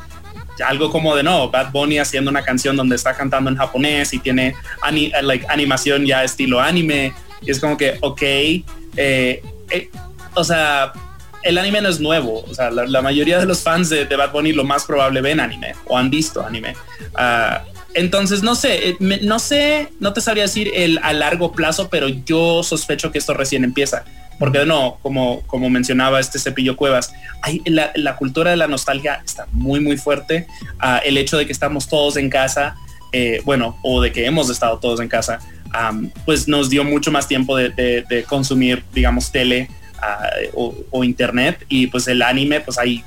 algo 0.65 0.91
como 0.91 1.15
de 1.15 1.23
no, 1.23 1.49
Bad 1.49 1.71
Bunny 1.71 1.99
haciendo 1.99 2.29
una 2.31 2.43
canción 2.43 2.75
donde 2.75 2.95
está 2.95 3.15
cantando 3.15 3.49
en 3.49 3.57
japonés 3.57 4.13
y 4.13 4.19
tiene 4.19 4.55
ani- 4.81 5.07
eh, 5.07 5.21
like, 5.23 5.45
animación 5.49 6.05
ya 6.05 6.23
estilo 6.23 6.59
anime. 6.61 7.13
Y 7.41 7.51
es 7.51 7.59
como 7.59 7.77
que, 7.77 7.97
ok, 8.01 8.21
eh, 8.21 8.63
eh, 9.69 9.89
o 10.33 10.43
sea, 10.43 10.91
el 11.43 11.57
anime 11.57 11.81
no 11.81 11.89
es 11.89 11.99
nuevo. 11.99 12.43
O 12.49 12.53
sea, 12.53 12.71
la, 12.71 13.01
mayoría 13.01 13.39
de 13.39 13.45
los 13.45 13.61
fans 13.61 13.89
de, 13.89 14.05
de 14.05 14.15
Bad 14.15 14.31
Bunny 14.31 14.53
lo 14.53 14.63
más 14.63 14.85
probable 14.85 15.21
ven 15.21 15.39
anime 15.39 15.73
o 15.85 15.97
han 15.97 16.09
visto 16.09 16.45
anime. 16.45 16.75
Ah, 17.15 17.63
entonces, 17.93 18.43
no 18.43 18.55
sé, 18.55 18.89
eh, 18.89 18.97
no 18.99 19.39
sé, 19.39 19.89
no 19.99 20.13
te 20.13 20.21
sabría 20.21 20.43
decir 20.43 20.71
el 20.75 20.99
a 21.01 21.13
largo 21.13 21.51
plazo, 21.51 21.89
pero 21.89 22.07
yo 22.07 22.61
sospecho 22.63 23.11
que 23.11 23.17
esto 23.17 23.33
recién 23.33 23.63
empieza. 23.63 24.03
Porque 24.39 24.63
no, 24.67 24.99
como, 25.01 25.41
como 25.47 25.67
mencionaba 25.67 26.19
este 26.19 26.37
Cepillo 26.37 26.77
Cuevas, 26.77 27.11
hay, 27.41 27.63
la, 27.65 27.91
la 27.95 28.17
cultura 28.17 28.51
de 28.51 28.57
la 28.57 28.67
nostalgia 28.67 29.23
está 29.25 29.47
muy, 29.51 29.79
muy 29.79 29.97
fuerte. 29.97 30.45
Ah, 30.79 31.01
el 31.03 31.17
hecho 31.17 31.37
de 31.37 31.47
que 31.47 31.51
estamos 31.51 31.87
todos 31.87 32.17
en 32.17 32.29
casa, 32.29 32.75
bueno, 33.45 33.79
o 33.81 33.99
de 33.99 34.11
que 34.11 34.27
hemos 34.27 34.47
estado 34.51 34.77
todos 34.77 34.99
en 34.99 35.07
casa, 35.07 35.39
pues 36.25 36.47
nos 36.47 36.69
dio 36.69 36.83
mucho 36.83 37.11
más 37.11 37.27
tiempo 37.27 37.55
de, 37.57 38.25
consumir, 38.27 38.83
digamos, 38.93 39.31
tele 39.31 39.69
ah, 40.01 40.29
o, 40.53 41.03
internet. 41.03 41.65
Y 41.69 41.87
pues 41.87 42.07
el 42.07 42.21
anime, 42.21 42.59
pues 42.61 42.77
hay 42.77 43.03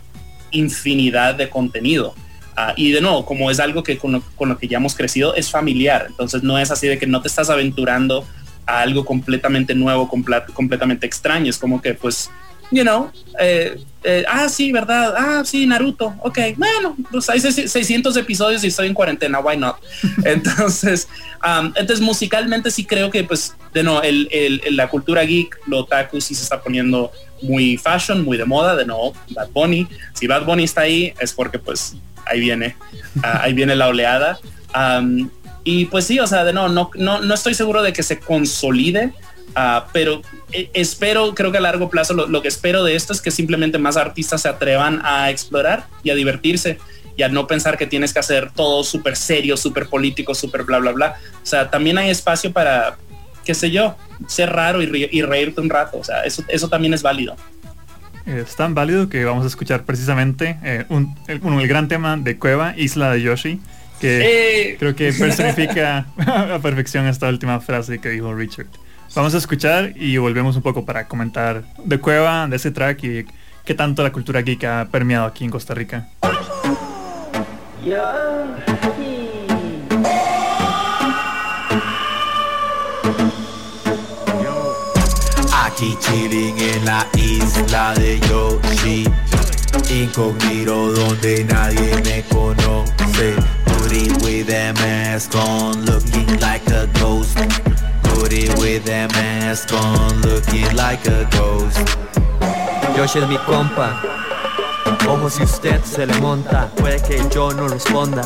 infinidad 0.51 1.35
de 1.35 1.49
contenido. 1.49 2.15
Ah, 2.57 2.75
y 2.77 2.91
de 2.93 3.01
nuevo, 3.01 3.25
como 3.25 3.51
es 3.51 3.61
algo 3.61 3.83
que 3.83 3.97
con 3.97 4.23
lo, 4.39 4.59
que 4.59 4.69
ya 4.69 4.79
hemos 4.79 4.95
crecido, 4.95 5.35
es 5.35 5.51
familiar. 5.51 6.07
Entonces 6.09 6.43
no 6.43 6.59
es 6.59 6.71
así 6.71 6.87
de 6.89 6.99
que 6.99 7.07
no 7.07 7.23
te 7.23 7.29
estás 7.29 7.51
aventurando 7.51 8.27
a 8.67 8.81
algo 8.81 9.05
completamente 9.05 9.75
nuevo, 9.75 10.09
comple- 10.09 10.45
completamente 10.53 11.07
extraño. 11.07 11.51
Es 11.51 11.59
como 11.59 11.81
que, 11.81 11.95
pues, 11.95 12.31
you 12.71 12.83
know, 12.83 13.11
eh, 13.39 13.81
eh, 14.03 14.25
ah, 14.29 14.49
sí, 14.49 14.73
verdad, 14.73 15.15
ah, 15.17 15.43
sí, 15.45 15.67
Naruto, 15.67 16.15
ok, 16.21 16.39
bueno, 16.57 16.97
pues 17.11 17.29
hay 17.29 17.39
seis- 17.41 17.71
600 17.71 18.17
episodios 18.17 18.65
y 18.65 18.69
estoy 18.69 18.87
en 18.87 18.95
cuarentena, 18.95 19.41
why 19.41 19.57
not? 19.59 19.77
Entonces, 20.25 21.07
um, 21.45 21.67
entonces 21.77 22.01
musicalmente 22.01 22.71
sí 22.71 22.87
creo 22.87 23.11
que, 23.11 23.25
pues, 23.25 23.55
de 23.75 23.83
nuevo, 23.83 24.03
el, 24.03 24.29
el- 24.33 24.63
el- 24.65 24.77
la 24.77 24.89
cultura 24.89 25.23
geek, 25.25 25.59
lo 25.67 25.81
otaku 25.81 26.21
sí 26.21 26.35
se 26.35 26.43
está 26.45 26.63
poniendo 26.63 27.13
muy 27.43 27.77
fashion, 27.77 28.25
muy 28.25 28.37
de 28.39 28.45
moda, 28.47 28.75
de 28.77 28.87
nuevo, 28.87 29.13
Bad 29.31 29.51
Bunny. 29.51 29.87
Si 30.15 30.27
Bad 30.27 30.45
Bunny 30.47 30.65
está 30.65 30.83
ahí 30.83 31.13
es 31.21 31.33
porque, 31.35 31.59
pues, 31.59 31.95
ahí 32.27 32.41
viene, 32.41 32.77
ah, 33.23 33.41
ahí 33.43 33.53
viene 33.53 33.77
la 33.77 33.89
oleada. 33.89 34.39
Um, 34.75 35.29
y 35.63 35.85
pues 35.87 36.07
sí, 36.07 36.19
o 36.21 36.27
sea, 36.27 36.45
de 36.45 36.55
no, 36.55 36.69
no, 36.71 36.91
no, 36.95 37.21
no 37.21 37.35
estoy 37.35 37.53
seguro 37.53 37.83
de 37.83 37.93
que 37.93 38.03
se 38.03 38.19
consolide, 38.19 39.13
ah, 39.55 39.87
pero 39.93 40.23
eh, 40.53 40.71
espero, 40.75 41.35
creo 41.35 41.51
que 41.53 41.59
a 41.59 41.61
largo 41.61 41.91
plazo 41.91 42.15
lo, 42.15 42.27
lo 42.27 42.43
que 42.43 42.49
espero 42.49 42.85
de 42.85 42.95
esto 42.97 43.13
es 43.13 43.21
que 43.21 43.31
simplemente 43.31 43.79
más 43.79 43.97
artistas 43.97 44.43
se 44.43 44.49
atrevan 44.49 45.01
a 45.05 45.31
explorar 45.31 45.87
y 46.03 46.11
a 46.11 46.15
divertirse 46.15 46.79
y 47.17 47.23
a 47.23 47.29
no 47.29 47.47
pensar 47.47 47.77
que 47.77 47.87
tienes 47.87 48.13
que 48.15 48.19
hacer 48.21 48.51
todo 48.53 48.83
súper 48.85 49.17
serio, 49.17 49.57
súper 49.57 49.87
político, 49.89 50.35
súper 50.35 50.63
bla, 50.65 50.79
bla, 50.79 50.93
bla. 50.93 51.15
O 51.43 51.47
sea, 51.47 51.69
también 51.71 51.99
hay 51.99 52.09
espacio 52.09 52.53
para, 52.53 52.97
qué 53.45 53.53
sé 53.55 53.71
yo, 53.71 53.97
ser 54.27 54.51
raro 54.51 54.81
y, 54.83 54.87
reírte 55.23 55.61
un 55.61 55.69
rato. 55.69 55.99
O 55.99 56.05
sea, 56.05 56.23
eso, 56.23 56.43
eso 56.49 56.69
también 56.69 56.95
es 56.95 57.03
válido. 57.03 57.37
Es 58.27 58.55
tan 58.57 58.75
válido 58.75 59.09
que 59.09 59.25
vamos 59.25 59.45
a 59.45 59.49
escuchar 59.49 59.85
precisamente 59.85 60.59
eh, 60.63 60.85
un- 60.89 61.15
el, 61.27 61.41
gran 61.69 61.89
tema 61.89 62.17
de 62.17 62.39
Cueva, 62.39 62.75
Isla 62.77 63.11
de 63.13 63.23
Yoshi, 63.23 63.61
que 64.01 64.71
Eh. 64.73 64.77
creo 64.79 64.95
que 64.95 65.13
personifica 65.13 66.07
a 66.55 66.59
perfección 66.63 67.07
esta 67.07 67.29
última 67.29 67.61
frase 67.61 67.99
que 67.99 68.09
dijo 68.11 68.33
Richard. 68.35 68.67
Vamos 69.13 69.35
a 69.35 69.39
escuchar 69.39 69.93
y 69.97 70.19
volvemos 70.19 70.55
un 70.55 70.63
poco 70.63 70.85
para 70.85 71.09
comentar 71.09 71.65
de 71.85 71.99
Cueva, 71.99 72.47
de 72.47 72.55
ese 72.57 72.71
track 72.71 73.03
y 73.03 73.27
qué 73.65 73.75
tanto 73.75 74.05
la 74.05 74.13
cultura 74.13 74.41
geek 74.43 74.63
ha 74.65 74.89
permeado 74.89 75.27
aquí 75.27 75.45
en 75.45 75.51
Costa 75.51 75.75
Rica. 75.75 76.09
Aquí 85.65 85.97
chilling 85.99 86.59
en 86.59 86.85
la 86.85 87.05
isla 87.17 87.95
de 87.95 88.21
Yoshi. 88.21 89.05
Incógnito 89.91 90.93
donde 90.93 91.45
nadie 91.45 92.01
me 92.05 92.23
conoce. 92.33 93.35
Booty 93.67 94.09
with 94.23 94.51
a 94.51 94.73
mask 94.75 95.35
on 95.35 95.85
looking 95.85 96.39
like 96.39 96.71
a 96.71 96.87
ghost 97.01 97.37
Booty 98.21 98.51
with 98.61 98.87
es 103.17 103.27
mi 103.27 103.39
compa. 103.39 104.03
Ojo 105.09 105.31
si 105.31 105.43
usted 105.43 105.83
se 105.85 106.05
le 106.05 106.15
monta, 106.21 106.69
puede 106.77 107.01
que 107.01 107.19
yo 107.35 107.51
no 107.53 107.67
responda. 107.67 108.23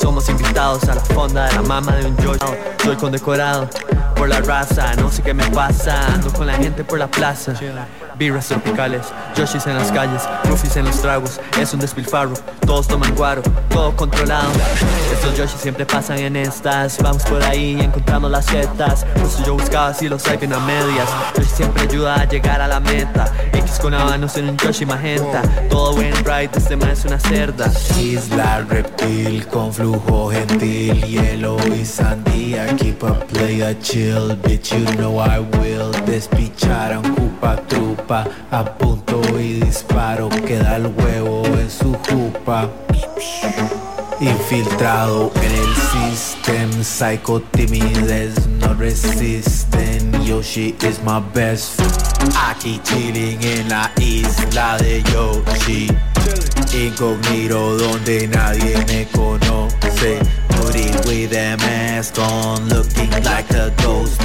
Somos 0.00 0.28
invitados 0.28 0.84
a 0.84 0.94
la 0.94 1.00
fonda 1.00 1.48
de 1.48 1.54
la 1.54 1.62
mama 1.62 1.96
de 1.96 2.06
un 2.06 2.16
Yoshi. 2.18 2.38
Soy 2.84 2.94
condecorado 2.94 3.68
por 4.14 4.28
la 4.28 4.40
raza, 4.40 4.94
no 4.94 5.10
sé 5.10 5.22
qué 5.22 5.34
me 5.34 5.44
pasa. 5.50 6.14
Ando 6.14 6.32
con 6.32 6.46
la 6.46 6.54
gente 6.54 6.84
por 6.84 7.00
la 7.00 7.08
plaza. 7.08 7.52
Birras 8.16 8.46
tropicales, 8.46 9.06
Yoshis 9.34 9.66
en 9.66 9.74
las 9.74 9.90
calles, 9.90 10.22
Rufis 10.44 10.76
en 10.76 10.84
los 10.84 11.02
tragos. 11.02 11.40
Es 11.60 11.74
un 11.74 11.80
despilfarro, 11.80 12.34
todos 12.66 12.88
toman 12.88 13.14
guaro, 13.14 13.42
todo 13.70 13.94
controlado. 13.96 14.50
Estos 15.12 15.36
Yoshis 15.36 15.60
siempre 15.60 15.86
pasan 15.86 16.18
en 16.18 16.36
estas. 16.36 16.98
Vamos 16.98 17.22
por 17.22 17.42
ahí 17.44 17.76
y 17.78 17.84
encontramos 17.84 18.30
las 18.30 18.44
setas. 18.46 19.06
Justo 19.20 19.44
yo 19.46 19.54
buscaba 19.54 19.94
si 19.94 20.08
los 20.08 20.26
hay 20.26 20.36
a 20.36 20.58
medias. 20.60 21.08
Yoshi 21.36 21.48
siempre 21.48 21.82
ayuda 21.84 22.20
a 22.20 22.24
llegar 22.24 22.60
a 22.60 22.68
la 22.68 22.80
meta. 22.80 23.32
X 23.52 23.78
con 23.80 23.94
habanos 23.94 24.36
en 24.36 24.50
un 24.50 24.56
Yoshi 24.56 24.84
magenta. 24.84 25.42
Todo 25.70 25.94
buen 25.94 26.14
right, 26.24 26.54
este 26.54 26.76
man 26.76 26.90
es 26.90 27.04
una 27.04 27.20
cerda. 27.20 27.70
Isla 27.98 28.64
reptil 28.68 29.46
con 29.46 29.72
flujo 29.72 30.30
gentil 30.30 31.02
Hielo 31.04 31.56
y 31.74 31.84
sandía 31.84 32.66
Keep 32.76 33.04
a 33.04 33.14
playa 33.20 33.78
chill 33.80 34.36
Bitch 34.42 34.72
you 34.72 34.84
know 34.96 35.20
I 35.20 35.40
will 35.58 35.92
Despichar 36.06 36.92
a 36.92 36.98
un 36.98 37.14
cupa 37.14 37.56
trupa 37.68 38.26
A 38.50 38.64
punto 38.64 39.20
y 39.38 39.60
disparo 39.60 40.28
Queda 40.28 40.76
el 40.76 40.86
huevo 40.86 41.45
su 41.68 41.94
jupa 42.08 42.68
Infiltrado 44.20 45.30
en 45.36 45.52
el 45.52 45.74
system 45.76 46.82
Psycho 46.82 47.40
timidez 47.52 48.46
no 48.60 48.72
resisten. 48.74 50.24
Yoshi 50.24 50.74
is 50.82 51.02
my 51.04 51.20
best. 51.34 51.80
Aquí 52.48 52.80
chilling 52.82 53.42
en 53.42 53.68
la 53.68 53.90
isla 54.00 54.78
de 54.78 55.02
Yoshi. 55.12 55.88
Incógnito 56.72 57.76
donde 57.76 58.26
nadie 58.28 58.78
me 58.86 59.06
conoce. 59.12 60.18
Booty 60.48 60.90
with 61.06 61.34
a 61.34 61.56
mask 61.58 62.18
on 62.18 62.68
looking 62.70 63.10
like 63.22 63.50
a 63.50 63.70
ghost 63.82 64.20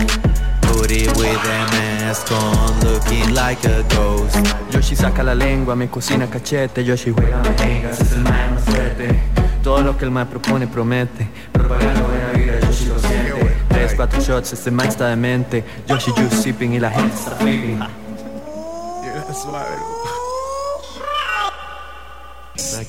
Booty 0.72 1.08
with 1.08 1.46
a 1.46 1.68
mask 1.72 2.32
on 2.32 2.80
looking 2.82 3.34
like 3.34 3.64
a 3.66 3.84
ghost 3.90 4.38
Yoshi 4.72 4.96
saca 4.96 5.22
la 5.22 5.36
lengua, 5.36 5.76
me 5.76 5.90
cocina 5.90 6.28
cachete. 6.28 6.84
Yoshi 6.84 7.12
juega 7.12 7.38
mejengas, 7.44 8.00
es 8.00 8.14
el 8.14 8.24
man 8.24 8.56
más 8.56 8.64
fuerte. 8.64 9.20
Todo 9.64 9.82
lo 9.82 9.98
que 9.98 10.06
el 10.06 10.12
man 10.12 10.28
propone, 10.28 10.66
promete. 10.66 11.28
Propaganda 11.52 12.02
buena 12.02 12.32
vida, 12.32 12.60
Yoshi 12.62 12.86
lo 12.86 13.00
siente. 13.00 13.58
Tres, 13.70 13.94
cuatro 13.96 14.22
shots, 14.22 14.54
este 14.54 14.72
man 14.72 14.88
está 14.88 15.08
demente. 15.08 15.64
Yoshi 15.88 16.12
juice 16.12 16.38
sipping 16.38 16.74
y 16.74 16.80
la 16.80 16.90
gente 16.90 17.16
está 17.16 17.32
flipping. 17.32 17.80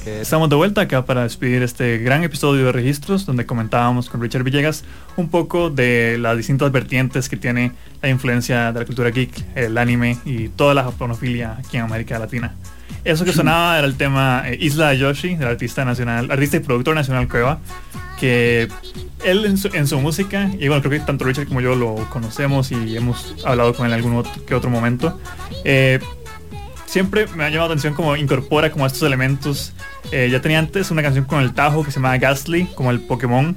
Estamos 0.05 0.51
de 0.51 0.57
vuelta 0.57 0.81
acá 0.81 1.05
para 1.05 1.23
despedir 1.23 1.63
este 1.63 1.99
gran 1.99 2.25
episodio 2.25 2.67
de 2.67 2.73
Registros, 2.73 3.25
donde 3.25 3.47
comentábamos 3.47 4.11
con 4.11 4.21
Richard 4.21 4.43
Villegas 4.43 4.83
un 5.17 5.29
poco 5.29 5.71
de 5.71 6.17
las 6.19 6.37
distintas 6.37 6.73
vertientes 6.73 7.29
que 7.29 7.37
tiene 7.37 7.71
la 8.01 8.09
influencia 8.09 8.73
de 8.73 8.81
la 8.81 8.85
cultura 8.85 9.11
geek, 9.11 9.31
el 9.55 9.79
anime 9.79 10.19
y 10.25 10.49
toda 10.49 10.75
la 10.75 10.83
japonofilia 10.83 11.57
aquí 11.57 11.77
en 11.77 11.85
América 11.85 12.19
Latina. 12.19 12.53
Eso 13.05 13.25
que 13.25 13.33
sonaba 13.33 13.79
era 13.79 13.87
el 13.87 13.95
tema 13.95 14.43
eh, 14.47 14.59
Isla 14.61 14.89
de 14.91 14.99
Yoshi, 14.99 15.37
del 15.37 15.47
artista 15.47 15.85
nacional, 15.85 16.33
artista 16.33 16.57
y 16.57 16.61
productor 16.61 16.97
nacional 16.97 17.29
Cueva, 17.29 17.61
que 18.19 18.67
él 19.25 19.45
en 19.45 19.57
su, 19.57 19.69
en 19.69 19.87
su 19.87 20.01
música, 20.01 20.51
y 20.59 20.67
bueno, 20.67 20.83
creo 20.83 20.99
que 20.99 21.07
tanto 21.07 21.25
Richard 21.25 21.47
como 21.47 21.61
yo 21.61 21.77
lo 21.77 21.95
conocemos 22.11 22.73
y 22.73 22.97
hemos 22.97 23.37
hablado 23.45 23.73
con 23.73 23.87
él 23.87 23.93
en 23.93 23.99
algún 23.99 24.17
otro, 24.17 24.33
que 24.45 24.55
otro 24.57 24.69
momento, 24.69 25.21
eh, 25.65 26.01
siempre 26.93 27.27
me 27.35 27.45
ha 27.45 27.49
llamado 27.49 27.71
la 27.71 27.73
atención 27.73 27.95
como 27.95 28.17
incorpora 28.17 28.71
como 28.71 28.85
estos 28.87 29.03
elementos. 29.03 29.73
Eh, 30.11 30.29
ya 30.31 30.43
tenía 30.43 30.59
antes 30.59 30.91
una 30.91 31.01
canción 31.03 31.25
con 31.25 31.41
el 31.41 31.55
Tajo 31.55 31.83
que 31.83 31.91
se 31.91 31.99
llama 31.99 32.19
Ghastly, 32.19 32.67
como 32.75 32.91
el 32.91 33.01
Pokémon. 33.01 33.57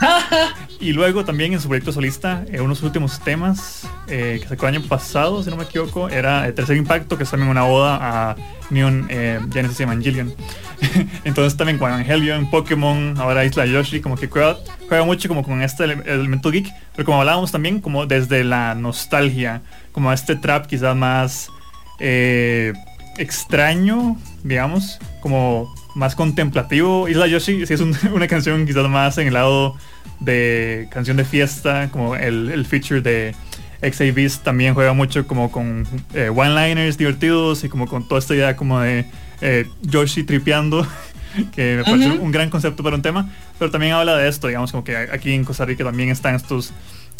y 0.80 0.94
luego 0.94 1.26
también 1.26 1.52
en 1.52 1.60
su 1.60 1.68
proyecto 1.68 1.92
solista, 1.92 2.42
eh, 2.50 2.62
unos 2.62 2.82
últimos 2.82 3.20
temas 3.20 3.86
eh, 4.08 4.38
que 4.40 4.48
sacó 4.48 4.66
el 4.66 4.76
año 4.76 4.88
pasado, 4.88 5.42
si 5.42 5.50
no 5.50 5.56
me 5.56 5.64
equivoco, 5.64 6.08
era 6.08 6.46
el 6.46 6.54
Tercer 6.54 6.78
Impacto, 6.78 7.18
que 7.18 7.24
es 7.24 7.30
también 7.30 7.50
una 7.50 7.66
oda 7.66 7.98
a 8.00 8.36
Neon 8.70 9.08
Genesis 9.52 9.80
Evangelion. 9.80 10.32
Entonces 11.24 11.58
también 11.58 11.76
con 11.76 11.90
Evangelion, 11.90 12.50
Pokémon, 12.50 13.14
ahora 13.18 13.44
Isla 13.44 13.66
Yoshi, 13.66 14.00
como 14.00 14.16
que 14.16 14.26
juega, 14.28 14.56
juega 14.88 15.04
mucho 15.04 15.28
como 15.28 15.42
con 15.42 15.60
este 15.60 15.84
ele- 15.84 16.02
elemento 16.06 16.50
geek, 16.50 16.72
pero 16.96 17.04
como 17.04 17.20
hablábamos 17.20 17.52
también 17.52 17.82
como 17.82 18.06
desde 18.06 18.42
la 18.42 18.74
nostalgia, 18.74 19.60
como 19.92 20.10
este 20.14 20.34
trap 20.34 20.64
quizás 20.64 20.96
más 20.96 21.50
eh, 21.98 22.72
extraño, 23.18 24.16
digamos, 24.42 24.98
como 25.20 25.72
más 25.94 26.14
contemplativo. 26.14 27.08
Isla 27.08 27.26
Yoshi 27.26 27.66
sí 27.66 27.74
es 27.74 27.80
un- 27.80 27.96
una 28.12 28.26
canción 28.26 28.66
quizás 28.66 28.88
más 28.88 29.18
en 29.18 29.28
el 29.28 29.34
lado 29.34 29.76
de 30.20 30.88
canción 30.90 31.16
de 31.16 31.24
fiesta, 31.24 31.88
como 31.90 32.16
el, 32.16 32.50
el 32.50 32.64
feature 32.66 33.00
de 33.00 33.34
XABs 33.82 34.40
también 34.42 34.74
juega 34.74 34.92
mucho 34.92 35.26
como 35.26 35.50
con 35.52 35.86
eh, 36.14 36.30
one-liners 36.34 36.96
divertidos 36.96 37.64
y 37.64 37.68
como 37.68 37.86
con 37.86 38.06
toda 38.08 38.18
esta 38.18 38.34
idea 38.34 38.56
como 38.56 38.80
de 38.80 39.04
eh, 39.40 39.66
Yoshi 39.82 40.24
tripeando, 40.24 40.86
que 41.54 41.76
me 41.78 41.84
parece 41.84 42.10
un 42.12 42.30
gran 42.32 42.48
concepto 42.48 42.82
para 42.82 42.96
un 42.96 43.02
tema, 43.02 43.30
pero 43.58 43.70
también 43.70 43.92
habla 43.92 44.16
de 44.16 44.28
esto, 44.28 44.46
digamos, 44.48 44.70
como 44.70 44.84
que 44.84 44.96
aquí 44.96 45.32
en 45.34 45.44
Costa 45.44 45.64
Rica 45.64 45.84
también 45.84 46.08
están 46.08 46.34
estos 46.34 46.72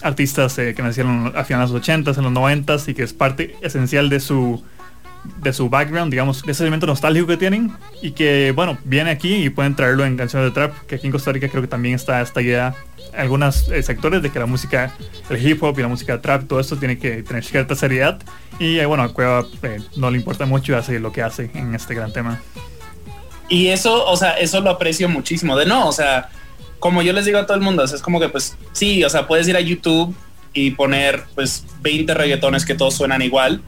artistas 0.03 0.59
eh, 0.59 0.75
que 0.75 0.83
nacieron 0.83 1.33
a 1.35 1.45
finales 1.45 1.71
de 1.71 1.79
los 1.79 1.87
80s, 1.87 2.19
en 2.19 2.25
los 2.25 2.33
90s 2.33 2.89
y 2.89 2.95
que 2.95 3.03
es 3.03 3.13
parte 3.13 3.57
esencial 3.63 4.09
de 4.09 4.21
su 4.21 4.63
de 5.39 5.53
su 5.53 5.71
background, 5.71 6.11
digamos, 6.11 6.43
de 6.43 6.53
ese 6.53 6.63
elemento 6.63 6.87
nostálgico 6.87 7.27
que 7.27 7.37
tienen 7.37 7.73
y 8.03 8.13
que, 8.13 8.53
bueno, 8.55 8.77
viene 8.85 9.11
aquí 9.11 9.35
y 9.35 9.51
pueden 9.51 9.75
traerlo 9.75 10.05
en 10.05 10.17
canciones 10.17 10.51
de 10.51 10.55
trap, 10.55 10.87
que 10.87 10.97
aquí 10.97 11.07
en 11.07 11.13
Costa 11.13 11.33
Rica 11.33 11.49
creo 11.49 11.63
que 11.63 11.69
también 11.69 11.95
está 11.95 12.21
esta 12.21 12.43
idea, 12.43 12.75
algunos 13.17 13.69
eh, 13.69 13.83
sectores 13.83 14.23
de 14.23 14.31
que 14.31 14.39
la 14.39 14.47
música, 14.47 14.93
el 15.31 15.47
hip 15.47 15.63
hop 15.63 15.79
y 15.79 15.83
la 15.83 15.89
música 15.89 16.21
trap, 16.21 16.47
todo 16.47 16.61
esto 16.61 16.77
tiene 16.77 16.99
que 16.99 17.23
tener 17.23 17.43
cierta 17.43 17.75
seriedad 17.75 18.21
y, 18.59 18.79
eh, 18.79 18.87
bueno, 18.87 19.03
a 19.03 19.13
Cueva 19.13 19.47
no 19.97 20.11
le 20.11 20.19
importa 20.19 20.47
mucho 20.47 20.73
y 20.73 20.75
hace 20.75 21.01
lo 21.01 21.11
que 21.11 21.23
hace 21.23 21.51
en 21.55 21.75
este 21.75 21.95
gran 21.95 22.13
tema. 22.13 22.41
Y 23.49 23.69
eso, 23.69 24.07
o 24.07 24.17
sea, 24.17 24.33
eso 24.33 24.61
lo 24.61 24.71
aprecio 24.71 25.09
muchísimo. 25.09 25.57
De 25.57 25.67
no, 25.67 25.89
o 25.89 25.93
sea, 25.93 26.31
como 26.79 27.03
yo 27.03 27.13
les 27.13 27.25
digo 27.25 27.39
a 27.39 27.47
todo 27.47 27.57
el 27.57 27.63
mundo, 27.63 27.85
es 27.85 28.03
como 28.03 28.21
que 28.21 28.29
pues 28.29 28.57
sí, 28.73 29.05
o 29.05 29.11
sea, 29.11 29.27
puedes 29.27 29.49
ir 29.49 29.57
a 29.57 29.61
YouTube 29.61 30.15
y 30.53 30.71
poner 30.71 31.25
pues 31.35 31.65
20 31.81 32.15
reggaetones 32.15 32.65
que 32.65 32.75
todos 32.75 32.95
suenan 32.95 33.23
igual. 33.23 33.63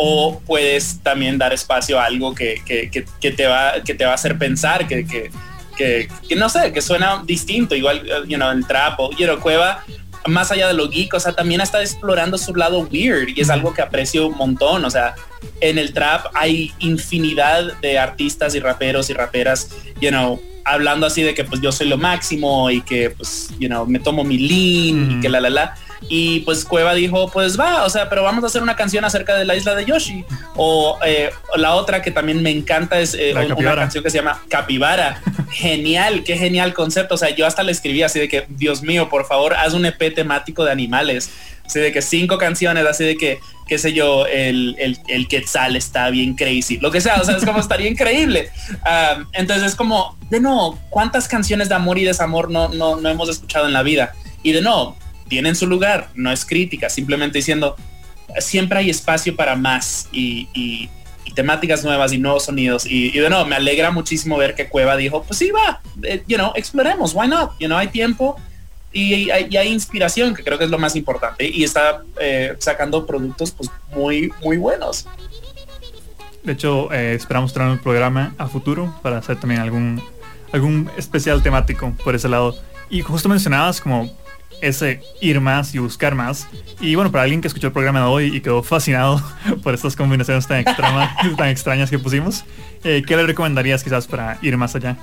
O 0.00 0.40
puedes 0.46 1.00
también 1.02 1.38
dar 1.38 1.52
espacio 1.52 1.98
a 1.98 2.04
algo 2.04 2.32
que, 2.32 2.62
que, 2.64 2.88
que, 2.88 3.04
que 3.20 3.32
te, 3.32 3.46
va, 3.46 3.82
que 3.84 3.94
te 3.94 4.04
va 4.04 4.12
a 4.12 4.14
hacer 4.14 4.38
pensar, 4.38 4.86
que, 4.86 5.04
que, 5.04 6.08
no 6.36 6.48
sé, 6.48 6.72
que 6.72 6.80
suena 6.80 7.22
distinto, 7.24 7.74
igual, 7.74 8.04
you 8.28 8.36
know, 8.36 8.50
el 8.50 8.64
trap 8.66 9.00
o, 9.00 9.10
you 9.12 9.26
know, 9.26 9.40
Cueva, 9.40 9.84
más 10.26 10.50
allá 10.50 10.68
de 10.68 10.74
lo 10.74 10.88
geek, 10.88 11.14
o 11.14 11.20
sea, 11.20 11.32
también 11.32 11.60
está 11.60 11.80
explorando 11.80 12.38
su 12.38 12.54
lado 12.54 12.80
weird 12.90 13.28
y 13.36 13.40
es 13.40 13.50
algo 13.50 13.72
que 13.72 13.82
aprecio 13.82 14.26
un 14.26 14.36
montón, 14.36 14.84
o 14.84 14.90
sea, 14.90 15.14
en 15.60 15.78
el 15.78 15.92
trap 15.92 16.26
hay 16.34 16.72
infinidad 16.78 17.78
de 17.80 17.98
artistas 17.98 18.54
y 18.54 18.60
raperos 18.60 19.10
y 19.10 19.14
raperas, 19.14 19.70
you 20.00 20.10
know, 20.10 20.40
hablando 20.64 21.06
así 21.06 21.22
de 21.22 21.34
que 21.34 21.44
pues 21.44 21.60
yo 21.60 21.72
soy 21.72 21.88
lo 21.88 21.96
máximo 21.96 22.70
y 22.70 22.82
que 22.82 23.10
pues, 23.10 23.48
you 23.58 23.68
know, 23.68 23.86
me 23.86 23.98
tomo 23.98 24.24
mi 24.24 24.38
lean 24.38 25.12
y 25.12 25.20
que 25.20 25.28
la 25.28 25.40
la 25.40 25.50
la. 25.50 25.74
Y 26.08 26.40
pues 26.40 26.64
Cueva 26.64 26.94
dijo, 26.94 27.30
pues 27.30 27.58
va, 27.58 27.84
o 27.84 27.90
sea, 27.90 28.08
pero 28.08 28.22
vamos 28.22 28.44
a 28.44 28.46
hacer 28.46 28.62
una 28.62 28.76
canción 28.76 29.04
acerca 29.04 29.36
de 29.36 29.44
la 29.44 29.56
isla 29.56 29.74
de 29.74 29.84
Yoshi. 29.84 30.24
O 30.56 30.98
eh, 31.04 31.30
la 31.56 31.74
otra 31.74 32.02
que 32.02 32.10
también 32.10 32.42
me 32.42 32.50
encanta 32.50 33.00
es 33.00 33.14
eh, 33.14 33.34
una 33.34 33.74
canción 33.74 34.04
que 34.04 34.10
se 34.10 34.18
llama 34.18 34.40
Capibara. 34.48 35.20
genial, 35.50 36.24
qué 36.24 36.36
genial 36.36 36.74
concepto. 36.74 37.14
O 37.14 37.18
sea, 37.18 37.30
yo 37.30 37.46
hasta 37.46 37.62
le 37.62 37.72
escribí 37.72 38.02
así 38.02 38.18
de 38.18 38.28
que, 38.28 38.46
Dios 38.48 38.82
mío, 38.82 39.08
por 39.08 39.26
favor, 39.26 39.54
haz 39.54 39.74
un 39.74 39.86
EP 39.86 40.14
temático 40.14 40.64
de 40.64 40.72
animales. 40.72 41.30
Así 41.64 41.80
de 41.80 41.92
que 41.92 42.00
cinco 42.00 42.38
canciones, 42.38 42.86
así 42.86 43.04
de 43.04 43.16
que, 43.16 43.40
qué 43.66 43.76
sé 43.76 43.92
yo, 43.92 44.26
el, 44.26 44.74
el, 44.78 44.98
el 45.06 45.28
Quetzal 45.28 45.76
está 45.76 46.08
bien 46.08 46.34
crazy. 46.34 46.78
Lo 46.78 46.90
que 46.90 47.00
sea, 47.00 47.20
o 47.20 47.24
sea, 47.24 47.36
es 47.36 47.44
como 47.44 47.60
estaría 47.60 47.88
increíble. 47.88 48.50
Um, 48.78 49.26
entonces 49.32 49.66
es 49.66 49.74
como, 49.74 50.16
de 50.30 50.40
no, 50.40 50.78
¿cuántas 50.88 51.28
canciones 51.28 51.68
de 51.68 51.74
amor 51.74 51.98
y 51.98 52.04
desamor 52.04 52.50
no, 52.50 52.68
no, 52.68 52.96
no 52.96 53.08
hemos 53.08 53.28
escuchado 53.28 53.66
en 53.66 53.72
la 53.72 53.82
vida? 53.82 54.14
Y 54.42 54.52
de 54.52 54.62
no, 54.62 54.96
tienen 55.28 55.54
su 55.54 55.66
lugar, 55.66 56.08
no 56.14 56.32
es 56.32 56.44
crítica, 56.44 56.88
simplemente 56.90 57.38
diciendo, 57.38 57.76
siempre 58.38 58.78
hay 58.78 58.90
espacio 58.90 59.36
para 59.36 59.56
más 59.56 60.08
y, 60.12 60.48
y- 60.54 60.90
temáticas 61.34 61.84
nuevas 61.84 62.12
y 62.12 62.18
nuevos 62.18 62.46
sonidos. 62.46 62.84
Y, 62.84 63.16
y 63.16 63.20
de 63.20 63.30
nuevo, 63.30 63.44
me 63.44 63.54
alegra 63.54 63.92
muchísimo 63.92 64.36
ver 64.36 64.56
que 64.56 64.66
Cueva 64.68 64.96
dijo, 64.96 65.22
pues 65.22 65.38
sí, 65.38 65.52
va, 65.52 65.80
eh, 66.02 66.24
you 66.26 66.36
know, 66.36 66.50
exploremos, 66.56 67.14
why 67.14 67.28
not? 67.28 67.52
You 67.60 67.66
know, 67.68 67.78
hay 67.78 67.88
tiempo 67.88 68.36
y 68.92 69.30
hay, 69.30 69.46
y 69.48 69.56
hay 69.56 69.68
inspiración, 69.68 70.34
que 70.34 70.42
creo 70.42 70.58
que 70.58 70.64
es 70.64 70.70
lo 70.70 70.78
más 70.78 70.96
importante. 70.96 71.48
Y 71.48 71.62
está 71.62 72.02
eh, 72.18 72.56
sacando 72.58 73.06
productos 73.06 73.52
pues 73.52 73.70
muy, 73.94 74.32
muy 74.42 74.56
buenos. 74.56 75.06
De 76.42 76.54
hecho, 76.54 76.92
eh, 76.92 77.14
esperamos 77.14 77.52
tener 77.52 77.68
un 77.68 77.78
programa 77.78 78.34
a 78.38 78.48
futuro 78.48 78.98
para 79.02 79.18
hacer 79.18 79.38
también 79.38 79.60
algún, 79.60 80.02
algún 80.50 80.90
especial 80.96 81.40
temático 81.42 81.92
por 82.02 82.16
ese 82.16 82.28
lado. 82.28 82.56
Y 82.90 83.02
justo 83.02 83.28
mencionabas 83.28 83.80
como 83.80 84.10
ese 84.60 85.00
ir 85.20 85.40
más 85.40 85.74
y 85.74 85.78
buscar 85.78 86.14
más. 86.14 86.48
Y 86.80 86.94
bueno, 86.94 87.10
para 87.10 87.24
alguien 87.24 87.40
que 87.40 87.48
escuchó 87.48 87.68
el 87.68 87.72
programa 87.72 88.00
de 88.00 88.06
hoy 88.06 88.36
y 88.36 88.40
quedó 88.40 88.62
fascinado 88.62 89.22
por 89.62 89.74
estas 89.74 89.96
combinaciones 89.96 90.46
tan, 90.46 90.64
extrema- 90.64 91.14
tan 91.36 91.48
extrañas 91.48 91.90
que 91.90 91.98
pusimos, 91.98 92.44
eh, 92.84 93.02
¿qué 93.06 93.16
le 93.16 93.26
recomendarías 93.26 93.82
quizás 93.84 94.06
para 94.06 94.38
ir 94.42 94.56
más 94.56 94.74
allá? 94.74 94.96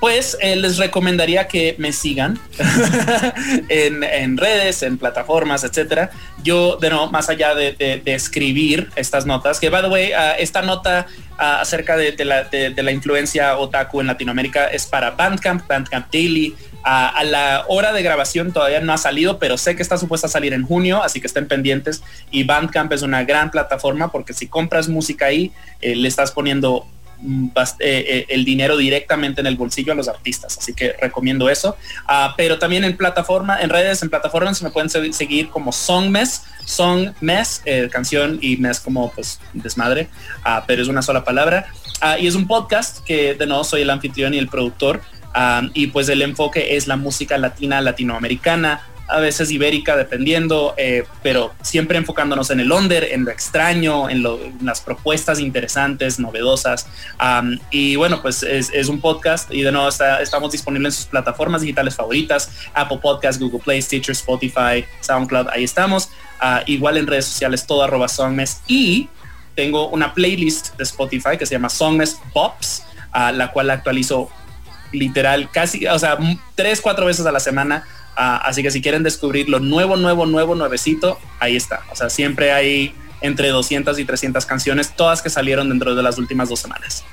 Pues 0.00 0.36
eh, 0.40 0.56
les 0.56 0.76
recomendaría 0.76 1.48
que 1.48 1.74
me 1.78 1.92
sigan 1.92 2.38
en, 3.68 4.36
redes, 4.36 4.82
en 4.82 4.98
plataformas, 4.98 5.64
etcétera. 5.64 6.10
Yo, 6.42 6.76
de 6.76 6.90
no, 6.90 7.10
más 7.10 7.30
allá 7.30 7.54
de, 7.54 8.02
escribir 8.04 8.90
estas 8.96 9.24
notas, 9.24 9.58
que 9.58 9.70
by 9.70 9.82
the 9.82 9.88
way, 9.88 10.12
ah, 10.12 10.32
esta 10.32 10.62
nota 10.62 11.06
ah, 11.38 11.60
acerca 11.60 11.96
de, 11.96 12.24
la, 12.24 12.44
de 12.44 12.82
la 12.82 12.92
influencia 12.92 13.56
otaku 13.56 14.00
en 14.00 14.08
Latinoamérica 14.08 14.66
es 14.66 14.86
para 14.86 15.12
Bandcamp, 15.12 15.66
Bandcamp 15.66 16.12
Daily. 16.12 16.54
Ah, 16.88 17.08
a 17.08 17.24
la 17.24 17.64
hora 17.66 17.92
de 17.92 18.00
grabación 18.00 18.52
todavía 18.52 18.78
no 18.78 18.92
ha 18.92 18.96
salido, 18.96 19.40
pero 19.40 19.58
sé 19.58 19.74
que 19.74 19.82
está 19.82 19.98
supuesta 19.98 20.28
a 20.28 20.30
salir 20.30 20.52
en 20.52 20.62
junio, 20.62 21.02
así 21.02 21.20
que 21.20 21.26
estén 21.26 21.48
pendientes. 21.48 22.00
Y 22.30 22.44
Bandcamp 22.44 22.92
es 22.92 23.02
una 23.02 23.24
gran 23.24 23.50
plataforma 23.50 24.12
porque 24.12 24.32
si 24.32 24.46
compras 24.46 24.88
música 24.88 25.26
ahí, 25.26 25.50
eh, 25.80 25.96
le 25.96 26.06
estás 26.06 26.30
poniendo 26.30 26.86
mm, 27.18 27.48
eh, 27.56 28.04
eh, 28.08 28.26
el 28.28 28.44
dinero 28.44 28.76
directamente 28.76 29.40
en 29.40 29.46
el 29.46 29.56
bolsillo 29.56 29.92
a 29.92 29.94
los 29.94 30.08
artistas. 30.08 30.56
Así 30.58 30.72
que 30.74 30.94
recomiendo 31.00 31.48
eso. 31.50 31.76
Ah, 32.06 32.34
pero 32.36 32.58
también 32.58 32.84
en 32.84 32.96
plataforma, 32.96 33.60
en 33.60 33.70
redes, 33.70 34.02
en 34.02 34.10
plataformas 34.10 34.62
me 34.62 34.70
pueden 34.70 34.90
se- 34.90 35.12
seguir 35.12 35.48
como 35.48 35.72
Songmes, 35.72 36.42
Songmes, 36.64 37.62
eh, 37.64 37.88
canción 37.90 38.38
y 38.40 38.56
mes 38.58 38.80
como 38.80 39.10
pues 39.12 39.40
desmadre, 39.52 40.08
Ah, 40.44 40.64
pero 40.66 40.82
es 40.82 40.88
una 40.88 41.02
sola 41.02 41.24
palabra. 41.24 41.66
Ah, 42.00 42.18
y 42.18 42.26
es 42.26 42.34
un 42.34 42.46
podcast 42.46 43.04
que 43.04 43.34
de 43.34 43.46
nuevo 43.46 43.64
soy 43.64 43.82
el 43.82 43.90
anfitrión 43.90 44.34
y 44.34 44.38
el 44.38 44.48
productor. 44.48 45.00
Y 45.74 45.88
pues 45.88 46.08
el 46.08 46.22
enfoque 46.22 46.76
es 46.76 46.86
la 46.86 46.96
música 46.96 47.36
latina, 47.36 47.82
latinoamericana, 47.82 48.80
a 49.08 49.20
veces 49.20 49.50
ibérica, 49.50 49.96
dependiendo, 49.96 50.74
eh, 50.76 51.04
pero 51.22 51.54
siempre 51.62 51.98
enfocándonos 51.98 52.50
en 52.50 52.60
el 52.60 52.72
under, 52.72 53.04
en 53.04 53.24
lo 53.24 53.30
extraño, 53.30 54.10
en, 54.10 54.24
las 54.62 54.80
propuestas 54.80 55.38
interesantes, 55.38 56.18
novedosas. 56.18 56.86
Y 57.70 57.96
bueno, 57.96 58.22
pues 58.22 58.42
es, 58.42 58.88
un 58.88 59.00
podcast 59.00 59.52
y 59.52 59.62
de 59.62 59.72
nuevo 59.72 59.88
estamos 59.88 60.52
disponibles 60.52 60.94
en 60.94 60.96
sus 61.02 61.06
plataformas 61.06 61.62
digitales 61.62 61.94
favoritas, 61.94 62.50
Apple 62.74 62.98
Podcast, 63.02 63.40
Google 63.40 63.60
Play, 63.60 63.82
Stitcher, 63.82 64.12
Spotify, 64.12 64.84
SoundCloud, 65.00 65.48
ahí 65.50 65.64
estamos. 65.64 66.10
Ah, 66.40 66.62
igual 66.66 66.96
en 66.96 67.06
redes 67.06 67.24
sociales, 67.26 67.66
todo 67.66 67.82
arroba 67.82 68.08
Songmes. 68.08 68.60
Y 68.66 69.08
tengo 69.54 69.88
una 69.88 70.14
playlist 70.14 70.76
de 70.76 70.84
Spotify 70.84 71.36
que 71.38 71.46
se 71.46 71.54
llama 71.54 71.68
Songmes 71.68 72.18
Pops, 72.32 72.84
a 73.10 73.32
la 73.32 73.52
cual 73.52 73.70
actualizo 73.70 74.30
literal 74.92 75.50
casi, 75.50 75.86
o 75.86 75.98
sea, 75.98 76.18
tres, 76.54 76.80
cuatro 76.80 77.06
veces 77.06 77.26
a 77.26 77.32
la 77.32 77.40
semana. 77.40 77.84
Ah, 78.16 78.38
así 78.44 78.62
que 78.62 78.70
si 78.70 78.80
quieren 78.80 79.02
descubrir 79.02 79.48
lo 79.48 79.60
nuevo, 79.60 79.96
nuevo, 79.96 80.24
nuevo, 80.24 80.54
nuevecito, 80.54 81.18
ahí 81.38 81.54
está. 81.54 81.82
O 81.92 81.96
sea, 81.96 82.08
siempre 82.08 82.50
hay 82.52 82.94
entre 83.20 83.48
200 83.48 83.98
y 83.98 84.04
300 84.04 84.46
canciones, 84.46 84.94
todas 84.96 85.20
que 85.20 85.30
salieron 85.30 85.68
dentro 85.68 85.94
de 85.94 86.02
las 86.02 86.16
últimas 86.18 86.48
dos 86.48 86.60
semanas. 86.60 87.04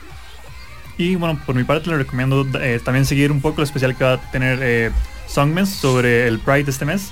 Y 0.97 1.15
bueno, 1.15 1.39
por 1.45 1.55
mi 1.55 1.63
parte 1.63 1.89
le 1.89 1.97
recomiendo 1.97 2.45
eh, 2.59 2.79
también 2.83 3.05
seguir 3.05 3.31
un 3.31 3.41
poco 3.41 3.61
el 3.61 3.65
especial 3.65 3.97
que 3.97 4.03
va 4.03 4.13
a 4.13 4.31
tener 4.31 4.59
eh, 4.61 4.91
Songmes 5.27 5.69
sobre 5.69 6.27
el 6.27 6.39
Pride 6.39 6.65
de 6.65 6.71
este 6.71 6.85
mes. 6.85 7.11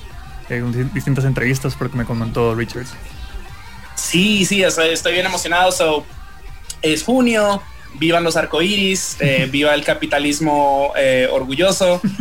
Eh, 0.49 0.63
distintas 0.93 1.25
entrevistas 1.25 1.75
por 1.75 1.87
lo 1.87 1.91
que 1.91 1.97
me 1.97 2.05
comentó 2.05 2.53
Richard. 2.55 2.85
Sí, 3.95 4.45
sí, 4.45 4.63
estoy 4.63 5.13
bien 5.13 5.25
emocionado. 5.25 5.71
So, 5.71 6.05
es 6.81 7.03
junio, 7.03 7.61
vivan 7.95 8.23
los 8.23 8.37
arcoíris, 8.37 9.17
eh, 9.19 9.47
viva 9.51 9.73
el 9.73 9.83
capitalismo 9.83 10.93
eh, 10.97 11.27
orgulloso. 11.31 12.01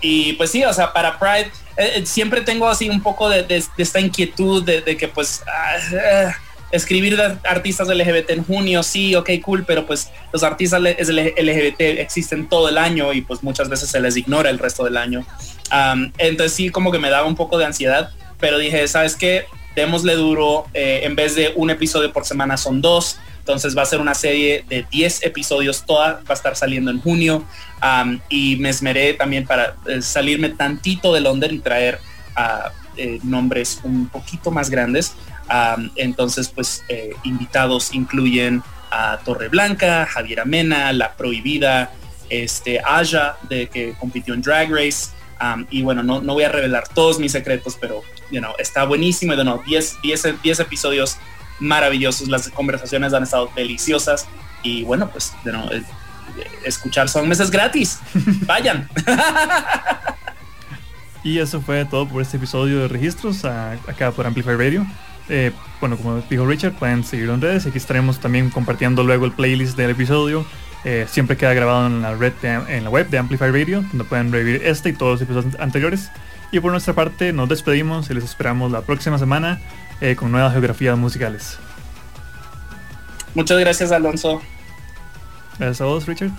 Y 0.00 0.32
pues 0.34 0.50
sí, 0.50 0.64
o 0.64 0.72
sea, 0.72 0.92
para 0.92 1.18
Pride 1.18 1.50
eh, 1.76 1.92
eh, 1.96 2.06
siempre 2.06 2.40
tengo 2.40 2.68
así 2.68 2.88
un 2.88 3.02
poco 3.02 3.28
de, 3.28 3.42
de- 3.42 3.62
de 3.76 3.82
esta 3.82 4.00
inquietud 4.00 4.62
de, 4.64 4.80
de 4.80 4.96
que 4.96 5.08
pues 5.08 5.42
ah, 5.46 6.32
escribir 6.72 7.16
de 7.16 7.36
artistas 7.44 7.88
LGBT 7.88 8.30
en 8.30 8.44
junio, 8.44 8.82
sí, 8.82 9.14
ok, 9.14 9.28
cool, 9.42 9.64
pero 9.66 9.84
pues 9.86 10.08
los 10.32 10.42
artistas 10.42 10.80
LGBT 10.80 11.80
existen 11.98 12.48
todo 12.48 12.68
el 12.68 12.78
año 12.78 13.12
y 13.12 13.20
pues 13.22 13.42
muchas 13.42 13.68
veces 13.68 13.90
se 13.90 14.00
les 14.00 14.16
ignora 14.16 14.48
el 14.50 14.58
resto 14.58 14.84
del 14.84 14.96
año. 14.96 15.26
Entonces 16.18 16.52
sí, 16.54 16.70
como 16.70 16.90
que 16.92 16.98
me 16.98 17.10
daba 17.10 17.26
un 17.26 17.34
poco 17.36 17.58
de 17.58 17.64
ansiedad, 17.66 18.10
pero 18.38 18.56
dije, 18.58 18.86
¿sabes 18.88 19.16
qué? 19.16 19.44
Démosle 19.76 20.14
duro, 20.14 20.66
eh, 20.74 21.00
en 21.04 21.14
vez 21.14 21.34
de 21.34 21.52
un 21.56 21.70
episodio 21.70 22.12
por 22.12 22.24
semana 22.24 22.56
son 22.56 22.80
dos, 22.80 23.18
entonces 23.50 23.76
va 23.76 23.82
a 23.82 23.86
ser 23.86 24.00
una 24.00 24.14
serie 24.14 24.64
de 24.68 24.86
10 24.90 25.24
episodios, 25.24 25.84
toda 25.84 26.14
va 26.14 26.30
a 26.30 26.34
estar 26.34 26.56
saliendo 26.56 26.90
en 26.90 27.00
junio 27.00 27.44
y 28.28 28.56
me 28.56 28.68
esmeré 28.68 29.14
también 29.14 29.46
para 29.46 29.76
eh, 29.86 30.00
salirme 30.02 30.50
tantito 30.50 31.12
de 31.12 31.20
Londres 31.20 31.52
y 31.52 31.58
traer 31.58 31.98
a 32.36 32.72
nombres 33.22 33.80
un 33.82 34.08
poquito 34.08 34.50
más 34.50 34.68
grandes. 34.70 35.14
Entonces, 35.96 36.48
pues 36.48 36.84
eh, 36.88 37.10
invitados 37.24 37.92
incluyen 37.94 38.62
a 38.90 39.18
Torreblanca, 39.24 40.06
Javier 40.06 40.40
Amena, 40.40 40.92
La 40.92 41.16
Prohibida, 41.16 41.92
este, 42.28 42.80
Aya, 42.84 43.36
de 43.48 43.68
que 43.68 43.94
compitió 43.98 44.34
en 44.34 44.42
Drag 44.42 44.70
Race. 44.70 45.10
Y 45.70 45.82
bueno, 45.82 46.02
no, 46.02 46.20
no 46.20 46.34
voy 46.34 46.44
a 46.44 46.48
revelar 46.50 46.86
todos 46.88 47.18
mis 47.18 47.32
secretos, 47.32 47.76
pero 47.80 48.02
you 48.30 48.40
está 48.58 48.84
buenísimo. 48.84 49.32
Y 49.32 49.36
de 49.36 49.44
no, 49.44 49.62
10, 49.66 50.02
10, 50.02 50.42
10 50.42 50.60
episodios 50.60 51.16
maravillosos. 51.60 52.28
Las 52.28 52.48
conversaciones 52.50 53.12
han 53.12 53.22
estado 53.22 53.50
deliciosas. 53.54 54.26
Y 54.62 54.82
bueno, 54.84 55.08
pues 55.10 55.32
de 55.44 55.52
no, 55.52 55.70
eh, 55.72 55.82
escuchar 56.64 57.08
son 57.08 57.28
meses 57.28 57.50
gratis. 57.50 57.98
Vayan. 58.46 58.88
Y 61.22 61.38
eso 61.38 61.60
fue 61.60 61.84
todo 61.84 62.08
por 62.08 62.22
este 62.22 62.38
episodio 62.38 62.78
de 62.80 62.88
registros 62.88 63.44
a- 63.44 63.72
acá 63.72 64.10
por 64.10 64.26
Amplify 64.26 64.56
Radio. 64.56 64.86
Eh, 65.28 65.52
bueno, 65.78 65.96
como 65.98 66.20
dijo 66.30 66.46
Richard, 66.46 66.72
pueden 66.72 67.04
seguirlo 67.04 67.34
en 67.34 67.42
redes. 67.42 67.66
Aquí 67.66 67.76
estaremos 67.76 68.18
también 68.20 68.48
compartiendo 68.50 69.04
luego 69.04 69.26
el 69.26 69.32
playlist 69.32 69.76
del 69.76 69.90
episodio. 69.90 70.46
Eh, 70.84 71.06
siempre 71.10 71.36
queda 71.36 71.52
grabado 71.52 71.88
en 71.88 72.00
la, 72.00 72.14
red 72.14 72.32
de- 72.40 72.76
en 72.76 72.84
la 72.84 72.90
web 72.90 73.10
de 73.10 73.18
Amplify 73.18 73.50
Radio, 73.50 73.82
donde 73.82 74.04
pueden 74.04 74.32
revivir 74.32 74.62
este 74.64 74.88
y 74.88 74.92
todos 74.94 75.20
los 75.20 75.22
episodios 75.22 75.60
anteriores. 75.60 76.10
Y 76.52 76.60
por 76.60 76.72
nuestra 76.72 76.94
parte, 76.94 77.34
nos 77.34 77.50
despedimos 77.50 78.08
y 78.08 78.14
les 78.14 78.24
esperamos 78.24 78.72
la 78.72 78.80
próxima 78.80 79.18
semana 79.18 79.60
eh, 80.00 80.16
con 80.16 80.30
nuevas 80.32 80.52
geografías 80.52 80.96
musicales. 80.96 81.58
Muchas 83.34 83.58
gracias, 83.58 83.92
Alonso. 83.92 84.40
Gracias 85.58 85.80
a 85.80 85.84
vos, 85.84 86.06
Richard. 86.06 86.30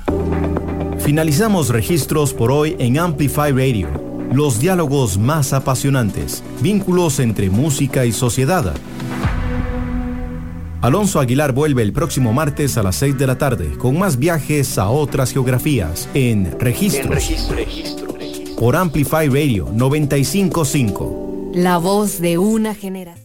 Finalizamos 1.00 1.70
registros 1.70 2.34
por 2.34 2.52
hoy 2.52 2.76
en 2.80 3.00
Amplify 3.00 3.52
Radio. 3.52 3.90
Los 4.32 4.60
diálogos 4.60 5.18
más 5.18 5.52
apasionantes, 5.54 6.44
vínculos 6.62 7.20
entre 7.20 7.50
música 7.50 8.06
y 8.06 8.12
sociedad. 8.12 8.74
Alonso 10.82 11.20
Aguilar 11.20 11.54
vuelve 11.54 11.84
el 11.84 11.94
próximo 11.94 12.34
martes 12.34 12.78
a 12.78 12.84
las 12.84 12.96
6 12.96 13.18
de 13.18 13.28
la 13.28 13.38
tarde 13.38 13.78
con 13.78 14.00
más 14.00 14.18
viajes 14.18 14.80
a 14.80 14.90
otras 14.90 15.32
geografías 15.32 16.10
en 16.14 16.60
Registros 16.60 17.30
por 18.58 18.76
Amplify 18.76 19.28
Radio 19.28 19.70
955. 19.74 21.52
La 21.54 21.78
voz 21.78 22.20
de 22.20 22.38
una 22.38 22.74
generación. 22.74 23.21